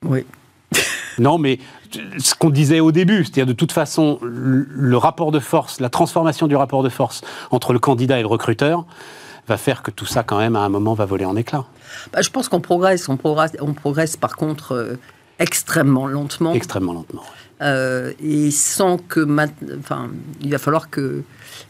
Oui. 0.05 0.25
non, 1.19 1.39
mais 1.39 1.59
ce 2.19 2.35
qu'on 2.35 2.51
disait 2.51 2.81
au 2.81 2.93
début, 2.93 3.25
c'est-à-dire 3.25 3.47
de 3.47 3.53
toute 3.53 3.73
façon, 3.73 4.19
le 4.23 4.97
rapport 4.97 5.33
de 5.33 5.41
force, 5.41 5.81
la 5.81 5.89
transformation 5.89 6.47
du 6.47 6.57
rapport 6.57 6.83
de 6.83 6.89
force 6.89 7.23
entre 7.51 7.73
le 7.73 7.79
candidat 7.79 8.19
et 8.19 8.23
le 8.23 8.29
recruteur 8.29 8.85
va 9.49 9.57
faire 9.57 9.83
que 9.83 9.91
tout 9.91 10.07
ça, 10.07 10.23
quand 10.23 10.39
même, 10.39 10.57
à 10.57 10.61
un 10.61 10.69
moment, 10.69 10.95
va 10.95 11.05
voler 11.05 11.25
en 11.25 11.37
éclats. 11.37 11.67
Bah, 12.13 12.21
je 12.21 12.31
pense 12.31 12.49
qu'on 12.49 12.61
progresse, 12.61 13.09
on 13.09 13.17
progresse, 13.17 13.53
on 13.61 13.73
progresse 13.75 14.17
par 14.17 14.37
contre 14.37 14.73
euh, 14.73 14.99
extrêmement 15.39 16.07
lentement. 16.07 16.53
Extrêmement 16.53 16.93
lentement. 16.93 17.23
Euh, 17.63 18.13
et 18.23 18.51
sans 18.51 18.99
que 18.99 19.27
enfin, 19.79 20.11
il 20.41 20.51
va 20.51 20.59
falloir 20.59 20.91
que 20.91 21.23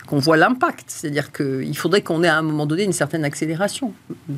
qu'on 0.06 0.18
voit 0.18 0.36
l'impact. 0.36 0.84
C'est-à-dire 0.88 1.32
qu'il 1.32 1.76
faudrait 1.76 2.00
qu'on 2.02 2.22
ait 2.22 2.28
à 2.28 2.36
un 2.38 2.42
moment 2.42 2.66
donné 2.66 2.84
une 2.84 2.92
certaine 2.92 3.24
accélération. 3.24 3.92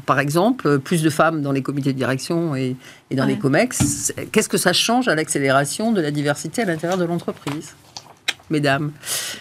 Par 0.06 0.18
exemple, 0.20 0.66
euh, 0.66 0.78
plus 0.78 1.02
de 1.02 1.10
femmes 1.10 1.42
dans 1.42 1.52
les 1.52 1.62
comités 1.62 1.92
de 1.92 1.98
direction 1.98 2.56
et, 2.56 2.76
et 3.10 3.16
dans 3.16 3.24
Ouais. 3.24 3.30
les 3.30 3.38
COMEX. 3.38 4.12
Qu'est-ce 4.32 4.48
que 4.48 4.58
ça 4.58 4.72
change 4.72 5.08
à 5.08 5.14
l'accélération 5.14 5.92
de 5.92 6.00
la 6.00 6.10
diversité 6.10 6.62
à 6.62 6.64
l'intérieur 6.64 6.98
de 6.98 7.04
l'entreprise? 7.04 7.74
Mesdames. 8.50 8.92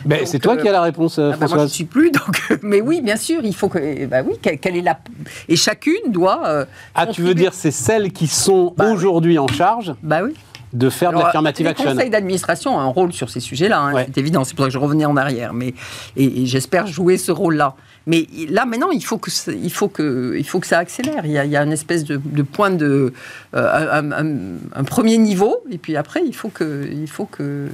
Ben, 0.04 0.26
c'est 0.26 0.38
toi 0.38 0.56
euh, 0.56 0.62
qui 0.62 0.68
as 0.68 0.72
la 0.74 0.82
réponse, 0.82 1.18
euh, 1.18 1.30
Ah 1.34 1.38
bah, 1.38 1.38
moi, 1.38 1.46
je 1.48 1.48
Françoise. 1.48 1.70
ne 1.70 1.74
suis 1.74 1.86
plus, 1.86 2.12
donc. 2.12 2.60
Mais 2.62 2.82
oui, 2.82 3.00
bien 3.02 3.16
sûr, 3.16 3.40
il 3.42 3.56
faut 3.56 3.70
que. 3.70 4.06
Bah 4.06 4.22
oui, 4.22 4.34
quelle, 4.42 4.60
quelle 4.60 4.76
est 4.76 4.82
la. 4.82 5.00
Et 5.48 5.56
chacune 5.56 6.12
doit. 6.12 6.46
euh, 6.46 6.66
Ah, 6.94 7.08
tu 7.08 7.22
veux 7.22 7.34
dire, 7.34 7.54
c'est 7.54 7.72
celles 7.72 8.12
qui 8.12 8.28
sont 8.28 8.74
Bah 8.76 8.88
oui. 8.88 8.92
aujourd'hui 8.92 9.40
en 9.40 9.48
charge? 9.48 9.94
Bah 10.04 10.20
oui. 10.26 10.34
De 10.78 10.90
faire 10.90 11.12
de 11.12 11.18
l'affirmative 11.20 11.68
action. 11.68 11.92
conseils 11.92 12.10
d'administration 12.10 12.76
ont 12.76 12.80
un 12.80 12.86
rôle 12.88 13.12
sur 13.14 13.30
ces 13.30 13.40
sujets-là, 13.40 13.80
hein, 13.80 13.94
Ouais. 13.94 14.06
c'est 14.08 14.18
évident. 14.20 14.44
C'est 14.44 14.56
pour 14.56 14.64
ça 14.66 14.70
que 14.70 14.74
je 14.74 14.78
revenais 14.80 15.06
en 15.06 15.18
arrière, 15.18 15.54
mais 15.54 15.74
et, 16.16 16.42
et 16.44 16.46
j'espère 16.46 16.88
jouer 16.88 17.18
ce 17.18 17.32
rôle-là. 17.32 17.76
Mais 18.06 18.26
là, 18.50 18.66
maintenant, 18.66 18.92
il 18.92 19.04
faut 19.04 19.18
que 19.18 19.30
ça- 19.32 19.52
il 19.52 19.72
faut 19.72 19.90
que 19.90 20.36
il 20.38 20.46
faut 20.48 20.60
que 20.60 20.68
ça 20.68 20.78
accélère. 20.80 21.26
Il 21.26 21.32
y 21.32 21.38
a, 21.38 21.44
il 21.46 21.52
y 21.52 21.58
a 21.58 21.64
une 21.64 21.74
espèce 21.74 22.04
de, 22.06 22.20
de 22.24 22.42
point 22.42 22.70
de 22.70 23.14
euh, 23.56 23.90
un, 24.02 24.12
un- 24.12 24.58
un 24.76 24.84
premier 24.84 25.18
niveau, 25.18 25.58
et 25.70 25.78
puis 25.78 25.98
après, 25.98 26.22
il 26.26 26.34
faut 26.34 26.50
que 26.50 26.88
il 26.92 27.08
faut 27.10 27.26
que 27.26 27.68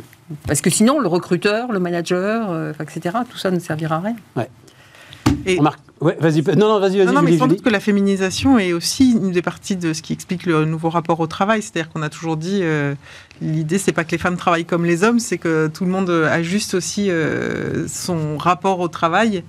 parce 0.47 0.61
que 0.61 0.69
sinon, 0.71 0.99
le 0.99 1.07
recruteur, 1.07 1.71
le 1.71 1.79
manager, 1.79 2.49
euh, 2.49 2.73
etc. 2.79 3.17
Tout 3.29 3.37
ça 3.37 3.51
ne 3.51 3.59
servira 3.59 3.97
à 3.97 3.99
rien. 3.99 4.15
Et- 5.45 5.57
Remarque- 5.57 5.79
Ouais, 6.01 6.17
vas-y. 6.19 6.41
Non, 6.41 6.67
non, 6.67 6.79
vas-y, 6.81 6.97
vas-y. 6.97 7.05
Non, 7.07 7.13
non, 7.13 7.21
mais 7.21 7.27
Julie, 7.27 7.37
sans 7.39 7.45
Julie. 7.45 7.55
doute 7.57 7.65
que 7.65 7.69
la 7.71 7.79
féminisation 7.79 8.59
est 8.59 8.73
aussi 8.73 9.11
une 9.11 9.31
des 9.31 9.41
parties 9.41 9.77
de 9.77 9.93
ce 9.93 10.01
qui 10.01 10.11
explique 10.11 10.45
le 10.45 10.65
nouveau 10.65 10.89
rapport 10.89 11.19
au 11.21 11.27
travail. 11.27 11.61
C'est-à-dire 11.61 11.89
qu'on 11.91 12.01
a 12.01 12.09
toujours 12.09 12.35
dit, 12.35 12.59
euh, 12.61 12.93
l'idée, 13.41 13.77
c'est 13.77 13.93
pas 13.93 14.03
que 14.03 14.11
les 14.11 14.17
femmes 14.17 14.35
travaillent 14.35 14.65
comme 14.65 14.83
les 14.83 15.05
hommes, 15.05 15.19
c'est 15.19 15.37
que 15.37 15.67
tout 15.73 15.85
le 15.85 15.91
monde 15.91 16.09
ajuste 16.09 16.73
aussi 16.73 17.09
euh, 17.09 17.87
son 17.87 18.37
rapport 18.37 18.79
au 18.81 18.89
travail. 18.89 19.43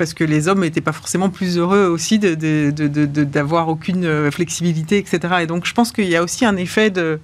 Parce 0.00 0.14
que 0.14 0.24
les 0.24 0.48
hommes 0.48 0.60
n'étaient 0.60 0.80
pas 0.80 0.94
forcément 0.94 1.28
plus 1.28 1.58
heureux 1.58 1.84
aussi 1.84 2.18
d'avoir 2.18 3.68
aucune 3.68 4.06
euh, 4.06 4.30
flexibilité, 4.30 4.96
etc. 4.96 5.20
Et 5.42 5.46
donc, 5.46 5.66
je 5.66 5.74
pense 5.74 5.92
qu'il 5.92 6.08
y 6.08 6.16
a 6.16 6.22
aussi 6.22 6.46
un 6.46 6.56
effet 6.56 6.88
de, 6.88 7.20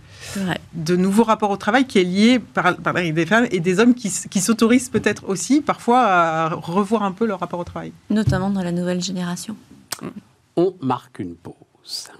de 0.75 0.95
nouveau 0.95 1.25
rapport 1.25 1.49
au 1.49 1.57
travail 1.57 1.87
qui 1.87 1.99
est 1.99 2.05
lié 2.05 2.39
par, 2.39 2.77
par 2.77 2.93
des 2.93 3.25
femmes 3.25 3.47
et 3.51 3.61
des 3.61 3.81
hommes 3.81 3.95
qui 3.95 4.11
s'autorisent 4.11 4.91
peut-être 4.91 5.27
aussi 5.27 5.63
parfois 5.63 6.03
à 6.03 6.49
revoir 6.51 7.03
un 7.03 7.13
peu 7.13 7.25
leur 7.25 7.41
rapport 7.41 7.61
au 7.61 7.65
travail. 7.65 7.93
Notamment 8.11 8.51
dans 8.51 8.63
la 8.63 8.73
nouvelle 8.73 9.01
génération. 9.01 9.57
On 10.57 10.75
marque 10.83 11.21
une 11.21 11.35
pause. 11.35 12.11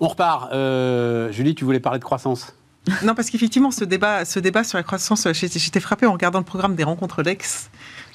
On 0.00 0.08
repart. 0.08 0.52
Euh, 0.52 1.30
Julie, 1.30 1.54
tu 1.54 1.64
voulais 1.64 1.78
parler 1.78 2.00
de 2.00 2.04
croissance? 2.04 2.52
Non, 3.02 3.14
parce 3.14 3.30
qu'effectivement, 3.30 3.70
ce 3.70 3.84
débat, 3.84 4.24
ce 4.24 4.38
débat 4.38 4.64
sur 4.64 4.78
la 4.78 4.82
croissance, 4.82 5.26
j'étais 5.32 5.80
frappé 5.80 6.06
en 6.06 6.12
regardant 6.12 6.38
le 6.38 6.44
programme 6.44 6.74
des 6.74 6.84
rencontres 6.84 7.22
d'Aix. 7.22 7.38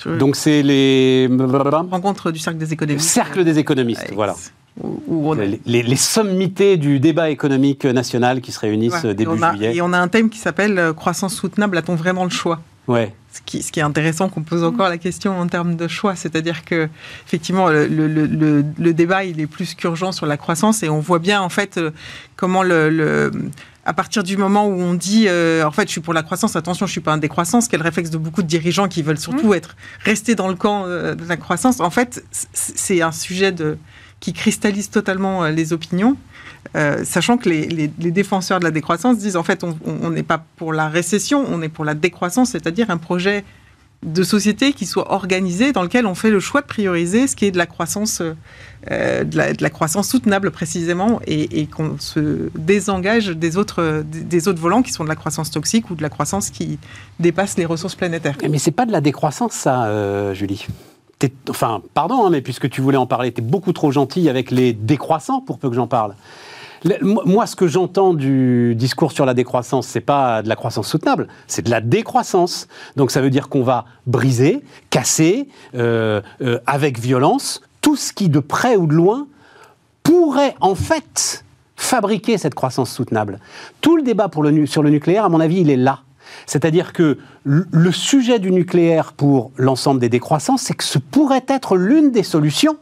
Donc 0.06 0.36
c'est 0.36 0.64
les 0.64 1.30
rencontres 1.30 2.32
du 2.32 2.40
cercle 2.40 2.58
des 2.58 2.74
économistes. 2.74 3.08
Cercle 3.08 3.44
des 3.44 3.60
économistes, 3.60 4.12
voilà. 4.14 4.36
Où, 4.82 5.34
les, 5.34 5.84
les, 5.84 5.96
sommités 5.98 6.78
du 6.78 7.02
débat 7.02 7.30
économique 7.30 7.84
national 7.84 8.40
qui 8.40 8.54
se 8.54 8.60
réunissent 8.60 9.06
début 9.06 9.38
juillet. 9.38 9.76
Et 9.76 9.82
on 9.82 9.92
a 9.92 10.00
un 10.00 10.08
thème 10.08 10.30
qui 10.30 10.40
s'appelle 10.40 10.80
euh, 10.80 10.94
croissance 10.94 11.36
soutenable. 11.36 11.78
A-t-on 11.78 11.96
vraiment 11.96 12.24
le 12.24 12.30
choix? 12.30 12.62
Ouais. 12.88 13.14
Ce 13.34 13.42
qui, 13.46 13.64
ce 13.64 13.72
qui, 13.72 13.80
est 13.80 13.84
intéressant 13.84 14.30
qu'on 14.30 14.44
pose 14.44 14.64
encore 14.64 14.90
la 14.90 14.98
question 14.98 15.38
en 15.38 15.48
termes 15.48 15.76
de 15.76 15.88
choix, 15.88 16.16
c'est-à-dire 16.16 16.66
que 16.66 16.90
effectivement 17.26 17.70
le, 17.70 17.86
le, 17.86 18.08
le, 18.08 18.66
le, 18.78 18.94
débat 18.94 19.24
il 19.24 19.40
est 19.40 19.48
plus 19.48 19.76
qu'urgent 19.76 20.12
sur 20.12 20.26
la 20.26 20.36
croissance 20.36 20.84
et 20.84 20.90
on 20.90 21.00
voit 21.00 21.20
bien 21.20 21.42
en 21.42 21.48
fait 21.48 21.78
euh, 21.78 21.92
comment 22.36 22.64
le, 22.64 23.32
à 23.86 23.94
partir 23.94 24.24
du 24.24 24.38
moment 24.38 24.68
où 24.68 24.80
on 24.80 24.94
dit 24.94 25.26
euh, 25.28 25.64
en 25.66 25.72
fait 25.72 25.88
je 25.88 25.92
suis 25.92 26.02
pour 26.02 26.14
la 26.14 26.24
croissance, 26.24 26.56
attention 26.56 26.86
je 26.86 26.92
suis 26.92 27.02
pas 27.02 27.14
un 27.14 27.18
décroissance, 27.18 27.68
quel 27.68 27.82
réflexe 27.82 28.10
de 28.10 28.18
beaucoup 28.18 28.42
de 28.44 28.48
dirigeants 28.48 28.88
qui 28.88 29.02
veulent 29.02 29.20
surtout 29.20 29.50
mmh. 29.50 29.56
être 29.56 29.76
restés 30.04 30.36
dans 30.36 30.48
le 30.48 30.56
camp 30.56 30.88
de 30.88 31.28
la 31.28 31.38
croissance. 31.38 31.80
En 31.80 31.90
fait 31.90 32.24
c'est 32.32 33.02
un 33.02 33.12
sujet 33.12 33.52
de 33.52 33.78
qui 34.20 34.34
cristallise 34.34 34.90
totalement 34.90 35.48
les 35.48 35.74
opinions. 35.74 36.16
Euh, 36.76 37.04
sachant 37.04 37.38
que 37.38 37.50
les, 37.50 37.88
défenseurs 37.88 38.60
de 38.60 38.64
la 38.64 38.72
décroissance 38.72 39.18
disent 39.18 39.36
en 39.36 39.44
fait 39.44 39.64
on 39.64 40.10
n'est 40.10 40.24
pas 40.24 40.46
pour 40.56 40.74
la 40.74 40.88
récession, 40.88 41.44
on 41.50 41.62
est 41.62 41.70
pour 41.70 41.84
la 41.84 41.96
décroissance, 41.96 42.52
c'est-à-dire 42.52 42.90
un 42.92 42.98
projet 42.98 43.44
de 44.04 44.24
société 44.24 44.74
qui 44.74 44.86
soit 44.86 45.12
organisé 45.12 45.74
dans 45.74 45.84
lequel 45.84 46.08
on 46.08 46.16
fait 46.16 46.32
le 46.32 46.40
choix 46.40 46.62
de 46.62 46.66
prioriser 46.66 47.28
ce 47.28 47.36
qui 47.36 47.46
est 47.46 47.52
de 47.52 47.58
la 47.58 47.68
croissance, 47.68 48.22
euh, 48.90 49.24
de, 49.24 49.38
la, 49.38 49.70
croissance 49.70 50.10
soutenable 50.10 50.50
précisément 50.50 51.20
et, 51.28 51.68
qu'on 51.68 52.00
se 52.00 52.50
désengage 52.56 53.28
des 53.28 53.58
autres, 53.58 54.04
des 54.04 54.48
autres 54.48 54.60
volants 54.60 54.82
qui 54.82 54.92
sont 54.92 55.04
de 55.04 55.10
la 55.10 55.16
croissance 55.16 55.52
toxique 55.52 55.92
ou 55.92 55.96
de 55.96 56.02
la 56.02 56.10
croissance 56.10 56.50
qui 56.50 56.80
dépasse 57.20 57.58
les 57.58 57.66
ressources 57.66 57.96
planétaires. 57.96 58.38
Mais 58.50 58.58
c'est 58.58 58.72
pas 58.72 58.88
de 58.88 58.92
la 58.92 59.02
décroissance 59.02 59.54
ça, 59.54 59.86
euh, 59.86 60.34
Julie 60.34 60.68
enfin, 61.50 61.82
pardon, 61.94 62.26
hein, 62.26 62.30
mais 62.30 62.42
puisque 62.42 62.70
tu 62.70 62.82
voulais 62.82 62.98
en 62.98 63.06
parler, 63.06 63.32
tu 63.32 63.42
es 63.42 63.44
beaucoup 63.44 63.74
trop 63.74 63.92
gentil 63.92 64.30
avec 64.30 64.52
les 64.52 64.74
décroissants 64.74 65.42
pour 65.42 65.60
peu 65.60 65.70
que 65.70 65.76
j'en 65.76 65.88
parle. 65.88 66.16
Moi, 67.02 67.46
ce 67.46 67.56
que 67.56 67.68
j'entends 67.68 68.14
du 68.16 68.74
discours 68.76 69.12
sur 69.12 69.26
la 69.26 69.36
décroissance, 69.36 69.86
c'est 69.86 70.02
pas 70.02 70.42
de 70.42 70.50
la 70.50 70.56
croissance 70.56 70.88
soutenable, 70.88 71.28
c'est 71.46 71.62
de 71.62 71.70
la 71.70 71.80
décroissance. 71.80 72.68
Donc 72.96 73.12
ça 73.12 73.22
veut 73.22 73.30
dire 73.30 73.50
qu'on 73.50 73.62
va 73.62 73.86
briser, 74.08 74.64
casser, 74.90 75.48
euh, 75.76 76.22
euh, 76.42 76.60
avec 76.66 77.00
violence, 77.00 77.62
tout 77.82 77.96
ce 77.96 78.14
qui, 78.14 78.30
de 78.30 78.40
près 78.40 78.78
ou 78.78 78.88
de 78.88 78.94
loin, 78.94 79.28
pourrait 80.02 80.56
en 80.60 80.74
fait 80.74 81.46
fabriquer 81.76 82.40
cette 82.40 82.56
croissance 82.56 82.92
soutenable. 82.92 83.40
Tout 83.82 83.96
le 83.96 84.02
débat 84.02 84.30
sur 84.66 84.82
le 84.82 84.90
nucléaire, 84.90 85.26
à 85.26 85.30
mon 85.30 85.40
avis, 85.40 85.62
il 85.62 85.70
est 85.70 85.78
là. 85.78 86.00
C'est-à-dire 86.48 86.94
que 86.94 87.20
le 87.44 87.92
sujet 87.92 88.40
du 88.40 88.52
nucléaire 88.52 89.14
pour 89.14 89.52
l'ensemble 89.58 90.00
des 90.00 90.10
décroissances, 90.10 90.64
c'est 90.64 90.74
que 90.74 90.84
ce 90.84 90.98
pourrait 90.98 91.46
être 91.48 91.76
l'une 91.76 92.12
des 92.12 92.24
solutions 92.24 92.78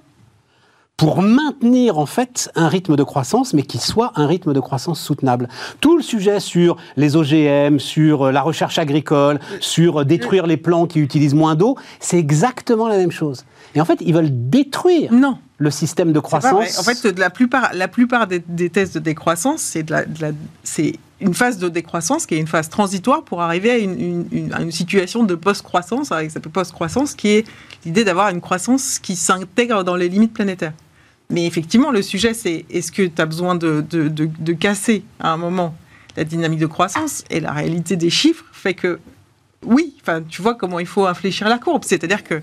pour 0.99 1.21
maintenir 1.21 1.97
en 1.97 2.05
fait 2.05 2.51
un 2.55 2.67
rythme 2.67 2.97
de 2.97 3.03
croissance, 3.03 3.53
mais 3.53 3.63
qui 3.63 3.77
soit 3.77 4.11
un 4.15 4.27
rythme 4.27 4.51
de 4.51 4.59
croissance 4.59 4.99
soutenable. 4.99 5.47
Tout 5.79 5.95
le 5.95 6.03
sujet 6.03 6.41
sur 6.41 6.75
les 6.97 7.15
OGM, 7.15 7.79
sur 7.79 8.27
euh, 8.27 8.31
la 8.33 8.41
recherche 8.41 8.77
agricole, 8.77 9.39
sur 9.61 10.01
euh, 10.01 10.03
détruire 10.03 10.45
les 10.45 10.57
plants 10.57 10.87
qui 10.87 10.99
utilisent 10.99 11.33
moins 11.33 11.55
d'eau, 11.55 11.77
c'est 12.01 12.19
exactement 12.19 12.89
la 12.89 12.97
même 12.97 13.11
chose. 13.11 13.45
Et 13.75 13.81
en 13.81 13.85
fait, 13.85 13.99
ils 14.01 14.13
veulent 14.13 14.49
détruire 14.49 15.13
non. 15.13 15.37
le 15.57 15.71
système 15.71 16.11
de 16.11 16.19
croissance. 16.19 16.77
En 16.77 16.83
fait, 16.83 17.17
la 17.17 17.29
plupart, 17.29 17.71
la 17.73 17.87
plupart 17.87 18.27
des, 18.27 18.69
tests 18.69 18.95
de 18.95 18.99
décroissance, 18.99 19.61
c'est 19.61 19.83
de 19.83 19.93
la, 19.93 20.03
c'est 20.63 20.99
une 21.21 21.33
phase 21.33 21.59
de 21.59 21.69
décroissance 21.69 22.25
qui 22.25 22.35
est 22.35 22.39
une 22.39 22.47
phase 22.47 22.67
transitoire 22.67 23.23
pour 23.23 23.41
arriver 23.41 23.71
à 23.71 23.77
une, 23.77 24.25
une 24.31 24.71
situation 24.71 25.23
de 25.23 25.35
post-croissance, 25.35 26.11
avec 26.11 26.31
cette 26.31 26.49
post-croissance 26.49 27.13
qui 27.13 27.29
est 27.29 27.47
l'idée 27.85 28.03
d'avoir 28.03 28.29
une 28.29 28.41
croissance 28.41 28.99
qui 28.99 29.15
s'intègre 29.15 29.85
dans 29.85 29.95
les 29.95 30.09
limites 30.09 30.33
planétaires. 30.33 30.73
Mais 31.31 31.45
effectivement, 31.45 31.91
le 31.91 32.01
sujet, 32.01 32.33
c'est 32.33 32.65
est-ce 32.71 32.91
que 32.91 33.03
tu 33.03 33.21
as 33.21 33.25
besoin 33.27 33.53
de, 33.53 34.53
casser 34.53 35.03
à 35.19 35.31
un 35.31 35.37
moment 35.37 35.75
la 36.17 36.23
dynamique 36.23 36.59
de 36.59 36.65
croissance 36.65 37.23
Et 37.29 37.39
la 37.39 37.51
réalité 37.51 37.95
des 37.95 38.09
chiffres 38.09 38.45
fait 38.51 38.73
que 38.73 38.99
oui, 39.65 39.93
tu 40.29 40.41
vois 40.41 40.55
comment 40.55 40.79
il 40.79 40.87
faut 40.87 41.05
infléchir 41.05 41.47
la 41.49 41.59
courbe. 41.59 41.83
C'est-à-dire 41.85 42.23
que 42.23 42.41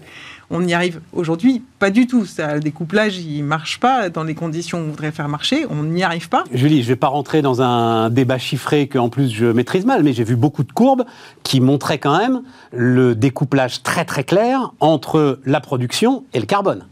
on 0.51 0.65
y 0.65 0.75
arrive 0.75 1.01
aujourd'hui 1.13 1.63
pas 1.81 1.91
du 1.91 2.07
tout. 2.07 2.27
Ça, 2.27 2.55
le 2.55 2.61
découplage, 2.61 3.19
il 3.19 3.43
marche 3.43 3.81
pas 3.81 4.09
dans 4.09 4.23
les 4.23 4.35
conditions 4.35 4.79
qu'on 4.79 4.91
voudrait 4.91 5.11
faire 5.11 5.29
marcher. 5.29 5.67
On 5.69 5.83
n'y 5.83 6.05
arrive 6.05 6.29
pas. 6.29 6.45
Julie, 6.53 6.83
je 6.83 6.89
vais 6.89 6.97
pas 6.97 7.09
rentrer 7.09 7.43
dans 7.43 7.63
un 7.63 8.11
débat 8.11 8.39
chiffré 8.39 8.87
que 8.87 8.99
en 8.99 9.09
plus 9.09 9.31
je 9.31 9.47
maîtrise 9.47 9.85
mal, 9.85 10.05
mais 10.05 10.13
j'ai 10.13 10.25
vu 10.25 10.37
beaucoup 10.37 10.63
de 10.63 10.71
courbes 10.71 11.05
qui 11.43 11.61
montraient 11.61 11.99
quand 11.99 12.17
même 12.17 12.43
le 12.71 13.17
découplage 13.17 13.83
très 13.83 14.05
très 14.05 14.23
clair 14.23 14.73
entre 14.79 15.41
la 15.45 15.61
production 15.61 16.25
et 16.35 16.39
le 16.39 16.47
carbone. 16.47 16.87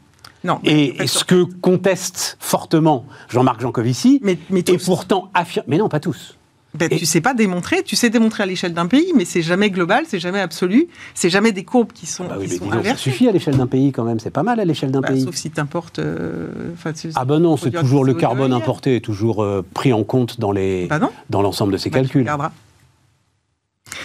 Non, 0.45 0.61
et 0.65 1.07
ce 1.07 1.25
que 1.25 1.45
conteste 1.61 2.37
fortement 2.39 3.07
Jean-Marc 3.29 3.61
Jancovici, 3.61 4.21
mais, 4.23 4.39
et 4.51 4.79
pourtant 4.79 5.31
affirme. 5.35 5.65
Mais 5.69 5.79
non, 5.79 5.89
pas 5.89 6.01
tous. 6.01 6.37
Ben, 6.75 6.89
Tu 6.89 7.07
sais 7.07 7.21
pas 7.21 7.35
démontrer, 7.35 7.85
tu 7.85 7.95
sais 7.95 8.11
démontrer 8.11 8.43
à 8.43 8.47
l'échelle 8.47 8.75
d'un 8.75 8.87
pays, 8.87 9.13
mais 9.15 9.25
c'est 9.25 9.43
jamais 9.43 9.71
global, 9.71 10.05
c'est 10.09 10.19
jamais 10.19 10.41
absolu, 10.41 10.89
c'est 11.15 11.31
jamais 11.31 11.53
des 11.53 11.63
courbes 11.63 11.93
qui 11.93 12.07
sont, 12.07 12.25
ah 12.29 12.35
bah 12.35 12.41
oui, 12.41 12.61
Ça 12.85 12.97
suffit 12.97 13.29
à 13.29 13.33
l'échelle 13.33 13.57
d'un 13.57 13.69
pays 13.69 13.93
quand 13.93 14.03
même, 14.03 14.19
c'est 14.19 14.31
pas 14.31 14.43
mal 14.43 14.59
à 14.59 14.65
l'échelle 14.65 14.91
d'un 14.91 15.01
bah, 15.01 15.09
pays. 15.09 15.23
Sauf 15.23 15.37
si 15.37 15.51
tu 15.51 15.61
importes. 15.61 16.01
Euh, 16.01 16.73
ah 17.15 17.25
ben 17.25 17.39
non, 17.39 17.57
c'est 17.57 17.71
toujours 17.71 18.05
le 18.05 18.15
carbone 18.15 18.53
importé, 18.53 19.01
toujours 19.01 19.43
euh, 19.43 19.65
pris 19.73 19.93
en 19.93 20.03
compte 20.03 20.41
dans 20.41 20.51
les, 20.51 20.87
bah 20.89 20.99
dans 21.31 21.43
l'ensemble 21.43 21.73
de 21.73 21.79
ces 21.79 21.91
calculs. 21.91 22.29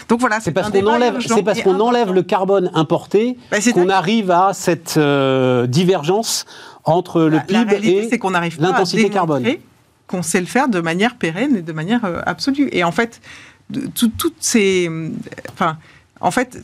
Donc 0.08 0.20
voilà, 0.20 0.40
c'est 0.40 0.52
parce 0.52 0.72
qu'on 0.72 0.88
enlève, 0.88 1.20
c'est 1.20 1.44
parce 1.44 1.62
qu'on 1.62 1.80
enlève 1.80 2.12
le 2.12 2.24
carbone 2.24 2.72
importé 2.74 3.38
bah, 3.52 3.58
qu'on 3.74 3.90
arrive 3.90 4.32
à 4.32 4.52
cette 4.54 4.98
euh, 4.98 5.68
divergence 5.68 6.46
entre 6.84 7.22
le 7.22 7.40
PIB 7.40 7.76
et 7.84 8.10
l'intensité 8.60 9.10
carbone. 9.10 9.46
Qu'on 10.08 10.24
sait 10.24 10.40
le 10.40 10.48
faire 10.48 10.68
de 10.68 10.80
manière 10.80 11.16
pérenne 11.16 11.58
et 11.58 11.62
de 11.62 11.72
manière 11.72 12.04
euh, 12.04 12.22
absolue. 12.26 12.68
Et 12.72 12.84
en 12.84 12.92
fait, 12.92 13.22
toutes 13.94 14.36
ces, 14.40 14.90
euh, 14.90 15.10
enfin, 15.54 15.78
en 16.20 16.32
fait, 16.32 16.58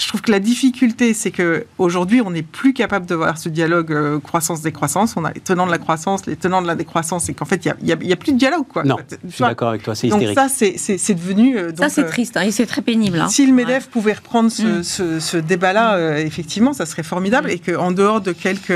je 0.00 0.08
trouve 0.08 0.22
que 0.22 0.30
la 0.30 0.40
difficulté, 0.40 1.12
c'est 1.14 1.30
que 1.30 1.66
aujourd'hui, 1.78 2.22
on 2.22 2.30
n'est 2.30 2.42
plus 2.42 2.72
capable 2.72 3.06
de 3.06 3.14
voir 3.14 3.36
ce 3.36 3.48
dialogue 3.48 3.92
euh, 3.92 4.18
croissance-décroissance. 4.18 5.14
On 5.16 5.24
a 5.24 5.32
les 5.32 5.40
tenants 5.40 5.66
de 5.66 5.70
la 5.70 5.78
croissance, 5.78 6.26
les 6.26 6.36
tenants 6.36 6.62
de 6.62 6.66
la 6.66 6.74
décroissance, 6.74 7.28
et 7.28 7.34
qu'en 7.34 7.44
fait, 7.44 7.64
il 7.66 7.74
n'y 7.84 7.92
a, 7.92 8.12
a, 8.12 8.16
plus 8.16 8.32
de 8.32 8.38
dialogue. 8.38 8.66
Quoi. 8.66 8.84
Non, 8.84 8.96
je 9.24 9.30
suis 9.30 9.44
d'accord 9.44 9.68
avec 9.68 9.82
toi, 9.82 9.94
c'est 9.94 10.08
hystérique. 10.08 10.34
Donc 10.34 10.36
ça, 10.36 10.48
c'est 10.48 11.14
devenu... 11.14 11.58
Euh, 11.58 11.72
ça, 11.76 11.88
c'est 11.90 12.04
euh, 12.04 12.08
triste, 12.08 12.36
hein, 12.36 12.42
et 12.42 12.50
c'est 12.50 12.66
très 12.66 12.82
pénible. 12.82 13.20
Hein. 13.20 13.28
Si 13.28 13.46
le 13.46 13.52
MEDEF 13.52 13.88
pouvait 13.88 14.14
reprendre 14.14 14.50
ce, 14.50 14.80
mm. 14.80 15.20
ce, 15.20 15.36
débat-là, 15.36 16.18
effectivement, 16.20 16.72
ça 16.72 16.86
serait 16.86 17.02
formidable, 17.02 17.48
mm. 17.48 17.52
et 17.52 17.58
qu'en 17.58 17.92
dehors 17.92 18.20
de 18.20 18.32
quelques... 18.32 18.72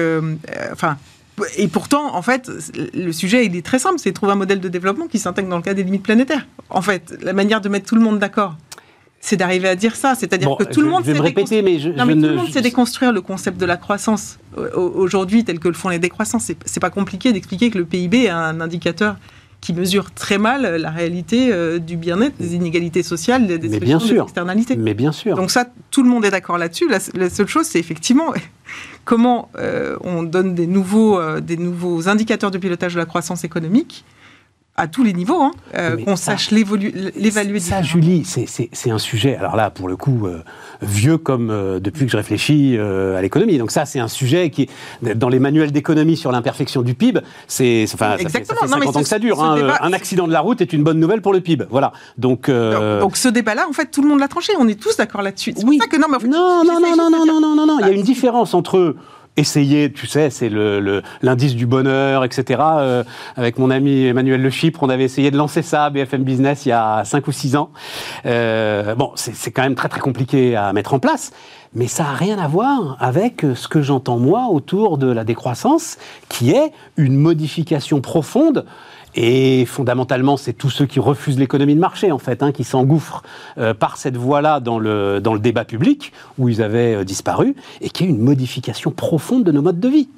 Enfin, 0.72 0.98
et 1.56 1.68
pourtant, 1.68 2.14
en 2.14 2.22
fait, 2.22 2.50
le 2.94 3.10
sujet, 3.12 3.46
il 3.46 3.56
est 3.56 3.64
très 3.64 3.78
simple, 3.78 3.98
c'est 3.98 4.10
de 4.10 4.14
trouver 4.14 4.32
un 4.32 4.36
modèle 4.36 4.60
de 4.60 4.68
développement 4.68 5.08
qui 5.08 5.18
s'intègre 5.18 5.48
dans 5.48 5.56
le 5.56 5.62
cadre 5.62 5.76
des 5.76 5.82
limites 5.82 6.04
planétaires. 6.04 6.46
En 6.70 6.82
fait, 6.82 7.16
la 7.22 7.32
manière 7.32 7.60
de 7.60 7.68
mettre 7.68 7.86
tout 7.86 7.96
le 7.96 8.02
monde 8.02 8.18
d'accord 8.18 8.56
c'est 9.24 9.36
d'arriver 9.36 9.68
à 9.68 9.74
dire 9.74 9.96
ça. 9.96 10.14
C'est-à-dire 10.14 10.54
que 10.58 10.64
tout 10.64 10.82
le 10.82 10.88
monde 10.88 11.04
sait 11.04 11.18
répéter, 11.18 11.62
mais, 11.62 11.78
je, 11.78 11.88
tout 11.88 12.06
le 12.06 12.36
monde 12.36 12.52
sait 12.52 12.60
déconstruire 12.60 13.10
le 13.10 13.22
concept 13.22 13.58
de 13.58 13.64
la 13.64 13.78
croissance 13.78 14.38
aujourd'hui 14.74 15.44
tel 15.44 15.58
que 15.58 15.68
le 15.68 15.74
font 15.74 15.88
les 15.88 15.98
décroissances. 15.98 16.52
C'est 16.64 16.80
pas 16.80 16.90
compliqué 16.90 17.32
d'expliquer 17.32 17.70
que 17.70 17.78
le 17.78 17.86
PIB 17.86 18.24
est 18.24 18.28
un 18.28 18.60
indicateur 18.60 19.16
qui 19.62 19.72
mesure 19.72 20.10
très 20.10 20.36
mal 20.36 20.76
la 20.76 20.90
réalité 20.90 21.50
euh, 21.50 21.78
du 21.78 21.96
bien-être, 21.96 22.36
des 22.38 22.54
inégalités 22.54 23.02
sociales, 23.02 23.46
des, 23.46 23.66
mais 23.70 23.80
bien 23.80 23.98
sûr. 23.98 24.24
externalités. 24.24 24.76
Mais 24.76 24.92
bien 24.92 25.10
sûr. 25.10 25.36
Donc 25.36 25.50
ça, 25.50 25.64
tout 25.90 26.02
le 26.02 26.10
monde 26.10 26.26
est 26.26 26.30
d'accord 26.30 26.58
là-dessus. 26.58 26.86
La, 26.90 27.30
seule 27.30 27.46
chose, 27.46 27.64
c'est 27.64 27.78
effectivement 27.78 28.34
comment 29.06 29.48
euh, 29.56 29.96
on 30.02 30.22
donne 30.22 30.54
des 30.54 30.66
nouveaux, 30.66 31.18
euh, 31.18 31.40
des 31.40 31.56
nouveaux 31.56 32.10
indicateurs 32.10 32.50
de 32.50 32.58
pilotage 32.58 32.92
de 32.92 32.98
la 32.98 33.06
croissance 33.06 33.42
économique 33.42 34.04
à 34.76 34.88
tous 34.88 35.04
les 35.04 35.12
niveaux, 35.12 35.40
hein, 35.40 35.52
euh, 35.76 35.96
qu'on 36.04 36.16
sache 36.16 36.50
l'évaluer. 36.50 37.60
Ça, 37.60 37.82
Julie, 37.82 38.24
c'est 38.24 38.90
un 38.90 38.98
sujet, 38.98 39.36
alors 39.36 39.54
là, 39.54 39.70
pour 39.70 39.86
le 39.88 39.96
coup, 39.96 40.26
euh, 40.26 40.42
vieux 40.82 41.16
comme 41.16 41.50
euh, 41.50 41.78
depuis 41.78 42.06
que 42.06 42.10
je 42.10 42.16
réfléchis 42.16 42.76
à 42.78 43.22
l'économie. 43.22 43.58
Donc 43.58 43.70
ça, 43.70 43.86
c'est 43.86 44.00
un 44.00 44.08
sujet 44.08 44.50
qui, 44.50 44.68
dans 45.02 45.28
les 45.28 45.38
manuels 45.38 45.70
d'économie 45.70 46.16
sur 46.16 46.32
l'imperfection 46.32 46.82
du 46.82 46.94
PIB, 46.94 47.20
c'est 47.46 47.84
enfin, 47.94 48.16
ça 48.18 48.28
fait, 48.28 48.44
ça 48.44 48.54
fait 48.54 48.66
50 48.66 48.96
ans 48.96 49.02
que 49.02 49.08
ça 49.08 49.18
dure. 49.18 49.42
Hein, 49.42 49.74
un 49.80 49.92
accident 49.92 50.26
de 50.26 50.32
la 50.32 50.40
route 50.40 50.60
est 50.60 50.72
une 50.72 50.82
bonne 50.82 50.98
nouvelle 50.98 51.22
pour 51.22 51.32
le 51.32 51.40
PIB. 51.40 51.66
Voilà. 51.70 51.92
Donc, 52.18 52.50
donc, 52.50 53.16
ce 53.16 53.28
débat-là, 53.28 53.66
en 53.68 53.72
fait, 53.72 53.90
tout 53.90 54.02
le 54.02 54.08
monde 54.08 54.20
l'a 54.20 54.28
tranché. 54.28 54.52
On 54.58 54.66
est 54.66 54.80
tous 54.80 54.96
d'accord 54.96 55.22
là-dessus. 55.22 55.54
Oui. 55.64 55.78
que 55.78 55.96
non, 55.96 56.06
mais 56.08 56.16
en 56.16 56.20
fait, 56.20 56.28
non, 56.28 56.64
non, 56.64 56.80
non, 56.80 56.96
non, 56.96 57.10
non, 57.10 57.26
non, 57.26 57.40
non, 57.40 57.54
non, 57.54 57.66
non, 57.66 57.78
Il 57.80 57.86
y 57.86 57.90
a 57.90 57.92
une 57.92 58.02
différence 58.02 58.54
entre 58.54 58.96
essayer, 59.36 59.92
tu 59.92 60.06
sais, 60.06 60.30
c'est 60.30 60.48
l'indice 60.48 61.52
le, 61.52 61.58
du 61.58 61.66
bonheur, 61.66 62.24
etc. 62.24 62.60
Euh, 62.62 63.04
avec 63.36 63.58
mon 63.58 63.70
ami 63.70 64.06
Emmanuel 64.06 64.40
Le 64.40 64.50
Chypre, 64.50 64.82
on 64.82 64.88
avait 64.88 65.04
essayé 65.04 65.30
de 65.30 65.36
lancer 65.36 65.62
ça 65.62 65.86
à 65.86 65.90
BFM 65.90 66.22
Business 66.22 66.66
il 66.66 66.70
y 66.70 66.72
a 66.72 67.04
5 67.04 67.26
ou 67.26 67.32
6 67.32 67.56
ans. 67.56 67.70
Euh, 68.26 68.94
bon, 68.94 69.12
c'est 69.16 69.50
quand 69.50 69.62
même 69.62 69.74
très 69.74 69.88
très 69.88 70.00
compliqué 70.00 70.54
à 70.56 70.72
mettre 70.72 70.94
en 70.94 70.98
place, 70.98 71.32
mais 71.74 71.88
ça 71.88 72.04
n'a 72.04 72.12
rien 72.12 72.38
à 72.38 72.46
voir 72.46 72.96
avec 73.00 73.44
ce 73.54 73.66
que 73.66 73.82
j'entends 73.82 74.18
moi 74.18 74.48
autour 74.50 74.98
de 74.98 75.10
la 75.10 75.24
décroissance, 75.24 75.98
qui 76.28 76.52
est 76.52 76.72
une 76.96 77.16
modification 77.16 78.00
profonde 78.00 78.64
Et 79.16 79.64
fondamentalement, 79.66 80.36
c'est 80.36 80.52
tous 80.52 80.70
ceux 80.70 80.86
qui 80.86 80.98
refusent 80.98 81.38
l'économie 81.38 81.74
de 81.74 81.80
marché, 81.80 82.10
en 82.10 82.18
fait, 82.18 82.42
hein, 82.42 82.50
qui 82.52 82.64
s'engouffrent 82.64 83.22
euh, 83.58 83.72
par 83.74 83.96
cette 83.96 84.16
voie-là 84.16 84.58
dans 84.60 84.78
le, 84.78 85.20
dans 85.20 85.34
le 85.34 85.40
débat 85.40 85.64
public, 85.64 86.12
où 86.38 86.48
ils 86.48 86.60
avaient 86.62 86.94
euh, 86.96 87.04
disparu, 87.04 87.54
et 87.80 87.90
qui 87.90 88.04
est 88.04 88.08
une 88.08 88.18
modification 88.18 88.90
profonde 88.90 89.44
de 89.44 89.52
nos 89.52 89.62
modes 89.62 89.78
de 89.78 89.88
vie. 89.88 90.08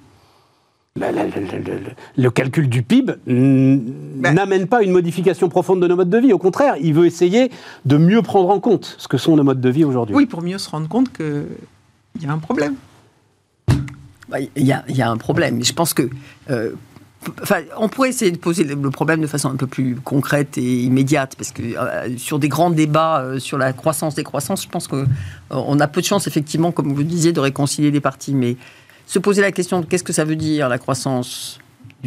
Le, 0.99 1.09
le- 1.12 1.59
le- 1.59 1.74
le- 1.74 1.80
le 2.16 2.30
calcul 2.30 2.70
du 2.70 2.82
PIB 2.82 3.12
n'amène 3.26 4.66
pas 4.66 4.82
une 4.82 4.92
modification 4.92 5.51
profonde 5.51 5.82
de 5.82 5.86
nos 5.88 5.97
modes 5.97 6.09
de 6.09 6.16
vie. 6.18 6.32
Au 6.32 6.38
contraire, 6.38 6.76
il 6.80 6.94
veut 6.94 7.05
essayer 7.05 7.51
de 7.84 7.99
mieux 7.99 8.22
prendre 8.22 8.49
en 8.49 8.61
compte 8.61 8.94
ce 8.97 9.07
que 9.07 9.18
sont 9.18 9.36
nos 9.36 9.44
modes 9.44 9.61
de 9.61 9.68
vie 9.68 9.84
aujourd'hui. 9.84 10.16
Oui, 10.16 10.24
pour 10.24 10.40
mieux 10.40 10.57
se 10.57 10.70
rendre 10.70 10.88
compte 10.88 11.12
qu'il 11.12 11.44
y 12.22 12.26
a 12.26 12.32
un 12.32 12.38
problème. 12.38 12.76
Bah, 14.30 14.38
Il 14.40 14.66
y, 14.66 14.72
a, 14.72 14.84
il 14.88 14.97
y 14.97 15.03
a 15.03 15.11
un 15.11 15.18
problème. 15.18 15.62
Je 15.62 15.74
pense 15.74 15.92
que. 15.92 16.09
euh, 16.51 16.72
On 17.77 17.89
pourrait 17.89 18.11
essayer 18.11 18.31
de 18.31 18.39
poser 18.39 18.64
le 18.64 18.91
problème 18.91 19.20
de 19.20 19.27
façon 19.27 19.51
un 19.51 19.57
peu 19.57 19.66
plus 19.66 19.97
concrète 19.97 20.59
et 20.59 20.83
immédiate, 20.83 21.35
parce 21.37 21.51
que 21.51 21.62
euh, 21.62 22.16
sur 22.18 22.39
des 22.39 22.49
grands 22.49 22.70
débats 22.70 23.20
euh, 23.20 23.39
sur 23.39 23.59
la 23.59 23.72
croissance 23.72 24.14
des 24.14 24.24
croissances, 24.24 24.62
je 24.62 24.68
pense 24.68 24.89
qu'on 24.89 25.81
a 25.81 25.89
peu 25.89 26.01
de 26.01 26.07
chance, 26.07 26.27
effectivement, 26.27 26.72
comme 26.72 26.93
vous 26.93 26.99
le 26.99 27.05
disiez, 27.05 27.33
de 27.33 27.41
réconcilier 27.41 27.91
les 27.91 28.01
partis. 28.01 28.35
Mais 28.35 28.57
se 29.07 29.18
poser 29.18 29.43
la 29.43 29.53
question 29.53 29.81
de 29.81 29.87
qu'est-ce 29.87 30.05
que 30.05 30.12
ça 30.12 30.24
veut 30.24 30.37
dire 30.37 30.68
la 30.68 30.79
croissance? 30.79 31.59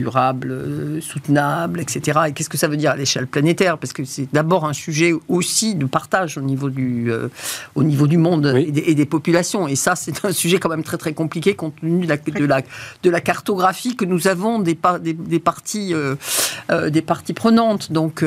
Durable, 0.03 0.49
euh, 0.51 1.01
soutenable, 1.01 1.79
etc. 1.81 2.19
Et 2.27 2.31
qu'est-ce 2.33 2.49
que 2.53 2.57
ça 2.57 2.67
veut 2.67 2.77
dire 2.77 2.91
à 2.91 2.95
l'échelle 2.95 3.27
planétaire? 3.27 3.77
Parce 3.77 3.93
que 3.93 4.03
c'est 4.05 4.27
d'abord 4.31 4.63
un 4.65 4.73
sujet 4.73 5.11
aussi 5.27 5.75
de 5.75 5.85
partage 5.85 6.37
au 6.37 6.41
niveau 6.41 6.69
du, 6.69 7.11
euh, 7.11 7.27
au 7.75 7.83
niveau 7.83 8.07
du 8.07 8.17
monde 8.17 8.49
Oui. 8.55 8.65
et, 8.69 8.71
des, 8.71 8.83
et 8.91 8.95
des 8.95 9.05
populations. 9.05 9.67
Et 9.67 9.75
ça, 9.75 9.95
c'est 9.95 10.23
un 10.25 10.31
sujet 10.31 10.57
quand 10.59 10.69
même 10.69 10.83
très 10.83 10.97
très 10.97 11.13
compliqué 11.13 11.53
compte 11.55 11.75
tenu 11.81 12.05
de 12.05 12.09
la, 12.09 12.17
de 12.17 12.45
la, 12.45 12.61
de 13.03 13.09
la 13.09 13.21
cartographie 13.21 13.95
que 13.95 14.05
nous 14.05 14.27
avons 14.27 14.59
des, 14.59 14.75
par- 14.75 14.99
des, 14.99 15.13
des 15.13 15.39
parties, 15.39 15.93
euh, 15.93 16.15
euh, 16.71 16.89
des 16.89 17.01
parties 17.01 17.33
prenantes. 17.33 17.91
Donc, 17.91 18.23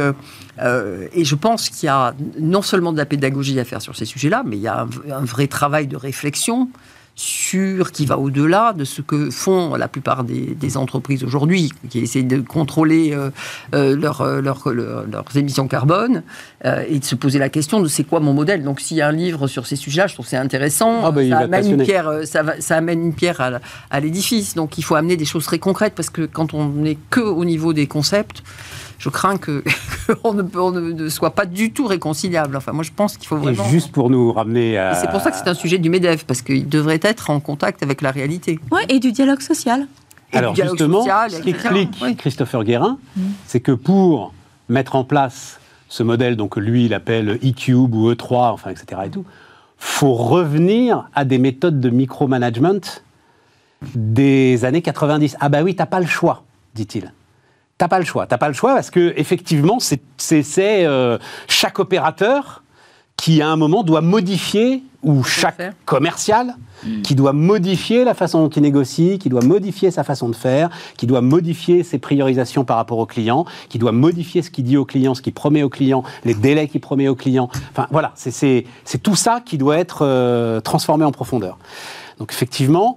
et 1.18 1.24
je 1.24 1.34
pense 1.34 1.68
qu'il 1.70 1.86
y 1.86 1.88
a 1.90 2.14
non 2.38 2.62
seulement 2.62 2.92
de 2.92 2.98
la 2.98 3.06
pédagogie 3.06 3.58
à 3.58 3.64
faire 3.64 3.82
sur 3.82 3.96
ces 3.96 4.04
sujets-là, 4.04 4.42
mais 4.46 4.56
il 4.56 4.62
y 4.62 4.68
a 4.68 4.82
un, 4.82 4.88
un 5.22 5.24
vrai 5.24 5.46
travail 5.46 5.86
de 5.86 5.96
réflexion 5.96 6.68
sur 7.14 7.92
qui 7.92 8.06
va 8.06 8.18
au-delà 8.18 8.72
de 8.72 8.84
ce 8.84 9.02
que 9.02 9.30
font 9.30 9.74
la 9.74 9.86
plupart 9.86 10.24
des, 10.24 10.54
des 10.58 10.76
entreprises 10.78 11.22
aujourd'hui, 11.24 11.70
qui 11.90 11.98
essaient 12.00 12.22
de 12.22 12.40
contrôler 12.40 13.12
euh, 13.12 13.30
euh, 13.74 13.94
leur, 13.96 14.22
euh, 14.22 14.40
leur- 14.40 14.68
leur- 14.70 15.04
leurs 15.06 15.36
émissions 15.36 15.68
carbone 15.68 16.22
euh, 16.64 16.84
et 16.88 16.98
de 16.98 17.04
se 17.04 17.14
poser 17.14 17.38
la 17.38 17.50
question 17.50 17.80
de 17.80 17.88
c'est 17.88 18.04
quoi 18.04 18.20
mon 18.20 18.32
modèle. 18.32 18.64
Donc 18.64 18.80
s'il 18.80 18.96
y 18.96 19.02
a 19.02 19.08
un 19.08 19.12
livre 19.12 19.46
sur 19.46 19.66
ces 19.66 19.76
sujets-là, 19.76 20.06
je 20.06 20.14
trouve 20.14 20.26
c'est 20.26 20.36
intéressant. 20.38 21.04
Ah 21.04 21.10
bah, 21.10 21.20
ça, 21.28 21.38
amène 21.44 21.64
une 21.70 21.76
pierre, 21.84 22.10
ça, 22.24 22.42
va- 22.42 22.60
ça 22.60 22.76
amène 22.76 23.02
une 23.02 23.14
pierre 23.14 23.40
à, 23.40 23.50
à 23.90 24.00
l'édifice. 24.00 24.54
Donc 24.54 24.78
il 24.78 24.82
faut 24.82 24.94
amener 24.94 25.16
des 25.16 25.26
choses 25.26 25.44
très 25.44 25.58
concrètes 25.58 25.92
parce 25.94 26.10
que 26.10 26.22
quand 26.22 26.54
on 26.54 26.68
n'est 26.68 26.98
que 27.10 27.20
au 27.20 27.44
niveau 27.44 27.72
des 27.74 27.86
concepts, 27.86 28.42
je 29.02 29.08
crains 29.08 29.36
que 29.36 29.64
qu'on 30.22 30.32
ne, 30.32 30.42
peut- 30.42 30.60
on 30.60 30.70
ne, 30.70 31.08
soit 31.08 31.30
pas 31.34 31.44
du 31.44 31.72
tout 31.72 31.86
réconciliable. 31.86 32.56
Enfin, 32.56 32.70
moi 32.72 32.84
je 32.84 32.92
pense 32.94 33.16
qu'il 33.16 33.26
faut 33.26 33.36
Et 33.38 33.40
vraiment. 33.52 33.64
juste 33.68 33.90
pour 33.90 34.10
nous 34.10 34.32
ramener 34.32 34.78
à... 34.78 34.94
C'est 34.94 35.10
pour 35.10 35.20
ça 35.20 35.32
que 35.32 35.36
c'est 35.36 35.48
un 35.48 35.54
sujet 35.54 35.78
du 35.78 35.90
MEDEF, 35.90 36.24
parce 36.24 36.40
qu'il 36.40 36.68
devrait 36.68 37.00
être 37.02 37.30
en 37.30 37.40
contact 37.40 37.82
avec 37.82 38.00
la 38.00 38.12
réalité. 38.12 38.60
Ouais, 38.70 38.84
et 38.88 39.00
du 39.00 39.10
dialogue 39.10 39.40
social. 39.40 39.88
Et 40.32 40.36
Alors 40.36 40.52
dialogue 40.54 40.74
justement, 40.78 41.00
social, 41.00 41.30
ce 41.32 41.38
qu'explique 41.40 41.90
Oui. 42.00 42.14
Christopher 42.16 42.62
Guérin, 42.62 42.98
c'est 43.46 43.60
que 43.60 43.72
pour 43.72 44.32
mettre 44.68 44.94
en 44.94 45.02
place 45.04 45.58
ce 45.88 46.02
modèle, 46.04 46.36
donc 46.36 46.56
lui 46.56 46.86
il 46.86 46.94
appelle 46.94 47.38
E-Cube 47.44 47.94
ou 47.94 48.10
E3, 48.12 48.52
enfin 48.52 48.70
etc. 48.70 49.02
et 49.06 49.10
tout, 49.10 49.24
faut 49.78 50.14
revenir 50.14 51.08
à 51.14 51.24
des 51.24 51.38
méthodes 51.38 51.80
de 51.80 51.90
micromanagement 51.90 52.80
des 53.96 54.64
années 54.64 54.80
90. 54.82 55.36
Ah 55.40 55.48
bah 55.48 55.62
oui, 55.62 55.74
t'as 55.74 55.86
pas 55.86 56.00
le 56.00 56.06
choix, 56.06 56.44
dit-il. 56.74 57.12
T'as 57.78 57.88
pas 57.88 57.98
le 57.98 58.04
choix. 58.04 58.26
T'as 58.26 58.38
pas 58.38 58.48
le 58.48 58.54
choix 58.54 58.74
parce 58.74 58.90
que 58.90 59.12
effectivement, 59.16 59.80
c'est 59.80 60.00
c'est- 60.16 60.42
c'est, 60.42 60.84
euh, 60.86 61.18
chaque 61.48 61.78
opérateur 61.78 62.62
qui 63.16 63.42
à 63.42 63.48
un 63.48 63.56
moment 63.56 63.82
doit 63.82 64.00
modifier 64.00 64.82
ou 65.02 65.22
chaque 65.24 65.60
commercial 65.84 66.54
qui 67.04 67.14
doit 67.14 67.32
modifier 67.32 68.02
la 68.04 68.12
façon 68.14 68.40
dont 68.42 68.48
il 68.48 68.62
négocie, 68.62 69.18
qui 69.20 69.28
doit 69.28 69.42
modifier 69.44 69.92
sa 69.92 70.02
façon 70.02 70.28
de 70.28 70.34
faire, 70.34 70.68
qui 70.96 71.06
doit 71.06 71.20
modifier 71.20 71.84
ses 71.84 71.98
priorisations 71.98 72.64
par 72.64 72.76
rapport 72.76 72.98
au 72.98 73.06
client, 73.06 73.44
qui 73.68 73.78
doit 73.78 73.92
modifier 73.92 74.42
ce 74.42 74.50
qu'il 74.50 74.64
dit 74.64 74.76
au 74.76 74.84
client, 74.84 75.14
ce 75.14 75.22
qu'il 75.22 75.32
promet 75.32 75.62
au 75.62 75.68
client, 75.68 76.02
les 76.24 76.34
délais 76.34 76.66
qu'il 76.66 76.80
promet 76.80 77.06
au 77.06 77.14
client. 77.14 77.48
Enfin 77.70 77.86
voilà, 77.92 78.10
c'est 78.16 78.64
tout 79.02 79.14
ça 79.14 79.40
qui 79.44 79.58
doit 79.58 79.78
être 79.78 80.00
euh, 80.02 80.60
transformé 80.60 81.04
en 81.04 81.12
profondeur. 81.12 81.56
Donc 82.18 82.32
effectivement, 82.32 82.96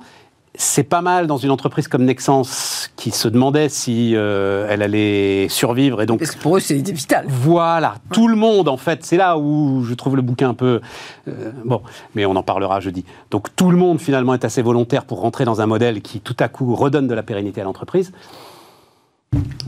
c'est 0.57 0.83
pas 0.83 1.01
mal 1.01 1.27
dans 1.27 1.37
une 1.37 1.51
entreprise 1.51 1.87
comme 1.87 2.03
Nexens 2.03 2.89
qui 2.95 3.11
se 3.11 3.27
demandait 3.27 3.69
si 3.69 4.13
euh, 4.15 4.67
elle 4.69 4.81
allait 4.81 5.47
survivre 5.49 6.01
et 6.01 6.05
donc 6.05 6.19
Parce 6.19 6.31
que 6.31 6.41
pour 6.41 6.57
eux, 6.57 6.59
c'est 6.59 6.75
vital. 6.75 7.25
voilà, 7.27 7.95
tout 8.13 8.27
le 8.27 8.35
monde 8.35 8.67
en 8.67 8.77
fait, 8.77 9.03
c'est 9.03 9.17
là 9.17 9.37
où 9.37 9.83
je 9.83 9.93
trouve 9.93 10.15
le 10.15 10.21
bouquin 10.21 10.49
un 10.49 10.53
peu 10.53 10.81
euh, 11.27 11.51
bon, 11.63 11.81
mais 12.15 12.25
on 12.25 12.35
en 12.35 12.43
parlera 12.43 12.79
jeudi. 12.79 13.05
Donc 13.31 13.55
tout 13.55 13.71
le 13.71 13.77
monde 13.77 13.99
finalement 13.99 14.33
est 14.33 14.45
assez 14.45 14.61
volontaire 14.61 15.05
pour 15.05 15.21
rentrer 15.21 15.45
dans 15.45 15.61
un 15.61 15.65
modèle 15.65 16.01
qui 16.01 16.19
tout 16.19 16.37
à 16.39 16.47
coup 16.47 16.75
redonne 16.75 17.07
de 17.07 17.13
la 17.13 17.23
pérennité 17.23 17.61
à 17.61 17.63
l'entreprise. 17.63 18.11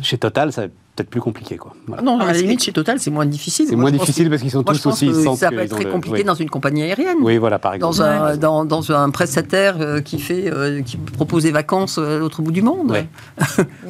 Chez 0.02 0.18
Total, 0.18 0.52
ça 0.52 0.62
va 0.62 0.66
être 0.66 0.74
peut-être 0.96 1.10
plus 1.12 1.22
compliqué 1.22 1.58
quoi. 1.58 1.76
Voilà. 1.86 2.02
Non, 2.02 2.20
à 2.20 2.26
la 2.26 2.34
limite, 2.34 2.64
chez 2.64 2.72
Total, 2.72 3.00
c'est 3.00 3.12
moins 3.12 3.26
difficile. 3.28 3.68
C'est 3.70 3.76
Moi, 3.76 3.92
moins 3.92 3.92
difficile 3.92 4.26
que- 4.26 4.30
parce 4.32 4.42
qu'ils 4.42 4.50
sont 4.50 4.64
moi, 4.64 4.74
je 4.74 4.80
tous 4.80 4.90
pense 4.90 5.04
aussi 5.04 5.12
que 5.12 5.36
Ça 5.36 5.50
peut 5.50 5.60
être 5.60 5.76
très 5.76 5.86
compliqué 5.90 6.24
dans 6.24 6.34
une 6.34 6.50
compagnie 6.50 6.82
aérienne. 6.84 7.18
Oui, 7.22 7.38
voilà 7.38 7.60
par 7.60 7.76
exemple. 7.76 7.96
Dans 7.98 8.02
un, 8.02 8.38
dans, 8.38 8.66
dans 8.66 8.92
un 8.92 9.10
prestataire 9.12 9.76
euh, 9.80 10.02
qui, 10.02 10.20
fait, 10.20 10.52
euh, 10.52 10.82
qui 10.82 10.98
propose 10.98 11.44
des 11.44 11.52
vacances 11.52 12.00
euh, 12.00 12.16
à 12.16 12.20
l'autre 12.20 12.42
bout 12.42 12.52
du 12.52 12.64
monde. 12.64 12.92
Ouais. 12.92 13.08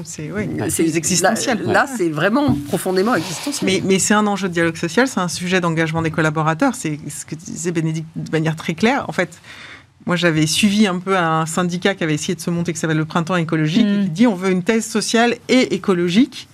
C'est 0.04 0.32
oui, 0.32 0.50
existentiel. 0.96 1.64
Là, 1.64 1.74
là, 1.74 1.86
c'est 1.88 2.10
vraiment 2.10 2.56
profondément 2.68 3.16
existentiel. 3.16 3.72
Mais, 3.72 3.82
mais 3.88 4.00
c'est 4.00 4.14
un 4.14 4.28
enjeu 4.28 4.50
de 4.50 4.54
dialogue 4.54 4.76
social, 4.78 5.08
c'est 5.08 5.20
un 5.22 5.28
sujet 5.30 5.62
d'engagement 5.62 6.02
des 6.02 6.12
collaborateurs. 6.12 6.76
C'est 6.76 7.00
ce 7.10 7.26
que 7.26 7.36
disait 7.36 7.72
Bénédicte 7.72 8.08
de 8.16 8.32
manière 8.32 8.56
très 8.56 8.74
claire. 8.74 9.06
En 9.08 9.14
fait, 9.14 9.30
moi, 10.08 10.16
j'avais 10.16 10.47
suivi 10.47 10.88
un 10.88 10.97
peu 10.99 11.16
un 11.18 11.45
syndicat 11.45 11.93
qui 11.93 12.03
avait 12.03 12.16
essayé 12.16 12.34
de 12.34 12.41
se 12.41 12.49
monter, 12.49 12.74
qui 12.74 12.80
s'appelle 12.80 12.97
le 12.97 13.05
Printemps 13.05 13.36
écologique, 13.36 13.86
Mm. 13.86 13.99
et 14.01 14.03
qui 14.05 14.10
dit 14.10 14.26
on 14.28 14.36
veut 14.36 14.49
une 14.51 14.64
thèse 14.64 14.86
sociale 14.86 15.36
et 15.49 15.76
écologique, 15.76 16.47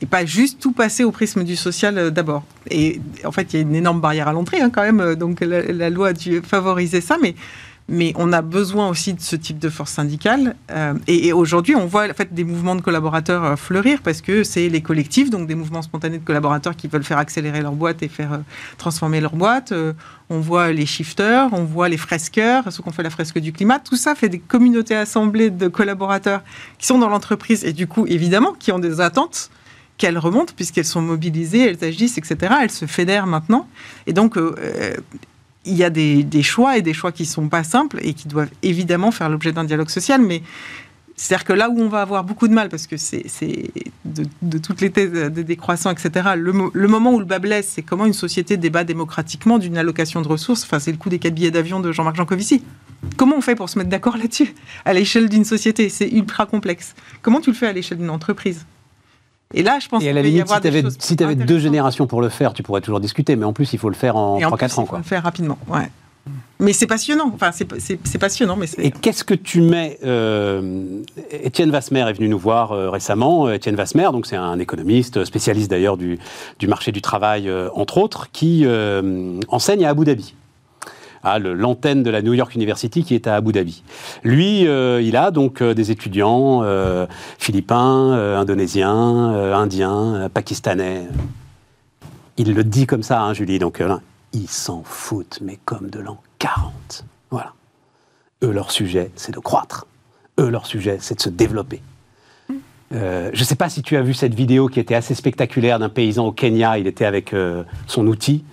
et 0.00 0.06
pas 0.06 0.24
juste 0.24 0.58
tout 0.60 0.72
passer 0.72 1.04
au 1.04 1.10
prisme 1.12 1.44
du 1.44 1.56
social 1.56 1.96
euh, 1.98 2.10
d'abord. 2.10 2.44
Et 2.70 3.00
en 3.24 3.32
fait, 3.32 3.52
il 3.52 3.56
y 3.56 3.58
a 3.60 3.62
une 3.62 3.74
énorme 3.76 4.00
barrière 4.00 4.28
à 4.28 4.32
l'entrée 4.32 4.60
hein, 4.60 4.70
quand 4.70 4.82
même, 4.82 5.14
donc 5.14 5.40
la, 5.40 5.62
la 5.62 5.90
loi 5.90 6.08
a 6.08 6.12
dû 6.12 6.40
favoriser 6.42 7.00
ça, 7.00 7.16
mais 7.22 7.34
mais 7.88 8.12
on 8.16 8.32
a 8.32 8.42
besoin 8.42 8.88
aussi 8.88 9.14
de 9.14 9.20
ce 9.20 9.36
type 9.36 9.58
de 9.58 9.68
force 9.68 9.92
syndicale. 9.92 10.56
Euh, 10.70 10.94
et, 11.06 11.32
aujourd'hui, 11.32 11.76
on 11.76 11.86
voit 11.86 12.10
en 12.10 12.14
fait, 12.14 12.34
des 12.34 12.42
mouvements 12.42 12.74
de 12.74 12.80
collaborateurs 12.80 13.44
euh, 13.44 13.56
fleurir 13.56 14.00
parce 14.02 14.20
que 14.20 14.42
c'est 14.42 14.68
les 14.68 14.80
collectifs, 14.80 15.30
donc 15.30 15.46
des 15.46 15.54
mouvements 15.54 15.82
spontanés 15.82 16.18
de 16.18 16.24
collaborateurs 16.24 16.74
qui 16.74 16.88
veulent 16.88 17.04
faire 17.04 17.18
accélérer 17.18 17.60
leur 17.62 17.72
boîte 17.72 18.02
et 18.02 18.08
faire 18.08 18.32
euh, 18.32 18.38
transformer 18.76 19.20
leur 19.20 19.36
boîte. 19.36 19.72
On 20.28 20.40
voit 20.40 20.72
les 20.72 20.86
shifters, 20.86 21.48
on 21.52 21.62
voit 21.62 21.88
les 21.88 21.96
fresqueurs, 21.96 22.64
ceux 22.72 22.82
qui 22.82 22.88
ont 22.88 22.92
fait 22.92 23.04
la 23.04 23.10
fresque 23.10 23.38
du 23.38 23.52
climat. 23.52 23.78
Tout 23.78 23.96
ça 23.96 24.16
fait 24.16 24.28
des 24.28 24.40
communautés 24.40 24.96
assemblées 24.96 25.50
de 25.50 25.68
collaborateurs 25.68 26.42
qui 26.78 26.86
sont 26.86 26.98
dans 26.98 27.08
l'entreprise 27.08 27.64
et 27.64 27.72
du 27.72 27.86
coup, 27.86 28.04
évidemment, 28.08 28.52
qui 28.58 28.72
ont 28.72 28.80
des 28.80 29.00
attentes 29.00 29.50
qu'elles 29.98 30.18
remontent 30.18 30.52
puisqu'elles 30.56 30.84
sont 30.84 31.00
mobilisées, 31.00 31.60
elles 31.60 31.84
agissent, 31.84 32.18
etc. 32.18 32.54
Elles 32.60 32.70
se 32.70 32.86
fédèrent 32.86 33.26
maintenant. 33.26 33.68
Et 34.06 34.12
donc, 34.12 34.36
il 35.66 35.74
y 35.74 35.84
a 35.84 35.90
des, 35.90 36.22
des 36.22 36.42
choix 36.42 36.78
et 36.78 36.82
des 36.82 36.94
choix 36.94 37.12
qui 37.12 37.26
sont 37.26 37.48
pas 37.48 37.64
simples 37.64 37.98
et 38.02 38.14
qui 38.14 38.28
doivent 38.28 38.50
évidemment 38.62 39.10
faire 39.10 39.28
l'objet 39.28 39.52
d'un 39.52 39.64
dialogue 39.64 39.90
social, 39.90 40.20
mais 40.22 40.42
c'est-à-dire 41.16 41.44
que 41.44 41.52
là 41.54 41.70
où 41.70 41.80
on 41.80 41.88
va 41.88 42.02
avoir 42.02 42.24
beaucoup 42.24 42.46
de 42.46 42.52
mal, 42.52 42.68
parce 42.68 42.86
que 42.86 42.98
c'est 42.98 43.24
de, 44.04 44.58
toutes 44.58 44.82
les 44.82 44.90
thèses 44.90 45.10
de 45.12 45.42
décroissants, 45.42 45.90
etc., 45.90 46.30
le 46.36 46.88
moment 46.88 47.14
où 47.14 47.18
le 47.18 47.24
bas 47.24 47.38
blesse, 47.38 47.72
c'est 47.74 47.82
comment 47.82 48.04
une 48.04 48.12
société 48.12 48.58
débat 48.58 48.84
démocratiquement 48.84 49.58
d'une 49.58 49.78
allocation 49.78 50.20
de 50.20 50.28
ressources. 50.28 50.64
Enfin, 50.64 50.78
c'est 50.78 50.92
le 50.92 50.98
coup 50.98 51.08
des 51.08 51.18
quatre 51.18 51.34
billets 51.34 51.50
d'avion 51.50 51.80
de 51.80 51.90
Jean-Marc 51.90 52.16
Jancovici. 52.16 52.62
Comment 53.16 53.36
on 53.36 53.40
fait 53.40 53.54
pour 53.54 53.70
se 53.70 53.78
mettre 53.78 53.88
d'accord 53.88 54.18
là-dessus 54.18 54.54
À 54.84 54.92
l'échelle 54.92 55.30
d'une 55.30 55.44
société, 55.44 55.88
c'est 55.88 56.08
ultra 56.08 56.44
complexe. 56.44 56.94
Comment 57.22 57.40
tu 57.40 57.50
le 57.50 57.56
fais 57.56 57.66
à 57.66 57.72
l'échelle 57.72 57.98
d'une 57.98 58.10
entreprise? 58.10 58.66
Et 59.54 59.62
là, 59.62 59.78
je 59.80 59.88
pense 59.88 60.02
Et 60.02 60.10
à 60.10 60.12
la 60.12 60.20
y 60.20 60.24
limite, 60.24 60.42
avoir 60.42 60.58
si 60.58 61.16
tu 61.16 61.22
avais, 61.22 61.36
si 61.36 61.44
deux 61.46 61.58
générations 61.58 62.06
pour 62.06 62.20
le 62.20 62.28
faire, 62.28 62.52
tu 62.52 62.62
pourrais 62.62 62.80
toujours 62.80 63.00
discuter, 63.00 63.36
mais 63.36 63.44
en 63.44 63.52
plus, 63.52 63.72
il 63.72 63.78
faut 63.78 63.88
le 63.88 63.94
faire 63.94 64.16
en 64.16 64.38
Et 64.38 64.44
en 64.44 64.50
3-4 64.50 64.56
plus, 64.56 64.78
ans. 64.78 64.82
il 64.84 64.88
faut 64.88 64.96
le 64.96 65.02
faire 65.02 65.22
rapidement. 65.22 65.58
Ouais. 65.68 65.90
Mais 66.58 66.72
c'est 66.72 66.86
passionnant. 66.86 67.30
Enfin, 67.34 67.50
c'est 67.52 68.18
passionnant, 68.18 68.56
mais 68.56 68.66
Et 68.78 68.90
qu'est-ce 68.90 69.22
que 69.24 69.34
tu 69.34 69.60
mets 69.60 69.98
euh, 70.04 71.00
Étienne 71.30 71.70
Vasmer 71.70 72.00
est 72.00 72.14
venu 72.14 72.28
nous 72.28 72.38
voir 72.38 72.72
euh, 72.72 72.90
récemment. 72.90 73.50
Étienne 73.50 73.76
Vasmer, 73.76 74.08
donc 74.10 74.26
c'est 74.26 74.36
un 74.36 74.58
économiste, 74.58 75.24
spécialiste 75.24 75.70
d'ailleurs 75.70 75.96
du, 75.96 76.18
du 76.58 76.66
marché 76.66 76.92
du 76.92 77.02
travail, 77.02 77.48
euh, 77.48 77.68
entre 77.74 77.98
autres, 77.98 78.30
qui 78.32 78.62
euh, 78.64 79.38
enseigne 79.48 79.84
à 79.84 79.90
Abu 79.90 80.04
Dhabi. 80.04 80.34
L'antenne 81.38 82.02
de 82.02 82.10
la 82.10 82.22
New 82.22 82.34
York 82.34 82.54
University 82.54 83.04
qui 83.04 83.14
est 83.14 83.26
à 83.26 83.36
Abu 83.36 83.52
Dhabi. 83.52 83.82
Lui, 84.22 84.66
euh, 84.66 85.00
il 85.02 85.16
a 85.16 85.30
donc 85.30 85.60
euh, 85.60 85.74
des 85.74 85.90
étudiants 85.90 86.62
euh, 86.62 87.06
philippins, 87.38 88.12
indonésiens, 88.38 89.52
indiens, 89.54 90.30
pakistanais. 90.32 91.08
Il 92.36 92.54
le 92.54 92.64
dit 92.64 92.86
comme 92.86 93.02
ça, 93.02 93.22
hein, 93.22 93.32
Julie. 93.32 93.58
Donc, 93.58 93.82
ils 94.32 94.48
s'en 94.48 94.82
foutent, 94.84 95.38
mais 95.42 95.58
comme 95.64 95.90
de 95.90 96.00
l'an 96.00 96.20
40. 96.38 97.04
Voilà. 97.30 97.52
Eux, 98.42 98.52
leur 98.52 98.70
sujet, 98.70 99.10
c'est 99.16 99.34
de 99.34 99.38
croître. 99.38 99.86
Eux, 100.38 100.50
leur 100.50 100.66
sujet, 100.66 100.98
c'est 101.00 101.16
de 101.16 101.22
se 101.22 101.30
développer. 101.30 101.80
Je 102.92 103.30
ne 103.30 103.44
sais 103.44 103.56
pas 103.56 103.68
si 103.68 103.82
tu 103.82 103.96
as 103.96 104.02
vu 104.02 104.14
cette 104.14 104.34
vidéo 104.34 104.68
qui 104.68 104.78
était 104.78 104.94
assez 104.94 105.14
spectaculaire 105.14 105.78
d'un 105.78 105.88
paysan 105.88 106.26
au 106.26 106.32
Kenya. 106.32 106.78
Il 106.78 106.86
était 106.86 107.04
avec 107.04 107.34
son 107.86 108.06
outil 108.06 108.44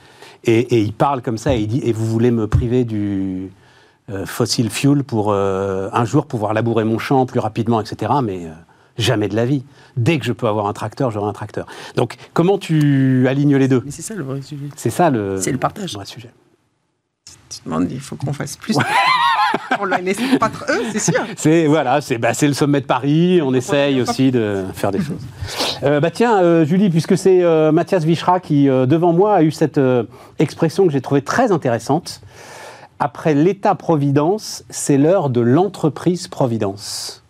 et, 0.43 0.59
et 0.75 0.79
il 0.81 0.93
parle 0.93 1.21
comme 1.21 1.37
ça 1.37 1.55
et 1.55 1.59
il 1.61 1.67
dit 1.67 1.81
Et 1.83 1.93
vous 1.93 2.05
voulez 2.05 2.31
me 2.31 2.47
priver 2.47 2.83
du 2.85 3.51
euh, 4.09 4.25
fossil 4.25 4.69
fuel 4.69 5.03
pour 5.03 5.31
euh, 5.31 5.89
un 5.93 6.05
jour 6.05 6.25
pouvoir 6.25 6.53
labourer 6.53 6.83
mon 6.83 6.99
champ 6.99 7.25
plus 7.25 7.39
rapidement, 7.39 7.79
etc. 7.79 8.11
Mais 8.23 8.45
euh, 8.45 8.51
jamais 8.97 9.29
de 9.29 9.35
la 9.35 9.45
vie. 9.45 9.63
Dès 9.95 10.19
que 10.19 10.25
je 10.25 10.33
peux 10.33 10.47
avoir 10.47 10.67
un 10.67 10.73
tracteur, 10.73 11.11
j'aurai 11.11 11.29
un 11.29 11.33
tracteur. 11.33 11.65
Donc, 11.95 12.15
comment 12.33 12.57
tu 12.57 13.27
alignes 13.27 13.55
les 13.55 13.67
deux? 13.67 13.81
Mais 13.85 13.91
c'est 13.91 14.01
ça 14.01 14.15
le 14.15 14.23
vrai 14.23 14.41
sujet. 14.41 14.65
C'est 14.75 14.89
ça 14.89 15.09
le, 15.09 15.39
C'est 15.39 15.51
le 15.51 15.57
partage. 15.57 15.93
vrai 15.93 16.05
sujet. 16.05 16.31
Tu 17.49 17.59
te 17.59 17.65
demandes, 17.65 17.89
il 17.91 17.99
faut 17.99 18.15
qu'on 18.15 18.33
fasse 18.33 18.57
plus. 18.57 18.75
on 19.79 19.85
l'a 19.85 19.99
laissé 19.99 20.23
pas 20.39 20.49
trop. 20.49 20.65
Eux, 20.69 20.83
c'est 20.91 20.99
sûr. 20.99 21.21
C'est 21.35 21.67
voilà, 21.67 22.01
c'est 22.01 22.17
bah, 22.17 22.33
c'est 22.33 22.47
le 22.47 22.53
sommet 22.53 22.81
de 22.81 22.85
Paris. 22.85 23.41
On 23.43 23.53
essaye 23.53 24.01
aussi 24.01 24.31
de 24.31 24.63
faire 24.73 24.91
des 24.91 24.99
choses. 24.99 25.21
Euh, 25.83 25.99
bah 25.99 26.11
tiens, 26.11 26.41
euh, 26.41 26.65
Julie, 26.65 26.89
puisque 26.89 27.17
c'est 27.17 27.43
euh, 27.43 27.71
Mathias 27.71 28.03
Vichra 28.03 28.39
qui 28.39 28.69
euh, 28.69 28.85
devant 28.85 29.13
moi 29.13 29.35
a 29.35 29.43
eu 29.43 29.51
cette 29.51 29.77
euh, 29.77 30.03
expression 30.39 30.85
que 30.85 30.91
j'ai 30.91 31.01
trouvée 31.01 31.21
très 31.21 31.51
intéressante. 31.51 32.21
Après 32.99 33.33
l'État-providence, 33.33 34.63
c'est 34.69 34.97
l'heure 34.97 35.29
de 35.29 35.41
l'entreprise-providence. 35.41 37.22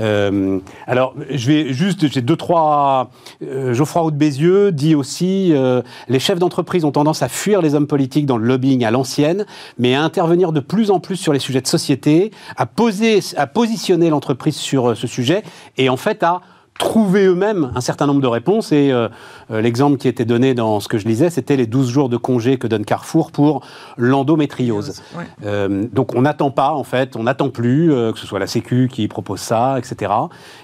Euh, 0.00 0.58
alors, 0.86 1.14
je 1.30 1.46
vais 1.48 1.72
juste, 1.72 2.10
j'ai 2.12 2.20
deux, 2.20 2.36
trois. 2.36 3.10
euh, 3.42 3.74
Geoffroy 3.74 4.02
Roux 4.02 4.10
de 4.10 4.16
Bézieux 4.16 4.72
dit 4.72 4.94
aussi 4.94 5.52
euh, 5.52 5.82
les 6.08 6.18
chefs 6.18 6.38
d'entreprise 6.38 6.84
ont 6.84 6.92
tendance 6.92 7.22
à 7.22 7.28
fuir 7.28 7.62
les 7.62 7.74
hommes 7.74 7.86
politiques 7.86 8.26
dans 8.26 8.36
le 8.36 8.46
lobbying 8.46 8.84
à 8.84 8.90
l'ancienne, 8.90 9.46
mais 9.78 9.94
à 9.94 10.02
intervenir 10.02 10.52
de 10.52 10.60
plus 10.60 10.90
en 10.90 11.00
plus 11.00 11.16
sur 11.16 11.32
les 11.32 11.38
sujets 11.38 11.60
de 11.60 11.66
société, 11.66 12.30
à, 12.56 12.66
poser, 12.66 13.20
à 13.36 13.46
positionner 13.46 14.10
l'entreprise 14.10 14.56
sur 14.56 14.90
euh, 14.90 14.94
ce 14.94 15.06
sujet 15.06 15.42
et 15.76 15.88
en 15.88 15.96
fait 15.96 16.22
à 16.22 16.40
trouver 16.78 17.26
eux-mêmes 17.26 17.72
un 17.74 17.80
certain 17.80 18.06
nombre 18.06 18.20
de 18.20 18.26
réponses. 18.26 18.72
Et 18.72 18.90
euh, 18.90 19.08
euh, 19.50 19.60
l'exemple 19.60 19.98
qui 19.98 20.08
était 20.08 20.24
donné 20.24 20.54
dans 20.54 20.80
ce 20.80 20.88
que 20.88 20.96
je 20.96 21.06
lisais, 21.06 21.28
c'était 21.28 21.56
les 21.56 21.66
12 21.66 21.90
jours 21.90 22.08
de 22.08 22.16
congé 22.16 22.56
que 22.56 22.66
donne 22.66 22.84
Carrefour 22.84 23.32
pour 23.32 23.66
l'endométriose. 23.96 25.02
Ouais. 25.16 25.24
Euh, 25.44 25.86
donc 25.92 26.14
on 26.14 26.22
n'attend 26.22 26.50
pas, 26.50 26.70
en 26.70 26.84
fait, 26.84 27.16
on 27.16 27.24
n'attend 27.24 27.50
plus 27.50 27.92
euh, 27.92 28.12
que 28.12 28.18
ce 28.18 28.26
soit 28.26 28.38
la 28.38 28.46
Sécu 28.46 28.88
qui 28.90 29.08
propose 29.08 29.40
ça, 29.40 29.78
etc. 29.78 30.12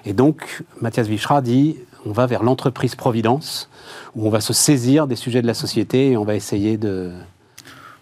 Et 0.04 0.12
donc 0.12 0.64
Mathias 0.80 1.08
Vichra 1.08 1.42
dit 1.42 1.76
on 2.06 2.12
va 2.12 2.26
vers 2.26 2.42
l'entreprise-providence, 2.42 3.70
où 4.14 4.26
on 4.26 4.30
va 4.30 4.40
se 4.40 4.52
saisir 4.52 5.06
des 5.06 5.16
sujets 5.16 5.42
de 5.42 5.46
la 5.46 5.54
société 5.54 6.10
et 6.10 6.16
on 6.16 6.24
va 6.24 6.34
essayer 6.34 6.76
de 6.76 7.12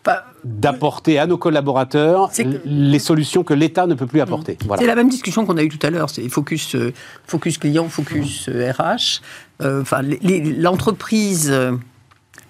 Bah, 0.05 0.25
d'apporter 0.43 1.21
à 1.21 1.27
nos 1.29 1.37
collaborateurs 1.39 2.33
que- 2.33 2.61
les 2.65 2.99
solutions 2.99 3.45
que 3.45 3.55
l'État 3.55 3.87
ne 3.87 3.95
peut 3.95 4.09
plus 4.09 4.21
apporter. 4.21 4.59
Voilà. 4.67 4.81
C'est 4.83 4.89
la 4.89 4.97
même 4.97 5.09
discussion 5.09 5.47
qu'on 5.47 5.57
a 5.57 5.63
eue 5.63 5.69
tout 5.69 5.85
à 5.87 5.91
l'heure. 5.91 6.11
C'est 6.11 6.29
focus, 6.29 6.75
euh, 6.75 6.93
focus 7.27 7.57
client, 7.59 7.89
focus 7.89 8.49
euh, 8.49 8.73
RH. 8.73 9.21
Euh, 9.63 9.81
Enfin, 9.83 10.03
les- 10.03 10.19
les- 10.21 10.53
l'entreprise 10.55 11.49
euh, 11.53 11.73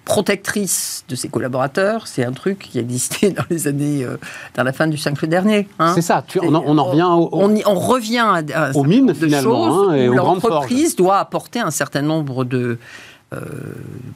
protectrice 0.05 1.05
de 1.07 1.15
ses 1.15 1.29
collaborateurs, 1.29 2.07
c'est 2.07 2.25
un 2.25 2.31
truc 2.31 2.59
qui 2.59 2.79
existait 2.79 3.29
dans 3.37 3.45
les 3.49 3.67
années, 3.67 4.03
euh, 4.03 4.17
dans 4.55 4.63
la 4.63 4.73
fin 4.73 4.87
du 4.87 4.97
siècle 4.97 5.27
dernier. 5.27 5.67
hein. 5.79 5.93
C'est 5.95 6.01
ça, 6.01 6.23
tu- 6.27 6.39
on, 6.41 6.53
en- 6.55 6.63
on 6.65 6.77
en 6.77 6.83
revient 6.85 7.03
au, 7.03 7.29
au- 7.31 7.41
On, 7.43 7.55
y- 7.55 7.63
on 7.65 7.75
revient 7.75 8.17
à, 8.17 8.25
à 8.25 8.37
un 8.37 8.69
Aux 8.71 8.73
certain 8.73 8.87
mines, 8.87 9.05
de 9.07 9.13
finalement, 9.13 9.89
hein, 9.89 9.93
et 9.93 10.09
où 10.09 10.13
aux 10.13 10.15
grandes 10.15 10.41
l'entreprise 10.43 10.95
doit 10.95 11.19
apporter 11.19 11.59
un 11.59 11.71
certain 11.71 12.01
nombre 12.01 12.43
de, 12.45 12.79
euh, 13.33 13.39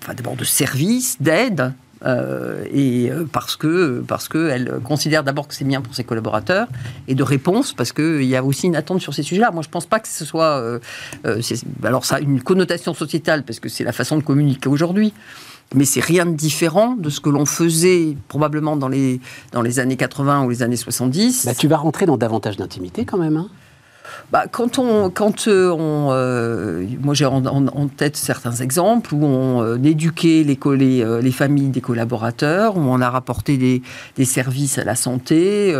enfin, 0.03 0.13
d'abord 0.13 0.35
de 0.35 0.43
services, 0.43 1.17
d'aides. 1.21 1.73
Euh, 2.05 2.63
et 2.71 3.09
euh, 3.11 3.25
parce 3.31 3.55
que 3.55 4.03
parce 4.07 4.27
que 4.27 4.49
elle 4.49 4.79
considère 4.83 5.23
d'abord 5.23 5.47
que 5.47 5.53
c'est 5.55 5.65
bien 5.65 5.81
pour 5.81 5.95
ses 5.95 6.03
collaborateurs 6.03 6.67
et 7.07 7.15
de 7.15 7.23
réponses 7.23 7.73
parce 7.73 7.91
que 7.91 8.21
il 8.21 8.27
y 8.27 8.35
a 8.35 8.43
aussi 8.43 8.67
une 8.67 8.75
attente 8.75 9.01
sur 9.01 9.13
ces 9.13 9.23
sujets-là. 9.23 9.51
Moi, 9.51 9.63
je 9.63 9.69
pense 9.69 9.85
pas 9.85 9.99
que 9.99 10.07
ce 10.07 10.25
soit 10.25 10.59
euh, 10.59 10.79
alors 11.83 12.05
ça 12.05 12.17
a 12.17 12.19
une 12.19 12.41
connotation 12.41 12.93
sociétale 12.93 13.43
parce 13.43 13.59
que 13.59 13.69
c'est 13.69 13.83
la 13.83 13.93
façon 13.93 14.17
de 14.17 14.23
communiquer 14.23 14.69
aujourd'hui. 14.69 15.13
Mais 15.75 15.83
c'est 15.83 15.99
rien 15.99 16.25
de 16.25 16.33
différent 16.33 16.95
de 16.95 17.09
ce 17.09 17.19
que 17.19 17.29
l'on 17.29 17.45
faisait 17.45 18.15
probablement 18.29 18.77
dans 18.77 18.87
les, 18.87 19.19
dans 19.51 19.61
les 19.61 19.79
années 19.79 19.97
80 19.97 20.45
ou 20.45 20.49
les 20.49 20.63
années 20.63 20.77
70. 20.77 21.45
Bah, 21.45 21.53
tu 21.53 21.67
vas 21.67 21.75
rentrer 21.75 22.05
dans 22.05 22.15
davantage 22.15 22.55
d'intimité 22.55 23.03
quand 23.03 23.17
même. 23.17 23.35
hein. 23.35 23.49
Bah, 24.31 24.45
quand 24.51 24.77
on, 24.77 25.09
quand 25.09 25.47
euh, 25.47 25.71
on, 25.71 26.09
euh, 26.11 26.85
moi 27.01 27.13
j'ai 27.13 27.25
en, 27.25 27.87
tête 27.87 28.17
certains 28.17 28.55
exemples 28.55 29.13
où 29.13 29.23
on 29.25 29.63
euh, 29.63 29.77
éduquait 29.81 30.43
les, 30.43 31.31
familles 31.31 31.69
des 31.69 31.81
collaborateurs, 31.81 32.77
où 32.77 32.81
on 32.81 32.99
a 32.99 33.09
rapporté 33.09 33.57
des, 33.57 34.25
services 34.25 34.77
à 34.77 34.83
la 34.83 34.95
santé. 34.95 35.73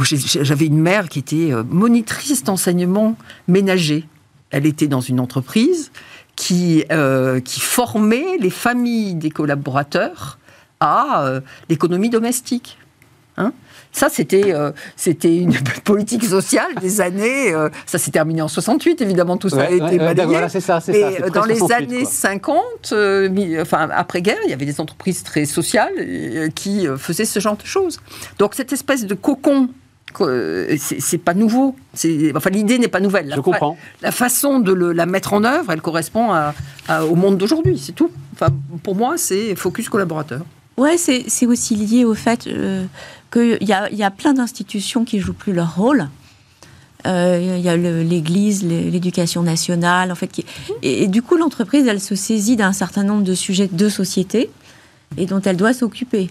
J'avais 0.00 0.66
une 0.66 0.80
mère 0.80 1.08
qui 1.08 1.18
était 1.18 1.50
monitrice 1.68 2.44
d'enseignement 2.44 3.16
ménager. 3.48 4.06
Elle 4.50 4.66
était 4.66 4.86
dans 4.86 5.00
une 5.00 5.18
entreprise 5.18 5.90
qui, 6.36 6.84
qui 7.44 7.60
formait 7.60 8.38
les 8.38 8.50
familles 8.50 9.14
des 9.14 9.30
collaborateurs 9.30 10.38
à 10.80 11.40
l'économie 11.68 12.10
domestique. 12.10 12.78
Hein 13.36 13.52
ça, 13.98 14.08
c'était 14.10 14.52
euh, 14.54 14.72
c'était 14.94 15.36
une 15.38 15.54
politique 15.84 16.24
sociale 16.24 16.74
des 16.80 17.00
années. 17.00 17.52
euh, 17.54 17.68
ça 17.86 17.96
s'est 17.98 18.10
terminé 18.10 18.42
en 18.42 18.48
68, 18.48 19.00
évidemment, 19.00 19.36
tout 19.38 19.48
ça 19.48 19.62
a 19.62 19.70
été 19.70 19.82
ouais, 19.82 19.98
balayé. 19.98 20.26
voilà, 20.28 20.48
c'est 20.50 20.60
ça, 20.60 20.80
Mais 20.88 21.22
euh, 21.22 21.30
dans 21.30 21.44
les 21.46 21.56
68, 21.56 21.74
années 21.94 22.02
quoi. 22.02 22.10
50, 22.12 22.62
euh, 22.92 23.28
mi- 23.30 23.58
enfin 23.60 23.88
après-guerre, 23.92 24.36
il 24.44 24.50
y 24.50 24.52
avait 24.52 24.66
des 24.66 24.80
entreprises 24.80 25.22
très 25.22 25.46
sociales 25.46 25.94
qui 26.54 26.86
faisaient 26.98 27.24
ce 27.24 27.40
genre 27.40 27.56
de 27.56 27.64
choses. 27.64 27.98
Donc 28.38 28.54
cette 28.54 28.72
espèce 28.72 29.06
de 29.06 29.14
cocon, 29.14 29.68
co- 30.12 30.28
c'est 30.78 31.18
pas 31.18 31.32
nouveau. 31.34 31.74
Enfin, 32.34 32.50
l'idée 32.50 32.78
n'est 32.78 32.88
pas 32.88 33.00
nouvelle. 33.00 33.28
La 33.28 33.36
Je 33.36 33.40
comprends. 33.40 33.78
La 34.02 34.12
façon 34.12 34.60
de 34.60 34.72
le- 34.72 34.92
la 34.92 35.06
mettre 35.06 35.32
en 35.32 35.42
œuvre, 35.44 35.72
elle 35.72 35.80
correspond 35.80 36.32
à- 36.32 36.54
à- 36.88 37.04
au 37.06 37.14
monde 37.14 37.38
d'aujourd'hui, 37.38 37.78
c'est 37.82 37.92
tout. 37.92 38.10
Enfin, 38.34 38.48
pour 38.82 38.94
moi, 38.94 39.14
c'est 39.16 39.54
focus 39.54 39.88
collaborateur. 39.88 40.42
Ouais, 40.76 40.98
c'est 40.98 41.24
c'est 41.28 41.46
aussi 41.46 41.74
lié 41.74 42.04
au 42.04 42.12
fait 42.12 42.46
euh, 42.46 42.84
qu'il 43.32 43.58
y 43.62 43.72
a, 43.72 43.90
y 43.92 44.02
a 44.02 44.10
plein 44.10 44.34
d'institutions 44.34 45.04
qui 45.04 45.18
jouent 45.20 45.32
plus 45.32 45.52
leur 45.52 45.76
rôle. 45.76 46.08
Euh, 47.06 47.56
Il 47.58 47.64
y 47.64 47.68
a 47.68 47.76
l'Église, 47.76 48.64
l'é- 48.64 48.90
l'éducation 48.90 49.42
nationale, 49.42 50.10
en 50.10 50.14
fait. 50.14 50.44
Et 50.82 51.06
du 51.06 51.22
coup, 51.22 51.36
l'entreprise, 51.36 51.86
elle 51.86 52.00
se 52.00 52.14
saisit 52.14 52.56
d'un 52.56 52.72
certain 52.72 53.04
nombre 53.04 53.22
de 53.22 53.34
sujets 53.34 53.68
de 53.70 53.88
société 53.88 54.50
et 55.16 55.26
dont 55.26 55.40
elle 55.40 55.56
doit 55.56 55.72
s'occuper. 55.72 56.30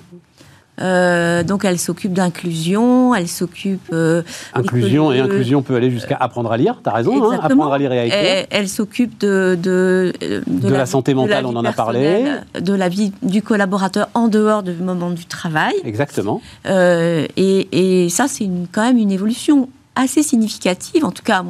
Euh, 0.82 1.44
donc, 1.44 1.64
elle 1.66 1.80
s'occupe 1.80 2.12
d'inclusion, 2.14 3.16
elle 3.16 3.28
s'occupe. 3.28 3.90
euh, 3.94 4.22
Inclusion 4.54 5.12
et 5.12 5.20
inclusion 5.20 5.62
peut 5.62 5.76
aller 5.76 5.90
jusqu'à 5.90 6.18
apprendre 6.20 6.52
à 6.52 6.58
lire, 6.58 6.80
t'as 6.84 6.92
raison, 6.92 7.32
hein, 7.32 7.40
apprendre 7.42 7.72
à 7.72 7.78
lire 7.78 7.92
et 7.94 8.00
à 8.00 8.06
écrire. 8.06 8.22
Elle, 8.22 8.48
elle 8.50 8.68
s'occupe 8.70 9.18
de, 9.20 9.58
de, 9.62 10.12
euh, 10.24 10.42
De 10.48 10.70
la 10.70 10.86
santé 10.86 11.12
vie- 11.14 11.16
mentale, 11.18 11.44
la 11.44 11.50
on 11.50 11.56
en 11.56 11.66
a 11.66 11.72
parlé. 11.74 12.26
De 12.60 12.74
la 12.74 12.90
vie 12.90 13.12
du 13.24 13.42
collaborateur 13.42 14.10
en 14.14 14.28
dehors 14.28 14.64
du 14.64 14.74
moment 14.74 15.10
du 15.12 15.26
travail. 15.26 15.74
Exactement. 15.84 16.42
Euh, 16.66 17.26
et, 17.38 18.04
et 18.06 18.10
ça, 18.10 18.28
c'est 18.28 18.50
quand 18.72 18.84
même 18.84 18.98
une 18.98 19.12
évolution 19.12 19.70
assez 19.96 20.24
significative, 20.24 21.06
en 21.06 21.12
tout 21.12 21.24
cas, 21.24 21.44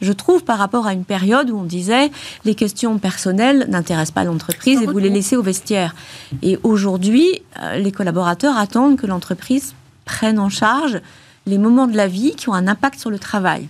je 0.00 0.12
trouve, 0.12 0.44
par 0.44 0.58
rapport 0.58 0.86
à 0.86 0.92
une 0.92 1.04
période 1.04 1.50
où 1.50 1.58
on 1.58 1.64
disait 1.64 2.10
les 2.44 2.54
questions 2.54 2.98
personnelles 2.98 3.66
n'intéressent 3.68 4.12
pas 4.14 4.24
l'entreprise 4.24 4.80
et 4.82 4.86
vous 4.86 4.98
les 4.98 5.10
laissez 5.10 5.36
au 5.36 5.42
vestiaire. 5.42 5.94
Et 6.42 6.58
aujourd'hui, 6.62 7.42
euh, 7.62 7.76
les 7.76 7.92
collaborateurs 7.92 8.56
attendent 8.56 8.96
que 8.96 9.06
l'entreprise 9.06 9.74
prenne 10.04 10.38
en 10.38 10.48
charge 10.48 11.00
les 11.46 11.58
moments 11.58 11.86
de 11.86 11.96
la 11.96 12.06
vie 12.06 12.34
qui 12.36 12.48
ont 12.48 12.54
un 12.54 12.68
impact 12.68 12.98
sur 13.00 13.10
le 13.10 13.18
travail. 13.18 13.68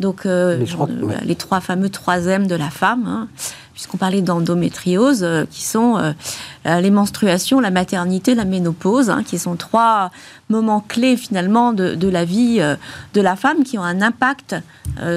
Donc, 0.00 0.26
euh, 0.26 0.58
que- 0.58 0.64
euh, 0.92 1.06
ouais. 1.06 1.14
les 1.24 1.34
trois 1.36 1.60
fameux 1.60 1.88
trois 1.88 2.18
M 2.26 2.46
de 2.46 2.54
la 2.54 2.68
femme, 2.68 3.06
hein, 3.06 3.28
puisqu'on 3.76 3.98
parlait 3.98 4.22
d'endométriose, 4.22 5.22
euh, 5.22 5.44
qui 5.50 5.62
sont 5.62 5.98
euh, 5.98 6.12
euh, 6.64 6.80
les 6.80 6.90
menstruations, 6.90 7.60
la 7.60 7.70
maternité, 7.70 8.34
la 8.34 8.46
ménopause, 8.46 9.10
hein, 9.10 9.22
qui 9.22 9.38
sont 9.38 9.54
trois 9.56 10.10
moments 10.48 10.80
clés 10.80 11.18
finalement 11.18 11.74
de, 11.74 11.94
de 11.94 12.08
la 12.08 12.24
vie 12.24 12.56
euh, 12.60 12.76
de 13.12 13.20
la 13.20 13.36
femme 13.36 13.64
qui 13.64 13.76
ont 13.76 13.82
un 13.82 14.00
impact 14.00 14.56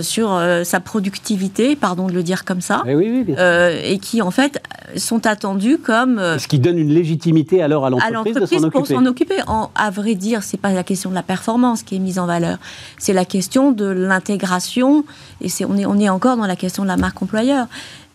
sur 0.01 0.37
sa 0.65 0.79
productivité, 0.81 1.77
pardon 1.77 2.07
de 2.07 2.11
le 2.11 2.21
dire 2.21 2.43
comme 2.43 2.59
ça, 2.59 2.83
Eh 2.85 2.95
oui, 2.95 3.23
oui, 3.27 3.35
et 3.83 3.97
qui 3.99 4.21
en 4.21 4.31
fait 4.31 4.61
sont 4.97 5.25
attendus 5.25 5.77
comme 5.77 6.19
Ce 6.37 6.49
qui 6.49 6.59
donne 6.59 6.77
une 6.77 6.89
légitimité 6.89 7.63
alors 7.63 7.85
à 7.85 7.89
l'entreprise 7.89 8.33
de 8.33 8.39
l'entreprise 8.39 8.61
s'en 8.61 8.69
pour 8.71 8.87
s'en 8.87 9.05
occuper. 9.05 9.35
En, 9.47 9.69
à 9.75 9.89
vrai 9.89 10.15
dire, 10.15 10.43
c'est 10.43 10.57
pas 10.57 10.73
la 10.73 10.83
question 10.83 11.11
de 11.11 11.15
la 11.15 11.23
performance 11.23 11.83
qui 11.83 11.95
est 11.95 11.99
mise 11.99 12.19
en 12.19 12.25
valeur, 12.25 12.57
c'est 12.97 13.13
la 13.13 13.23
question 13.23 13.71
de 13.71 13.85
l'intégration. 13.85 15.05
Et 15.39 15.47
c'est 15.47 15.63
on 15.63 15.77
est 15.77 15.85
on 15.85 15.97
est 15.97 16.09
encore 16.09 16.35
dans 16.35 16.47
la 16.47 16.57
question 16.57 16.83
de 16.83 16.89
la 16.89 16.97
marque 16.97 17.21
employeur. 17.21 17.67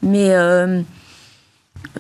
Mais 0.05 0.31
euh, 0.35 0.81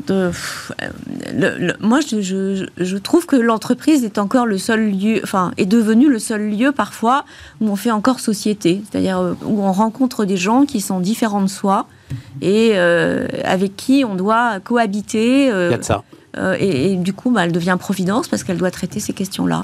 de, 0.07 0.29
pff, 0.29 0.73
euh, 0.83 0.89
le- 1.33 1.67
le- 1.67 1.75
moi, 1.81 2.01
je, 2.01 2.21
je- 2.21 2.65
je 2.77 2.97
trouve 2.97 3.27
que 3.27 3.37
l'entreprise 3.37 4.05
est 4.05 4.19
encore 4.19 4.45
le 4.47 4.59
seul 4.59 4.91
lieu, 4.91 5.21
enfin, 5.23 5.53
est 5.57 5.67
devenu 5.67 6.09
le 6.11 6.19
seul 6.19 6.51
lieu 6.51 6.73
parfois 6.73 7.25
où 7.61 7.69
on 7.69 7.77
fait 7.77 7.91
encore 7.91 8.21
société, 8.21 8.83
c'est-à-dire 8.91 9.19
euh, 9.19 9.35
où 9.45 9.63
on 9.63 9.73
rencontre 9.73 10.25
des 10.25 10.37
gens 10.37 10.65
qui 10.67 10.81
sont 10.81 11.01
différents 11.01 11.43
de 11.43 11.47
soi 11.49 11.87
et 12.43 12.73
euh, 12.75 13.27
avec 13.45 13.77
qui 13.77 14.05
on 14.07 14.15
doit 14.15 14.61
cohabiter. 14.61 15.51
euh, 15.51 15.69
Il 15.69 15.73
y 15.73 15.75
a 15.75 15.79
de 15.79 15.83
ça. 15.85 16.03
et, 16.59 16.93
et 16.93 16.97
du 16.97 17.13
coup, 17.13 17.31
bah, 17.31 17.45
elle 17.45 17.53
devient 17.53 17.77
providence 17.79 18.29
parce 18.29 18.43
qu'elle 18.45 18.59
doit 18.59 18.71
traiter 18.73 19.01
ces 19.01 19.13
questions-là. 19.13 19.63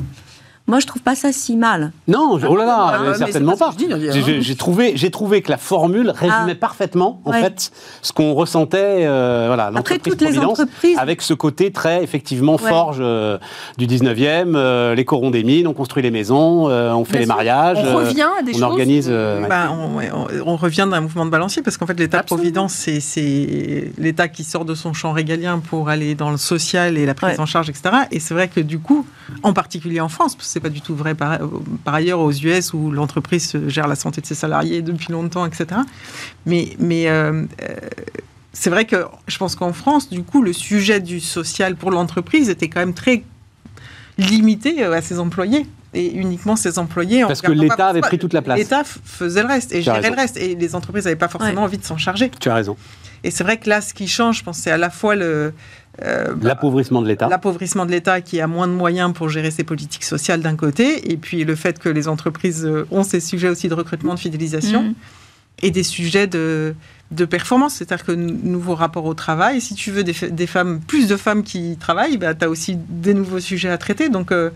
Moi, 0.70 0.78
je 0.78 0.86
trouve 0.86 1.02
pas 1.02 1.14
ça 1.16 1.32
si 1.32 1.56
mal. 1.56 1.90
Non, 2.06 2.38
oh 2.48 2.56
là 2.56 2.64
là, 2.64 2.76
Ah, 2.94 2.98
mais 3.02 3.12
c'est 3.12 3.18
certainement 3.18 3.56
pas 3.56 3.70
hein. 3.70 3.98
J'ai- 4.40 4.54
trouvé, 4.56 4.92
j'ai 4.94 5.10
trouvé 5.10 5.42
que 5.42 5.50
la 5.50 5.56
formule 5.56 6.10
résumait 6.10 6.52
Ah. 6.52 6.54
parfaitement, 6.54 7.20
en 7.24 7.32
Ouais. 7.32 7.42
fait, 7.42 7.72
ce 8.02 8.12
qu'on 8.12 8.34
ressentait, 8.34 8.78
euh, 9.06 9.46
voilà, 9.48 9.64
Après, 9.66 9.76
l'entreprise 9.96 10.12
toutes 10.12 10.20
les 10.20 10.26
Providence, 10.28 10.60
entreprises- 10.60 10.96
avec 10.98 11.22
ce 11.22 11.34
côté 11.34 11.72
très, 11.72 12.04
effectivement, 12.04 12.52
Ouais. 12.54 12.68
forge 12.68 12.98
euh, 13.00 13.38
du 13.78 13.86
19e, 13.88 14.54
euh, 14.54 14.94
les 14.94 15.04
corons 15.04 15.30
des 15.30 15.42
mines, 15.42 15.66
on 15.66 15.72
construit 15.74 16.02
les 16.04 16.12
maisons, 16.12 16.68
euh, 16.68 16.92
on 16.92 17.04
fait 17.04 17.12
Bien 17.12 17.20
les 17.20 17.26
sûr. 17.26 17.34
mariages, 17.34 17.78
On 17.84 17.96
revient 17.96 18.26
à 18.38 18.42
des 18.42 18.50
on 18.52 18.54
choses. 18.54 18.62
organise... 18.62 19.08
euh, 19.10 19.42
ouais. 19.42 19.48
Bah, 19.48 19.72
on, 19.72 19.96
ouais, 19.96 20.10
on- 20.14 20.52
on 20.52 20.56
revient 20.56 20.86
d'un 20.90 21.00
mouvement 21.00 21.24
de 21.26 21.30
balancier 21.30 21.62
parce 21.62 21.76
qu'en 21.76 21.86
fait 21.86 21.98
l'État-providence, 21.98 22.72
c'est- 22.74 23.00
c'est 23.00 23.90
l'État 23.98 24.28
qui 24.28 24.44
sort 24.44 24.64
de 24.64 24.74
son 24.74 24.92
champ 24.92 25.10
régalien 25.12 25.58
pour 25.58 25.88
aller 25.88 26.14
dans 26.14 26.30
le 26.30 26.36
social 26.36 26.96
et 26.96 27.06
la 27.06 27.14
prise 27.14 27.30
Ouais. 27.34 27.40
en 27.40 27.46
charge, 27.46 27.68
etc. 27.70 27.90
Et 28.12 28.20
c'est 28.20 28.34
vrai 28.34 28.46
que 28.48 28.60
du 28.60 28.78
coup, 28.78 29.04
en 29.42 29.52
particulier 29.52 30.00
en 30.00 30.08
France, 30.08 30.36
que 30.36 30.44
c'est 30.60 30.68
pas 30.68 30.72
du 30.72 30.80
tout 30.82 30.94
vrai 30.94 31.14
par, 31.14 31.38
par 31.84 31.94
ailleurs 31.94 32.20
aux 32.20 32.32
US 32.32 32.74
où 32.74 32.90
l'entreprise 32.90 33.56
gère 33.68 33.88
la 33.88 33.96
santé 33.96 34.20
de 34.20 34.26
ses 34.26 34.34
salariés 34.34 34.82
depuis 34.82 35.12
longtemps, 35.12 35.46
etc. 35.46 35.80
Mais, 36.44 36.76
mais 36.78 37.08
euh, 37.08 37.44
euh, 37.62 37.76
c'est 38.52 38.70
vrai 38.70 38.84
que 38.84 39.06
je 39.26 39.38
pense 39.38 39.56
qu'en 39.56 39.72
France, 39.72 40.10
du 40.10 40.22
coup, 40.22 40.42
le 40.42 40.52
sujet 40.52 41.00
du 41.00 41.20
social 41.20 41.76
pour 41.76 41.90
l'entreprise 41.90 42.50
était 42.50 42.68
quand 42.68 42.80
même 42.80 42.94
très 42.94 43.24
limité 44.18 44.84
euh, 44.84 44.92
à 44.92 45.00
ses 45.00 45.18
employés. 45.18 45.66
Et 45.92 46.12
uniquement 46.14 46.54
ses 46.54 46.78
employés. 46.78 47.24
en 47.24 47.26
Parce 47.26 47.42
que 47.42 47.50
l'État 47.50 47.88
avait 47.88 48.00
pris 48.00 48.18
toute 48.18 48.32
la 48.32 48.42
place. 48.42 48.58
L'État 48.58 48.84
faisait 48.84 49.42
le 49.42 49.48
reste 49.48 49.72
et 49.72 49.82
gérait 49.82 50.08
le 50.08 50.14
reste. 50.14 50.36
Et 50.36 50.54
les 50.54 50.76
entreprises 50.76 51.04
n'avaient 51.04 51.16
pas 51.16 51.26
forcément 51.26 51.62
envie 51.62 51.78
de 51.78 51.84
s'en 51.84 51.96
charger. 51.96 52.30
Tu 52.38 52.48
as 52.48 52.54
raison. 52.54 52.76
Et 53.24 53.32
c'est 53.32 53.42
vrai 53.42 53.58
que 53.58 53.68
là, 53.68 53.80
ce 53.80 53.92
qui 53.92 54.06
change, 54.06 54.38
je 54.38 54.44
pense, 54.44 54.58
c'est 54.58 54.70
à 54.70 54.76
la 54.76 54.90
fois 54.90 55.16
le. 55.16 55.52
Euh, 56.04 56.34
L'appauvrissement 56.42 57.02
de 57.02 57.08
l'État. 57.08 57.28
L'appauvrissement 57.28 57.86
de 57.86 57.90
l'État 57.90 58.20
qui 58.20 58.40
a 58.40 58.46
moins 58.46 58.66
de 58.68 58.72
moyens 58.72 59.12
pour 59.12 59.28
gérer 59.28 59.50
ses 59.50 59.64
politiques 59.64 60.04
sociales 60.04 60.40
d'un 60.40 60.56
côté, 60.56 61.10
et 61.12 61.16
puis 61.16 61.44
le 61.44 61.54
fait 61.54 61.78
que 61.78 61.88
les 61.88 62.08
entreprises 62.08 62.64
euh, 62.64 62.86
ont 62.90 63.02
ces 63.02 63.20
sujets 63.20 63.48
aussi 63.48 63.68
de 63.68 63.74
recrutement, 63.74 64.14
de 64.14 64.18
fidélisation, 64.20 64.82
Mhm. 64.82 64.94
et 65.62 65.70
des 65.70 65.82
sujets 65.82 66.26
de, 66.26 66.74
de 67.10 67.24
performance, 67.26 67.74
c'est-à-dire 67.74 68.06
que 68.06 68.12
nouveau 68.12 68.74
rapport 68.74 69.04
au 69.04 69.14
travail, 69.14 69.60
si 69.60 69.74
tu 69.74 69.90
veux 69.90 70.04
des 70.04 70.46
femmes, 70.46 70.80
plus 70.80 71.06
de 71.06 71.16
femmes 71.16 71.42
qui 71.42 71.76
travaillent, 71.78 72.16
bah, 72.16 72.34
tu 72.34 72.44
as 72.44 72.48
aussi 72.48 72.76
des 72.88 73.12
nouveaux 73.14 73.40
sujets 73.40 73.68
à 73.68 73.76
traiter. 73.76 74.08
Donc 74.08 74.32
euh, 74.32 74.50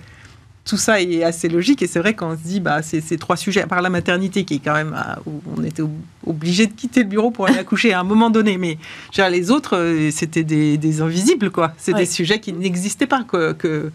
tout 0.65 0.77
ça 0.79 1.01
est 1.01 1.23
assez 1.23 1.49
logique, 1.49 1.83
et 1.83 1.87
c'est 1.87 1.99
vrai 1.99 2.15
qu'on 2.15 2.33
se 2.37 2.43
dit, 2.43 2.59
bah, 2.61 2.81
c'est 2.83 3.01
ces 3.03 3.19
trois 3.19 3.37
sujets, 3.37 3.61
à 3.63 3.67
part 3.67 3.83
la 3.83 3.91
maternité 3.91 4.45
qui 4.45 4.55
est 4.55 4.59
quand 4.61 4.73
même, 4.75 4.95
à- 4.95 5.19
où 5.27 5.33
on 5.59 5.63
était 5.63 5.83
ob- 5.83 5.91
obligé 6.27 6.67
de 6.67 6.73
quitter 6.73 7.03
le 7.03 7.09
bureau 7.09 7.31
pour 7.31 7.47
aller 7.47 7.59
accoucher 7.59 7.93
à 7.93 8.01
un 8.01 8.05
moment 8.05 8.31
donné, 8.31 8.57
mais 8.57 8.79
dire, 9.13 9.29
les 9.29 9.51
autres, 9.51 9.77
euh, 9.77 10.11
c'était 10.11 10.43
des, 10.43 10.79
des 10.79 11.03
invisibles, 11.03 11.51
quoi. 11.51 11.73
C'est 11.77 11.93
Ouais. 11.93 12.01
des 12.01 12.07
sujets 12.07 12.41
qui 12.41 12.53
n'existaient 12.55 13.07
pas, 13.07 13.25
que, 13.25 13.91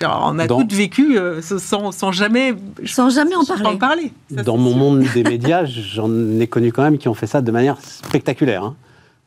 on 0.00 0.38
a 0.38 0.46
Dans- 0.46 0.60
toutes 0.60 0.72
vécu 0.72 1.18
euh, 1.18 1.40
sans, 1.42 1.92
sans 1.92 2.10
jamais, 2.10 2.54
Sans 2.86 3.10
jamais 3.10 3.36
en 3.36 3.42
sans 3.42 3.76
parler. 3.76 4.10
Ça, 4.34 4.42
Dans 4.42 4.56
mon 4.56 4.70
sûr. 4.70 4.78
monde 4.78 5.04
des 5.14 5.22
médias, 5.24 5.64
j'en 5.66 6.10
ai 6.40 6.46
connu 6.46 6.72
quand 6.72 6.82
même 6.82 6.98
qui 6.98 7.06
ont 7.08 7.14
fait 7.14 7.26
ça 7.28 7.42
de 7.42 7.52
manière 7.52 7.76
spectaculaire. 7.80 8.64
hein. 8.64 8.76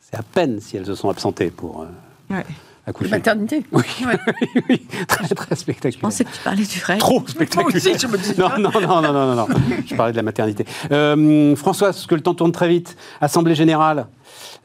C'est 0.00 0.16
à 0.18 0.22
peine 0.22 0.58
si 0.60 0.76
elles 0.76 0.86
se 0.86 0.94
sont 0.94 1.08
absentées 1.10 1.50
pour 1.50 1.82
euh, 1.82 2.34
Ouais. 2.34 2.44
Accoucher. 2.88 3.10
Maternité. 3.10 3.64
Oui, 3.72 3.82
Ouais. 4.06 4.16
oui, 4.68 4.86
très 5.06 5.28
très 5.34 5.54
Je 5.54 5.60
spectaculaire. 5.60 6.00
pensais 6.00 6.24
que 6.24 6.30
tu 6.30 6.38
parlais 6.42 6.64
du 6.64 6.80
rêve. 6.84 6.98
Trop 6.98 7.22
spectaculaire. 7.26 7.76
aussi, 7.76 7.98
je 7.98 8.06
me 8.06 8.18
dis- 8.18 8.34
non, 8.38 8.48
non, 8.58 8.70
non, 8.80 9.02
non, 9.02 9.12
non, 9.12 9.26
non, 9.26 9.34
non. 9.34 9.46
Je 9.86 9.94
parlais 9.94 10.12
de 10.12 10.16
la 10.16 10.22
maternité. 10.22 10.64
Euh, 10.92 11.54
François, 11.56 11.88
parce 11.88 12.06
que 12.06 12.14
le 12.14 12.20
temps 12.20 12.34
tourne 12.34 12.52
très 12.52 12.68
vite? 12.68 12.96
Assemblée 13.20 13.54
générale. 13.54 14.06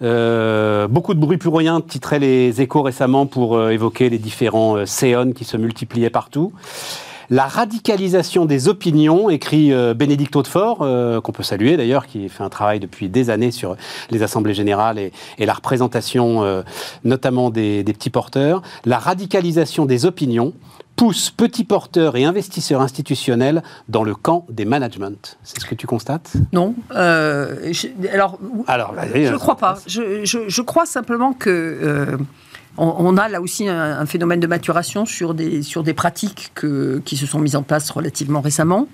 Euh, 0.01 0.87
beaucoup 0.87 1.13
de 1.13 1.19
bruit 1.19 1.37
pour 1.37 1.57
rien, 1.57 1.79
titrait 1.81 2.19
les 2.19 2.61
échos 2.61 2.81
récemment 2.81 3.25
pour 3.25 3.55
euh, 3.55 3.69
évoquer 3.69 4.09
les 4.09 4.17
différents 4.17 4.75
euh, 4.77 4.85
séons 4.85 5.31
qui 5.31 5.45
se 5.45 5.55
multipliaient 5.57 6.09
partout. 6.09 6.51
La 7.29 7.45
radicalisation 7.45 8.45
des 8.45 8.67
opinions, 8.67 9.29
écrit 9.29 9.71
euh, 9.73 9.93
Bénédicte 9.93 10.35
Hautefort, 10.35 10.79
euh, 10.81 11.21
qu'on 11.21 11.31
peut 11.31 11.43
saluer 11.43 11.77
d'ailleurs, 11.77 12.05
qui 12.07 12.29
fait 12.29 12.43
un 12.43 12.49
travail 12.49 12.79
depuis 12.79 13.09
des 13.09 13.29
années 13.29 13.51
sur 13.51 13.75
les 14.11 14.23
assemblées 14.23 14.53
générales 14.53 14.99
et, 14.99 15.11
et 15.37 15.45
la 15.45 15.53
représentation 15.53 16.43
euh, 16.43 16.61
notamment 17.03 17.49
des, 17.49 17.83
des 17.83 17.93
petits 17.93 18.09
porteurs. 18.09 18.61
La 18.85 18.97
radicalisation 18.99 19.85
des 19.85 20.05
opinions 20.05 20.53
pousse 20.95 21.31
petits 21.31 21.63
porteurs 21.63 22.15
et 22.15 22.23
investisseurs 22.23 22.81
institutionnels 22.81 23.63
dans 23.89 24.03
le 24.03 24.13
camp 24.13 24.45
des 24.49 24.63
managements. 24.65 25.09
C'est 25.43 25.59
ce 25.59 25.65
que 25.65 25.73
tu 25.73 25.87
constates? 25.87 26.33
Non. 26.51 26.75
Euh, 26.95 27.71
je- 27.71 27.87
alors, 28.11 28.37
Je 29.11 29.31
ne 29.31 29.37
crois 29.37 29.55
pas. 29.57 29.79
Je, 29.87 30.23
je- 30.23 30.47
je 30.47 30.61
crois 30.61 30.85
simplement 30.85 31.33
que 31.33 32.15
on, 32.77 32.93
on 32.97 33.17
a 33.17 33.27
là 33.29 33.41
aussi 33.41 33.67
un, 33.67 33.99
un 33.99 34.05
phénomène 34.05 34.39
de 34.39 34.47
maturation 34.47 35.05
sur 35.05 35.33
des, 35.33 35.61
sur 35.63 35.83
des 35.83 35.93
pratiques 35.93 36.51
que- 36.55 37.01
qui 37.05 37.17
se 37.17 37.25
sont 37.25 37.39
mises 37.39 37.55
en 37.55 37.63
place 37.63 37.89
relativement 37.89 38.41
récemment. 38.41 38.87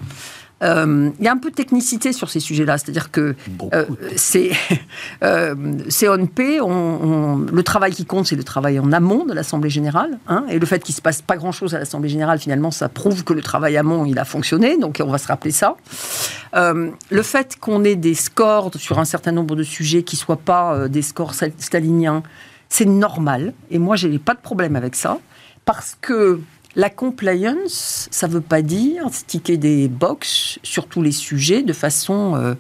Euh, 0.62 1.10
Il 1.20 1.24
y 1.24 1.30
a 1.30 1.32
un 1.32 1.38
peu 1.38 1.52
de 1.52 1.56
technicité 1.56 2.12
sur 2.12 2.30
ces 2.30 2.42
sujets-là, 2.42 2.78
c'est-à-dire 2.78 3.12
que 3.12 3.34
euh, 3.74 3.86
c'est 4.18 4.52
euh, 5.24 5.56
CONP, 6.02 6.60
on, 6.62 6.66
on- 6.70 7.38
le 7.38 7.64
travail 7.64 7.94
qui 7.94 8.04
compte, 8.06 8.28
c'est 8.28 8.36
le 8.36 8.44
travail 8.44 8.78
en 8.78 8.92
amont 8.92 9.24
de 9.24 9.34
l'Assemblée 9.34 9.70
générale, 9.70 10.20
hein, 10.28 10.44
et 10.50 10.60
le 10.60 10.66
fait 10.66 10.84
qu'il 10.84 10.94
se 10.94 11.02
passe 11.02 11.22
pas 11.22 11.38
grand-chose 11.38 11.76
à 11.76 11.80
l'Assemblée 11.80 12.10
générale, 12.10 12.40
finalement, 12.40 12.72
ça 12.72 12.90
prouve 12.90 13.24
que 13.24 13.32
le 13.32 13.42
travail 13.42 13.78
amont, 13.78 14.04
il 14.04 14.20
a 14.20 14.26
fonctionné, 14.26 14.78
donc 14.78 15.02
on 15.02 15.10
va 15.10 15.18
se 15.18 15.28
rappeler 15.28 15.52
ça. 15.52 15.78
Le 16.54 17.22
fait 17.24 17.56
qu'on 17.58 17.84
ait 17.86 17.96
des 17.96 18.14
scores 18.16 18.72
sur 18.76 19.00
un 19.00 19.06
certain 19.06 19.32
nombre 19.32 19.56
de 19.56 19.64
sujets 19.64 20.04
qui 20.04 20.18
soient 20.18 20.36
pas 20.38 20.90
des 20.90 21.02
scores 21.04 21.34
stal- 21.34 21.54
staliniens, 21.58 22.22
c'est 22.70 22.86
normal, 22.86 23.54
et 23.72 23.80
moi, 23.80 23.96
j'ai 23.96 24.18
pas 24.20 24.34
de 24.34 24.40
problème 24.40 24.76
avec 24.76 24.96
ça, 24.96 25.20
parce 25.66 25.98
que 26.00 26.40
la 26.76 26.90
compliance, 26.90 28.08
ça 28.12 28.28
ne 28.28 28.34
veut 28.34 28.42
pas 28.42 28.62
dire 28.62 29.04
sticker 29.12 29.58
des 29.58 29.88
box 29.88 30.60
sur 30.64 30.86
tous 30.86 31.02
les 31.02 31.12
sujets 31.12 31.64
de 31.64 31.74
façon 31.74 32.36
euh, 32.36 32.54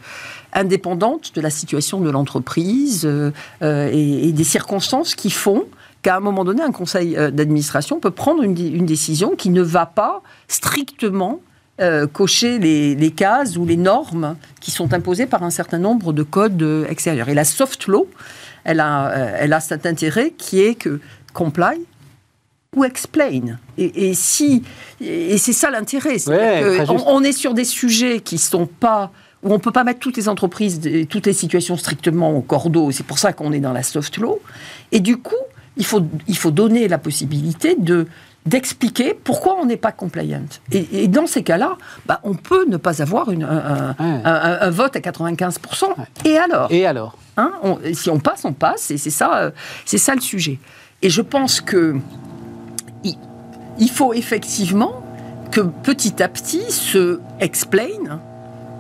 indépendante 0.51 1.36
de 1.36 1.41
la 1.41 1.51
situation 1.51 2.01
de 2.01 2.10
l'entreprise 2.10 3.03
euh, 3.05 3.32
euh, 3.62 3.89
et, 3.93 4.32
des 4.32 4.43
circonstances 4.43 5.14
qui 5.14 5.30
font 5.30 5.66
qu'à 6.01 6.18
un 6.18 6.20
moment 6.22 6.43
donné, 6.43 6.64
un 6.64 6.72
conseil 6.72 7.14
d'administration 7.32 7.99
peut 7.99 8.12
prendre 8.12 8.41
une, 8.41 8.86
décision 8.86 9.36
qui 9.36 9.49
ne 9.49 9.62
va 9.62 9.86
pas 9.86 10.22
strictement 10.47 11.41
cocher 12.12 12.60
les, 12.60 12.93
les 12.95 13.12
cases 13.12 13.55
ou 13.55 13.66
les 13.66 13.78
normes 13.78 14.36
qui 14.60 14.72
sont 14.72 14.93
imposées 14.93 15.28
par 15.28 15.43
un 15.43 15.49
certain 15.49 15.78
nombre 15.78 16.12
de 16.12 16.24
codes 16.24 16.86
extérieurs. 16.89 17.30
Et 17.30 17.34
la 17.34 17.45
soft 17.45 17.88
law, 17.88 18.07
elle 18.70 18.80
a, 18.80 19.09
euh, 19.09 19.38
elle 19.39 19.53
a 19.53 19.59
cet 19.59 19.86
intérêt 19.86 20.32
qui 20.38 20.61
est 20.61 20.76
que 20.76 20.99
comply 21.34 21.76
ou 22.76 22.86
explain. 22.86 23.57
Et, 23.80 24.09
et 24.09 24.13
si, 24.13 24.63
et 25.01 25.39
c'est 25.39 25.53
ça 25.53 25.72
l'intérêt. 25.72 26.17
Ouais, 26.30 26.86
on, 26.88 27.17
on 27.17 27.24
est 27.24 27.32
sur 27.32 27.55
des 27.55 27.65
sujets 27.65 28.20
qui 28.20 28.38
sont 28.38 28.67
pas 28.67 29.11
où 29.41 29.53
on 29.53 29.59
peut 29.59 29.72
pas 29.72 29.84
mettre 29.84 29.99
toutes 29.99 30.17
les 30.17 30.28
entreprises, 30.30 30.82
toutes 31.09 31.26
les 31.26 31.34
situations 31.34 31.78
strictement 31.78 32.32
au 32.38 32.41
cordeau. 32.41 32.91
C'est 32.91 33.05
pour 33.05 33.17
ça 33.17 33.34
qu'on 33.34 33.53
est 33.53 33.59
dans 33.59 33.74
la 33.74 33.84
soft 33.84 34.17
law. 34.17 34.39
Et 34.91 34.99
du 34.99 35.17
coup, 35.17 35.43
il 35.78 35.86
faut, 35.86 36.03
il 36.28 36.38
faut 36.38 36.51
donner 36.51 36.88
la 36.88 36.97
possibilité 36.97 37.76
de 37.76 38.05
d'expliquer 38.46 39.14
pourquoi 39.14 39.58
on 39.62 39.66
n'est 39.66 39.78
pas 39.78 39.92
compliant. 39.92 40.42
Et, 40.72 41.04
et 41.04 41.08
dans 41.08 41.28
ces 41.28 41.44
cas-là, 41.44 41.78
bah, 42.06 42.20
on 42.24 42.34
peut 42.34 42.66
ne 42.68 42.78
pas 42.78 43.02
avoir 43.02 43.32
une, 43.32 43.44
un, 43.44 43.50
un- 43.50 43.90
Ouais. 44.00 44.22
un- 44.26 44.58
un 44.62 44.70
vote 44.70 44.96
à 44.96 45.00
95%. 45.00 45.86
Et 46.26 46.38
alors 46.38 46.72
Et 46.72 46.86
alors 46.86 47.18
Hein, 47.38 47.52
on- 47.64 47.78
si 47.94 48.10
on 48.10 48.20
passe, 48.20 48.44
on 48.44 48.52
passe, 48.54 48.92
et 48.92 48.98
c'est 48.98 49.10
ça, 49.12 49.38
euh, 49.38 49.52
c'est 49.86 49.98
ça 49.98 50.14
le 50.14 50.20
sujet. 50.22 50.60
Et 51.02 51.10
je 51.10 51.22
pense 51.22 51.62
que 51.62 51.96
il, 53.06 53.16
il 53.78 53.90
faut 53.90 54.14
effectivement 54.14 55.02
que 55.52 55.62
petit 55.62 56.22
à 56.22 56.28
petit 56.28 56.70
se 56.72 57.20
explain, 57.40 58.20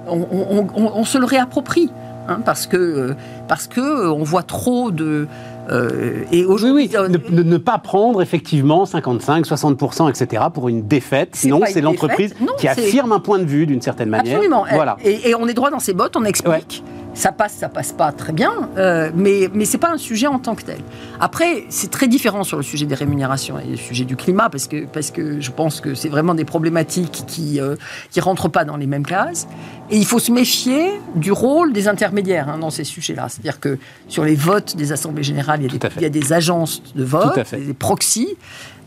on, 0.07 0.17
on- 0.31 0.67
on- 0.75 0.91
on 0.95 1.05
se 1.05 1.17
le 1.17 1.25
réapproprie, 1.25 1.89
hein, 2.27 2.41
parce 2.43 2.67
que 2.67 2.75
euh, 2.77 3.13
parce 3.47 3.67
que 3.67 3.79
euh, 3.79 4.11
on 4.11 4.23
voit 4.23 4.43
trop 4.43 4.91
de 4.91 5.27
euh, 5.69 6.23
et 6.31 6.45
aujourd'hui 6.45 6.89
oui. 6.89 7.11
Ne, 7.29 7.57
pas 7.57 7.77
prendre 7.77 8.21
effectivement 8.21 8.85
55, 8.85 9.45
60%, 9.45 10.09
etc. 10.09 10.43
pour 10.53 10.69
une 10.69 10.87
défaite. 10.87 11.31
Pas 11.31 11.65
c'est 11.67 11.81
l'entreprise. 11.81 12.33
Non, 12.41 12.53
qui 12.57 12.67
affirme 12.67 13.11
un 13.11 13.19
point 13.19 13.39
de 13.39 13.45
vue 13.45 13.65
d'une 13.65 13.81
certaine 13.81 14.09
manière. 14.09 14.35
Absolument. 14.35 14.65
Voilà. 14.71 14.97
Et, 15.03 15.29
et 15.29 15.35
on 15.35 15.47
est 15.47 15.53
droit 15.53 15.69
dans 15.69 15.79
ses 15.79 15.93
bottes, 15.93 16.15
on 16.15 16.25
explique. 16.25 16.83
Ça 17.13 17.31
passe, 17.31 17.53
ça 17.53 17.69
passe 17.69 17.91
pas 17.91 18.11
très 18.11 18.33
bien, 18.33 18.69
euh, 18.77 19.11
mais, 19.15 19.49
mais 19.53 19.65
c'est 19.65 19.77
pas 19.77 19.91
un 19.91 19.97
sujet 19.97 20.27
en 20.27 20.39
tant 20.39 20.55
que 20.55 20.63
tel. 20.63 20.79
Après, 21.19 21.65
c'est 21.69 21.89
très 21.89 22.07
différent 22.07 22.43
sur 22.43 22.57
le 22.57 22.63
sujet 22.63 22.85
des 22.85 22.95
rémunérations 22.95 23.59
et 23.59 23.65
le 23.65 23.77
sujet 23.77 24.05
du 24.05 24.15
climat, 24.15 24.49
parce 24.49 24.67
que, 24.67 24.85
parce 24.85 25.11
que 25.11 25.41
je 25.41 25.51
pense 25.51 25.81
que 25.81 25.95
c'est 25.95 26.07
vraiment 26.07 26.33
des 26.33 26.45
problématiques 26.45 27.23
qui 27.27 27.59
euh, 27.59 27.75
qui 28.11 28.19
rentrent 28.21 28.47
pas 28.47 28.63
dans 28.63 28.77
les 28.77 28.87
mêmes 28.87 29.05
cases. 29.05 29.47
Et 29.89 29.97
il 29.97 30.05
faut 30.05 30.19
se 30.19 30.31
méfier 30.31 30.91
du 31.15 31.31
rôle 31.31 31.73
des 31.73 31.87
intermédiaires 31.87 32.47
hein, 32.47 32.59
dans 32.59 32.69
ces 32.69 32.83
sujets-là. 32.83 33.27
C'est-à-dire 33.27 33.59
que 33.59 33.79
sur 34.07 34.23
les 34.23 34.35
votes 34.35 34.75
des 34.75 34.91
assemblées 34.91 35.23
générales, 35.23 35.61
il 35.61 35.63
y 35.63 35.75
a, 35.75 35.77
des, 35.77 35.89
fait. 35.89 35.93
il 35.97 36.03
y 36.03 36.05
a 36.05 36.09
des 36.09 36.31
agences 36.31 36.81
de 36.95 37.03
vote, 37.03 37.39
des 37.53 37.73
proxys. 37.73 38.37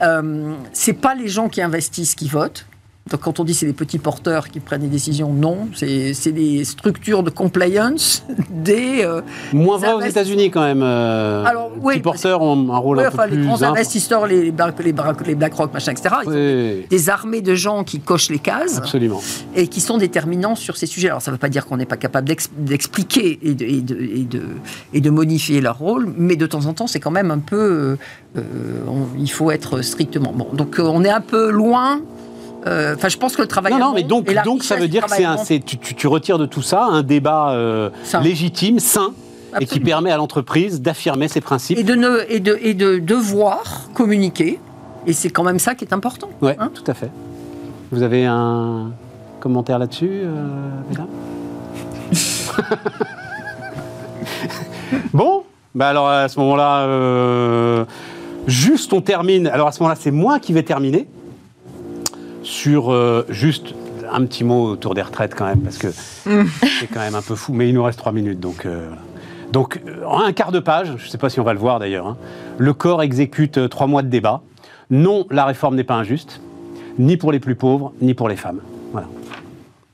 Euh, 0.03 0.55
c'est 0.73 0.93
pas 0.93 1.15
les 1.15 1.29
gens 1.29 1.49
qui 1.49 1.61
investissent 1.61 2.15
qui 2.15 2.29
votent. 2.29 2.67
Donc 3.11 3.21
quand 3.21 3.41
on 3.41 3.45
dit 3.45 3.53
c'est 3.53 3.67
les 3.67 3.73
petits 3.73 3.99
porteurs 3.99 4.49
qui 4.49 4.61
prennent 4.61 4.83
les 4.83 4.89
décisions, 4.89 5.33
non, 5.33 5.69
c'est 5.75 6.33
des 6.33 6.65
structures 6.65 7.25
de 7.25 7.31
compliance 7.31 8.25
des... 8.51 9.03
euh, 9.05 9.23
Moins 9.53 9.77
Les 9.79 9.87
vrai 9.87 9.93
aux 9.95 10.01
États-Unis 10.01 10.51
quand 10.53 10.63
même. 10.63 10.83
euh, 10.85 11.45
Alors, 11.45 11.73
les 11.75 11.81
oui, 11.83 11.95
petits 11.95 12.03
porteurs 12.03 12.41
ont 12.43 12.73
un 12.73 12.79
rôle 12.79 12.99
ouais, 12.99 13.05
un 13.07 13.09
enfin, 13.09 13.25
peu 13.25 13.31
les 13.31 13.37
plus 13.39 13.45
grands 13.47 13.55
important. 13.57 13.73
investisseurs, 13.73 14.27
les, 14.29 14.53
les, 14.53 14.53
les, 14.53 14.95
les 15.27 15.35
BlackRock, 15.35 15.73
machin, 15.75 15.93
etc. 15.93 16.15
ils 16.25 16.29
ont 16.29 16.33
Oui, 16.33 16.87
des 16.89 17.11
armées 17.11 17.41
de 17.43 17.55
gens 17.57 17.83
qui 17.83 17.99
cochent 17.99 18.31
les 18.31 18.39
cases 18.39 18.79
absolument. 18.79 19.21
et 19.57 19.67
qui 19.67 19.81
sont 19.81 19.99
déterminants 19.99 20.55
sur 20.55 20.77
ces 20.77 20.87
sujets. 20.87 21.09
Alors, 21.09 21.23
ça 21.23 21.33
ne 21.33 21.35
veut 21.35 21.41
pas 21.41 21.49
dire 21.49 21.67
qu'on 21.67 21.79
n'est 21.79 21.87
pas 21.87 21.97
capable 21.97 22.29
d'ex- 22.29 22.51
d'expliquer 22.57 23.41
et 23.43 23.55
de, 23.55 23.65
et, 23.65 23.81
de, 23.81 23.97
et, 24.01 24.25
de, 24.25 24.43
et 24.95 25.01
de 25.01 25.11
modifier 25.11 25.61
leur 25.61 25.79
rôle, 25.79 26.09
mais 26.17 26.37
de 26.37 26.47
temps 26.47 26.67
en 26.67 26.73
temps, 26.73 26.87
c'est 26.87 27.01
quand 27.01 27.11
même 27.11 27.33
un 27.33 27.41
peu. 27.41 27.97
euh, 28.37 28.43
on- 28.87 29.09
il 29.19 29.31
faut 29.31 29.51
être 29.51 29.83
strictement. 29.83 30.33
Bon, 30.33 30.47
donc, 30.53 30.77
on 30.79 31.03
est 31.05 31.11
un 31.11 31.21
peu 31.21 31.51
loin. 31.51 32.01
Euh, 32.67 32.95
Enfin, 32.97 33.09
je 33.09 33.17
pense 33.17 33.35
que 33.37 33.43
le 33.43 33.49
travail. 33.49 33.73
Non, 33.73 33.79
non, 33.79 33.93
mais 33.95 34.03
donc, 34.05 34.33
donc 34.45 34.63
ça 34.65 34.77
veut 34.77 34.89
dire 34.89 35.05
que 35.07 35.23
un, 35.25 35.37
tu, 35.37 35.61
tu- 35.79 35.95
tu 35.95 36.07
retires 36.07 36.39
de 36.39 36.47
tout 36.47 36.63
ça 36.63 36.85
un 36.85 37.03
débat 37.03 37.51
euh, 37.53 37.91
Sain. 38.05 38.21
légitime, 38.21 38.79
sain, 38.79 39.13
et 39.61 39.67
qui 39.67 39.81
permet 39.81 40.11
à 40.13 40.17
l'entreprise 40.17 40.81
d'affirmer 40.81 41.29
ses 41.29 41.41
principes. 41.41 41.79
Et 41.79 41.83
de, 41.83 41.95
ne, 41.95 42.21
et, 42.29 42.41
de, 42.41 42.59
et 42.63 42.75
de 42.75 42.99
devoir 42.99 43.89
communiquer. 43.95 44.61
Et 45.07 45.13
c'est 45.13 45.31
quand 45.31 45.43
même 45.43 45.59
ça 45.59 45.75
qui 45.75 45.85
est 45.85 45.93
important. 45.93 46.31
Ouais, 46.41 46.57
hein. 46.61 46.71
tout 46.73 46.85
à 46.87 46.95
fait. 46.95 47.11
Vous 47.91 48.03
avez 48.03 48.25
un 48.27 48.93
commentaire 49.41 49.79
là-dessus, 49.81 50.09
euh, 50.23 50.47
mesdames? 50.89 51.07
Bon, 55.13 55.43
bah 55.75 55.89
alors 55.89 56.09
à 56.09 56.29
ce 56.29 56.39
moment-là, 56.41 56.81
euh, 56.83 57.85
juste 58.47 58.93
on 58.93 59.01
termine. 59.01 59.47
Alors 59.49 59.69
à 59.69 59.73
ce 59.73 59.81
moment-là, 59.83 59.99
c'est 60.01 60.11
moi 60.11 60.39
qui 60.39 60.53
vais 60.53 60.63
terminer 60.63 61.07
sur 62.43 62.93
euh, 62.93 63.25
juste 63.29 63.75
un 64.11 64.25
petit 64.27 64.45
mot 64.45 64.71
autour 64.71 64.95
des 64.95 65.03
retraites 65.03 65.35
quand 65.35 65.47
même, 65.47 65.61
parce 65.61 65.79
que 65.79 65.89
c'est 65.91 66.87
quand 66.93 67.01
même 67.01 67.15
un 67.15 67.23
peu 67.23 67.35
fou. 67.35 67.53
Mais 67.53 67.69
il 67.69 67.75
nous 67.75 67.83
reste 67.83 67.99
trois 67.99 68.13
minutes, 68.13 68.41
donc. 68.41 68.67
euh, 68.67 68.87
voilà. 68.89 69.03
Donc, 69.53 69.81
euh, 69.87 70.05
en 70.07 70.21
un 70.23 70.33
quart 70.33 70.51
de 70.51 70.61
page, 70.61 70.95
je 70.97 71.05
ne 71.05 71.09
sais 71.11 71.19
pas 71.19 71.29
si 71.29 71.39
on 71.39 71.45
va 71.45 71.53
le 71.53 71.59
voir 71.59 71.79
d'ailleurs, 71.79 72.07
hein, 72.07 72.17
le 72.59 72.73
corps 72.73 73.03
exécute 73.03 73.69
trois 73.69 73.87
mois 73.87 74.03
de 74.03 74.09
débat. 74.09 74.41
Non, 74.91 75.27
la 75.31 75.45
réforme 75.45 75.77
n'est 75.77 75.85
pas 75.85 75.95
injuste, 75.95 76.41
ni 76.99 77.17
pour 77.19 77.33
les 77.33 77.39
plus 77.41 77.55
pauvres, 77.55 77.93
ni 78.01 78.15
pour 78.15 78.29
les 78.31 78.37
femmes. 78.37 78.61
Voilà. 78.93 79.09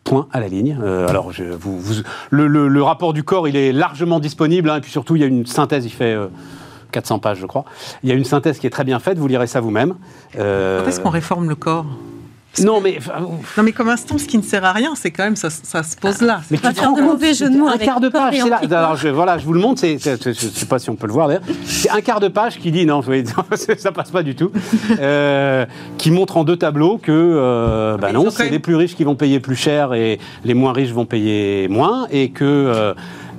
Point 0.04 0.26
à 0.32 0.38
la 0.40 0.46
ligne. 0.48 0.78
Euh, 0.82 1.08
alors, 1.08 1.32
je, 1.32 1.42
vous, 1.44 1.78
vous- 1.78 2.02
le, 2.30 2.46
le- 2.46 2.68
le 2.68 2.82
rapport 2.82 3.12
du 3.12 3.24
corps, 3.24 3.48
il 3.48 3.56
est 3.56 3.72
largement 3.72 4.20
disponible, 4.20 4.70
hein, 4.70 4.76
et 4.76 4.80
puis 4.80 4.90
surtout, 4.92 5.16
il 5.16 5.20
y 5.22 5.24
a 5.24 5.28
une 5.28 5.44
synthèse, 5.44 5.84
il 5.84 5.90
fait 5.92 6.14
euh, 6.14 6.28
400 6.92 7.18
pages, 7.18 7.38
je 7.40 7.46
crois. 7.46 7.64
Il 8.04 8.08
y 8.08 8.12
a 8.12 8.14
une 8.14 8.24
synthèse 8.24 8.58
qui 8.60 8.66
est 8.66 8.70
très 8.70 8.84
bien 8.84 9.00
faite, 9.00 9.18
vous 9.18 9.26
lirez 9.28 9.46
ça 9.48 9.60
vous-même. 9.60 9.94
Euh, 10.38 10.82
Quand 10.82 10.88
est-ce 10.88 11.00
qu'on 11.00 11.10
réforme 11.10 11.48
le 11.48 11.54
corps? 11.56 11.84
Non, 12.62 12.80
mais... 12.80 12.98
Non, 13.56 13.62
mais 13.62 13.72
comme 13.72 13.88
instant, 13.88 14.18
ce 14.18 14.24
qui 14.26 14.36
ne 14.36 14.42
sert 14.42 14.64
à 14.64 14.72
rien, 14.72 14.94
c'est 14.96 15.10
quand 15.10 15.22
même 15.24 15.36
ça, 15.36 15.48
ça 15.50 15.82
se 15.82 15.96
pose 15.96 16.22
là. 16.22 16.40
Mais 16.50 16.58
tu 16.58 16.72
te 16.74 16.80
rends 16.80 16.94
compte, 16.94 17.22
un 17.22 17.78
quart 17.78 18.00
de 18.00 18.08
page. 18.08 18.34
c'est 18.42 18.48
là. 18.48 18.78
Alors 18.78 18.96
je, 18.96 19.08
voilà, 19.08 19.38
je 19.38 19.44
vous 19.44 19.52
le 19.52 19.60
montre. 19.60 19.80
C'est, 19.80 19.98
je 19.98 20.28
ne 20.28 20.32
sais 20.34 20.66
pas 20.66 20.78
si 20.78 20.90
on 20.90 20.96
peut 20.96 21.06
le 21.06 21.12
voir 21.12 21.28
d'ailleurs. 21.28 21.42
C'est 21.64 21.90
un 21.90 22.00
quart 22.00 22.20
de 22.20 22.28
page 22.28 22.58
qui 22.58 22.72
dit 22.72 22.84
non, 22.86 23.02
ça 23.78 23.92
passe 23.92 24.10
pas 24.10 24.22
du 24.22 24.34
tout. 24.34 24.50
Euh, 24.98 25.66
qui 25.98 26.10
montre 26.10 26.36
en 26.36 26.44
deux 26.44 26.56
tableaux 26.56 26.98
que 26.98 27.12
euh, 27.12 27.96
bah 27.96 28.12
non, 28.12 28.30
c'est 28.30 28.50
les 28.50 28.58
plus 28.58 28.74
riches 28.74 28.96
qui 28.96 29.04
vont 29.04 29.14
payer 29.14 29.38
plus 29.40 29.56
cher 29.56 29.94
et 29.94 30.18
les 30.44 30.54
moins 30.54 30.72
riches 30.72 30.90
vont 30.92 31.06
payer 31.06 31.68
moins 31.68 32.06
et 32.10 32.30
que 32.30 32.44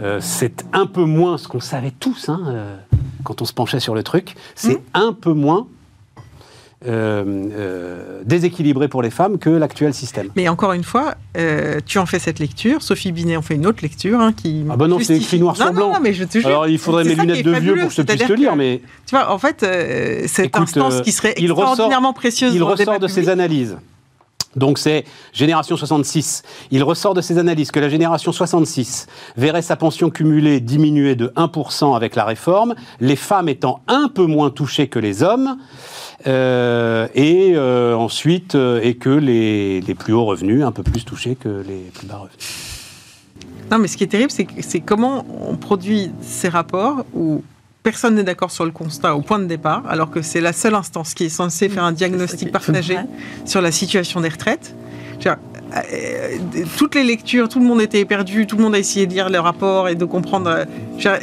euh, 0.01 0.19
c'est 0.21 0.65
un 0.71 0.85
peu 0.85 1.03
moins 1.03 1.37
ce 1.37 1.47
qu'on 1.47 1.59
savait 1.59 1.91
tous 1.99 2.29
hein, 2.29 2.39
quand 3.23 3.41
on 3.41 3.45
se 3.45 3.53
penchait 3.53 3.79
sur 3.81 3.95
le 3.95 4.03
truc. 4.03 4.35
C'est 4.55 4.75
Mmh. 4.75 4.81
un 4.93 5.13
peu 5.13 5.33
moins. 5.33 5.67
Euh, 6.87 7.23
euh, 7.51 8.21
déséquilibré 8.23 8.87
pour 8.87 9.01
les 9.01 9.09
femmes 9.09 9.37
que 9.37 9.49
l'actuel 9.49 9.93
système. 9.93 10.29
Mais 10.35 10.47
encore 10.47 10.71
une 10.73 10.83
fois, 10.85 11.15
euh, 11.37 11.79
tu 11.85 11.97
en 11.99 12.05
fais 12.05 12.19
cette 12.19 12.39
lecture, 12.39 12.81
Sophie 12.81 13.11
Binet 13.11 13.35
en 13.35 13.41
fait 13.41 13.55
une 13.55 13.65
autre 13.67 13.79
lecture 13.81 14.19
hein, 14.19 14.31
qui. 14.31 14.63
Ah 14.69 14.77
bah 14.77 14.87
non, 14.87 14.99
c'est 15.01 15.17
écrit 15.17 15.39
noir 15.39 15.55
sur 15.57 15.65
Non, 15.65 15.71
non, 15.71 15.77
blanc. 15.77 15.93
non, 15.95 15.99
mais 16.01 16.13
je 16.13 16.23
te 16.23 16.37
jure. 16.39 16.47
Alors 16.47 16.67
il 16.67 16.77
faudrait 16.77 17.03
mes 17.03 17.15
lunettes 17.15 17.43
de 17.43 17.51
vieux 17.51 17.75
pour 17.75 17.89
que 17.89 17.93
je 17.93 18.01
puisse 18.03 18.25
te 18.27 18.33
lire, 18.33 18.55
mais 18.55 18.81
Tu 19.05 19.15
vois, 19.15 19.31
en 19.31 19.37
fait, 19.37 19.65
cette 20.27 20.45
Écoute, 20.47 20.61
instance 20.61 21.01
qui 21.01 21.11
serait 21.11 21.33
ressort- 21.33 21.41
extraordinairement 21.59 22.13
précieuse 22.13 22.55
il 22.55 22.63
ressort 22.63 22.99
de 22.99 23.07
ses 23.07 23.29
analyses. 23.29 23.77
Donc 24.55 24.79
c'est 24.79 25.05
Génération 25.31 25.77
66. 25.77 26.43
Il 26.71 26.83
ressort 26.83 27.13
de 27.13 27.21
ses 27.21 27.37
analyses 27.37 27.71
que 27.71 27.79
la 27.79 27.89
Génération 27.89 28.31
66 28.31 29.07
verrait 29.37 29.61
sa 29.61 29.75
pension 29.75 30.09
cumulée 30.09 30.59
diminuer 30.59 31.15
de 31.15 31.27
1% 31.35 31.95
avec 31.95 32.15
la 32.15 32.25
réforme, 32.25 32.75
les 32.99 33.15
femmes 33.15 33.49
étant 33.49 33.81
un 33.87 34.07
peu 34.07 34.25
moins 34.25 34.49
touchées 34.49 34.87
que 34.87 34.99
les 34.99 35.23
hommes, 35.23 35.57
euh, 36.27 37.07
et 37.13 37.53
euh, 37.55 37.95
ensuite, 37.95 38.55
euh, 38.55 38.81
et 38.83 38.95
que 38.95 39.09
les, 39.09 39.81
les 39.81 39.95
plus 39.95 40.13
hauts 40.13 40.25
revenus 40.25 40.63
un 40.63 40.71
peu 40.71 40.83
plus 40.83 41.05
touchés 41.05 41.35
que 41.35 41.63
les 41.65 41.91
plus 41.93 42.07
bas 42.07 42.17
revenus. 42.17 42.37
Non, 43.71 43.77
mais 43.77 43.87
ce 43.87 43.97
qui 43.97 44.03
est 44.03 44.07
terrible, 44.07 44.31
c'est 44.31 44.79
comment 44.79 45.25
on 45.47 45.55
produit 45.55 46.11
ces 46.21 46.49
rapports 46.49 47.05
où 47.13 47.43
personne 47.83 48.15
n'est 48.15 48.23
d'accord 48.23 48.51
sur 48.51 48.65
le 48.65 48.71
constat 48.71 49.15
au 49.15 49.21
point 49.21 49.39
de 49.39 49.45
départ, 49.45 49.83
alors 49.89 50.11
que 50.11 50.21
c'est 50.21 50.41
la 50.41 50.53
seule 50.53 50.75
instance 50.75 51.13
qui 51.13 51.25
est 51.25 51.29
censée 51.29 51.69
faire 51.69 51.83
un 51.83 51.91
diagnostic 51.91 52.51
partagé 52.51 52.97
sur 53.45 53.61
la 53.61 53.71
situation 53.71 54.21
des 54.21 54.29
retraites. 54.29 54.75
Dire, 55.19 55.37
euh, 55.75 56.37
toutes 56.77 56.95
les 56.95 57.03
lectures, 57.03 57.47
tout 57.49 57.59
le 57.59 57.65
monde 57.65 57.81
était 57.81 58.03
perdu, 58.05 58.47
tout 58.47 58.55
le 58.57 58.63
monde 58.63 58.75
a 58.75 58.79
essayé 58.79 59.05
de 59.05 59.13
lire 59.13 59.29
les 59.29 59.37
rapports 59.37 59.87
et 59.89 59.95
de 59.95 60.05
comprendre. 60.05 60.49
euh, 60.49 60.65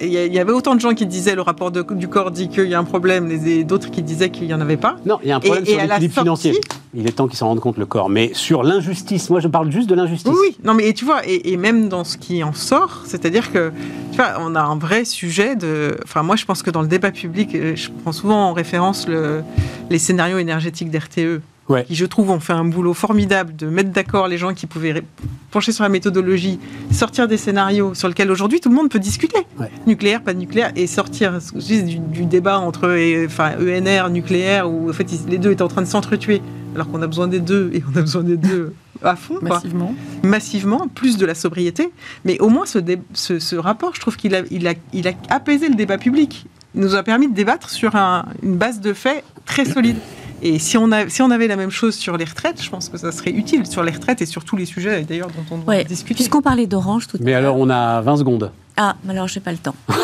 Il 0.02 0.08
y 0.12 0.38
avait 0.38 0.52
autant 0.52 0.74
de 0.74 0.80
gens 0.80 0.94
qui 0.94 1.06
disaient 1.06 1.34
le 1.34 1.42
rapport 1.42 1.70
de- 1.70 1.82
du 1.94 2.08
corps 2.08 2.30
dit 2.30 2.48
qu'il 2.48 2.68
y 2.68 2.74
a 2.74 2.78
un 2.78 2.84
problème, 2.84 3.30
et 3.30 3.64
d'autres 3.64 3.90
qui 3.90 4.02
disaient 4.02 4.30
qu'il 4.30 4.46
n'y 4.46 4.54
en 4.54 4.60
avait 4.60 4.76
pas. 4.76 4.96
Non, 5.06 5.18
il 5.22 5.28
y 5.28 5.32
a 5.32 5.36
un 5.36 5.40
problème 5.40 5.64
Et- 5.66 5.70
sur 5.70 5.80
l'équilibre 5.80 6.14
sortie- 6.14 6.20
financier. 6.52 6.60
Il 6.96 7.06
est 7.06 7.12
temps 7.12 7.28
qu'ils 7.28 7.36
s'en 7.36 7.48
rendent 7.48 7.60
compte, 7.60 7.76
le 7.76 7.86
corps. 7.86 8.08
Mais 8.08 8.30
sur 8.32 8.62
l'injustice, 8.62 9.28
moi 9.30 9.40
je 9.40 9.48
parle 9.48 9.70
juste 9.70 9.88
de 9.88 9.94
l'injustice. 9.94 10.32
Oui, 10.32 10.56
non, 10.64 10.74
mais 10.74 10.88
et 10.88 10.94
tu 10.94 11.04
vois, 11.04 11.20
et, 11.26 11.56
même 11.56 11.88
dans 11.88 12.04
ce 12.04 12.16
qui 12.16 12.42
en 12.42 12.54
sort, 12.54 13.02
c'est-à-dire 13.04 13.52
que, 13.52 13.70
tu 14.12 14.16
vois, 14.16 14.36
on 14.40 14.54
a 14.54 14.62
un 14.62 14.78
vrai 14.78 15.04
sujet 15.04 15.56
de. 15.56 15.96
Enfin, 16.04 16.22
moi, 16.22 16.36
je 16.36 16.44
pense 16.44 16.62
que 16.62 16.70
dans 16.70 16.82
le 16.82 16.88
débat 16.88 17.10
public, 17.10 17.50
je 17.52 17.88
prends 18.02 18.12
souvent 18.12 18.48
en 18.48 18.52
référence 18.52 19.06
le, 19.06 19.42
les 19.90 19.98
scénarios 19.98 20.38
énergétiques 20.38 20.90
d'RTE. 20.90 21.42
Ouais. 21.68 21.84
Qui, 21.84 21.96
je 21.96 22.06
trouve, 22.06 22.30
ont 22.30 22.38
fait 22.38 22.52
un 22.52 22.64
boulot 22.64 22.94
formidable 22.94 23.56
de 23.56 23.66
mettre 23.66 23.90
d'accord 23.90 24.28
les 24.28 24.38
gens 24.38 24.54
qui 24.54 24.66
pouvaient 24.66 25.02
pencher 25.50 25.72
sur 25.72 25.82
la 25.82 25.88
méthodologie, 25.88 26.60
sortir 26.92 27.26
des 27.26 27.36
scénarios 27.36 27.92
sur 27.94 28.06
lesquels 28.06 28.30
aujourd'hui 28.30 28.60
tout 28.60 28.68
le 28.68 28.74
monde 28.76 28.88
peut 28.88 29.00
discuter. 29.00 29.38
Ouais. 29.58 29.70
Nucléaire, 29.86 30.22
pas 30.22 30.32
nucléaire, 30.34 30.70
et 30.76 30.86
sortir 30.86 31.38
dis, 31.54 31.82
du, 31.82 31.98
du 31.98 32.24
débat 32.24 32.58
entre 32.60 32.96
enfin, 33.26 33.52
ENR, 33.60 34.10
nucléaire, 34.10 34.70
où 34.70 34.90
en 34.90 34.92
fait 34.92 35.10
ils- 35.12 35.28
les 35.28 35.38
deux 35.38 35.50
étaient 35.50 35.62
en 35.62 35.68
train 35.68 35.82
de 35.82 35.86
s'entretuer, 35.88 36.40
alors 36.74 36.88
qu'on 36.90 37.02
a 37.02 37.06
besoin 37.08 37.26
des 37.26 37.40
deux, 37.40 37.70
et 37.74 37.82
on 37.92 37.98
a 37.98 38.00
besoin 38.02 38.22
des 38.22 38.36
deux 38.36 38.72
à 39.02 39.16
fond. 39.16 39.34
quoi 39.40 39.48
Massivement. 39.48 39.94
massivement, 40.22 40.88
plus 40.94 41.16
de 41.16 41.26
la 41.26 41.34
sobriété. 41.34 41.90
Mais 42.24 42.38
au 42.38 42.48
moins, 42.48 42.66
ce, 42.66 42.78
dé- 42.78 43.00
ce, 43.12 43.38
ce 43.40 43.56
rapport, 43.56 43.94
je 43.94 44.00
trouve 44.00 44.16
qu'il 44.16 44.34
a, 44.36 44.42
il 44.52 44.68
a, 44.68 44.74
il 44.92 45.08
a 45.08 45.12
apaisé 45.30 45.68
le 45.68 45.74
débat 45.74 45.98
public. 45.98 46.46
Il 46.76 46.80
nous 46.82 46.94
a 46.94 47.02
permis 47.02 47.26
de 47.28 47.34
débattre 47.34 47.70
sur 47.70 47.96
un- 47.96 48.26
une 48.42 48.56
base 48.56 48.80
de 48.80 48.92
faits 48.92 49.24
très 49.46 49.64
solide. 49.64 49.96
Et 50.42 50.58
si 50.58 50.76
on, 50.76 50.92
a, 50.92 51.08
si 51.08 51.22
on 51.22 51.30
avait 51.30 51.46
la 51.48 51.56
même 51.56 51.70
chose 51.70 51.94
sur 51.94 52.16
les 52.16 52.24
retraites, 52.24 52.62
je 52.62 52.68
pense 52.70 52.88
que 52.88 52.98
ça 52.98 53.10
serait 53.12 53.30
utile 53.30 53.66
sur 53.66 53.82
les 53.82 53.92
retraites 53.92 54.20
et 54.22 54.26
sur 54.26 54.44
tous 54.44 54.56
les 54.56 54.66
sujets 54.66 55.02
d'ailleurs 55.02 55.28
dont 55.28 55.44
on 55.50 55.58
doit 55.58 55.74
Ouais. 55.74 55.84
discuter. 55.84 56.14
Puisqu'on 56.14 56.42
parlait 56.42 56.66
d'orange 56.66 57.06
tout 57.06 57.16
à 57.16 57.20
Mais 57.22 57.30
l'heure. 57.32 57.38
alors 57.40 57.56
on 57.58 57.70
a 57.70 58.00
20 58.02 58.16
secondes. 58.18 58.50
Ah, 58.76 58.96
mais 59.04 59.12
alors 59.12 59.28
j'ai 59.28 59.40
pas 59.40 59.52
le 59.52 59.58
temps. 59.58 59.74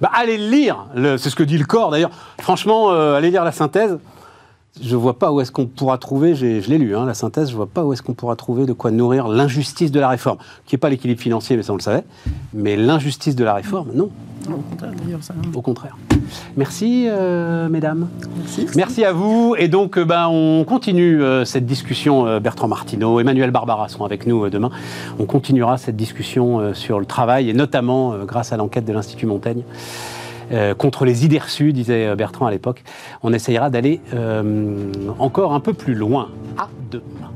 Bah, 0.00 0.10
allez 0.14 0.36
le 0.38 0.48
lire, 0.50 0.86
c'est 1.18 1.30
ce 1.30 1.36
que 1.36 1.42
dit 1.42 1.56
le 1.58 1.64
corps 1.64 1.90
d'ailleurs. 1.90 2.10
Franchement, 2.40 2.90
euh, 2.90 3.14
allez 3.16 3.30
lire 3.30 3.44
la 3.44 3.52
synthèse. 3.52 3.98
Je 4.82 4.96
vois 4.96 5.18
pas 5.18 5.30
où 5.32 5.40
est-ce 5.40 5.52
qu'on 5.52 5.66
pourra 5.66 5.98
trouver, 5.98 6.34
je 6.34 6.46
l'ai 6.46 6.78
lu, 6.78 6.96
hein, 6.96 7.04
la 7.04 7.14
synthèse, 7.14 7.50
je 7.50 7.56
vois 7.56 7.66
pas 7.66 7.84
où 7.84 7.92
est-ce 7.92 8.02
qu'on 8.02 8.14
pourra 8.14 8.36
trouver 8.36 8.66
de 8.66 8.72
quoi 8.72 8.90
nourrir 8.90 9.28
l'injustice 9.28 9.90
de 9.90 10.00
la 10.00 10.08
réforme, 10.08 10.38
qui 10.66 10.74
n'est 10.74 10.78
pas 10.78 10.88
l'équilibre 10.88 11.20
financier, 11.20 11.56
mais 11.56 11.62
ça 11.62 11.72
on 11.72 11.76
le 11.76 11.82
savait, 11.82 12.04
mais 12.54 12.76
l'injustice 12.76 13.36
de 13.36 13.44
la 13.44 13.54
réforme, 13.54 13.88
non, 13.94 14.08
Au 14.48 14.52
contraire, 14.70 14.92
d'ailleurs, 15.04 15.22
ça. 15.22 15.34
au 15.54 15.60
contraire. 15.62 15.96
Merci, 16.56 17.06
euh, 17.08 17.68
mesdames. 17.68 18.08
Merci. 18.38 18.66
Merci 18.76 19.04
à 19.04 19.12
vous. 19.12 19.54
Et 19.58 19.68
donc, 19.68 19.98
euh, 19.98 20.04
ben, 20.04 20.28
on 20.28 20.64
continue 20.64 21.22
euh, 21.22 21.44
cette 21.44 21.66
discussion. 21.66 22.26
euh, 22.26 22.40
Bertrand 22.40 22.68
Martineau, 22.68 23.20
Emmanuel 23.20 23.50
Barbara 23.50 23.88
sont 23.88 24.04
avec 24.04 24.26
nous 24.26 24.48
demain. 24.48 24.70
On 25.18 25.24
continuera 25.26 25.76
cette 25.76 25.96
discussion 25.96 26.58
euh, 26.60 26.74
sur 26.74 26.98
le 26.98 27.06
travail 27.06 27.50
et 27.50 27.52
notamment 27.52 28.12
euh, 28.12 28.24
grâce 28.24 28.52
à 28.52 28.56
l'enquête 28.56 28.84
de 28.84 28.92
l'Institut 28.92 29.26
Montaigne. 29.26 29.62
Euh, 30.52 30.74
contre 30.74 31.04
les 31.04 31.24
idées 31.24 31.38
reçues, 31.38 31.72
disait 31.72 32.06
euh, 32.06 32.16
Bertrand 32.16 32.46
à 32.46 32.50
l'époque. 32.50 32.82
On 33.22 33.32
essayera 33.32 33.70
d'aller 33.70 34.00
euh, 34.14 34.92
encore 35.18 35.52
un 35.54 35.60
peu 35.60 35.72
plus 35.72 35.94
loin. 35.94 36.28
À 36.58 36.68
demain. 36.90 37.29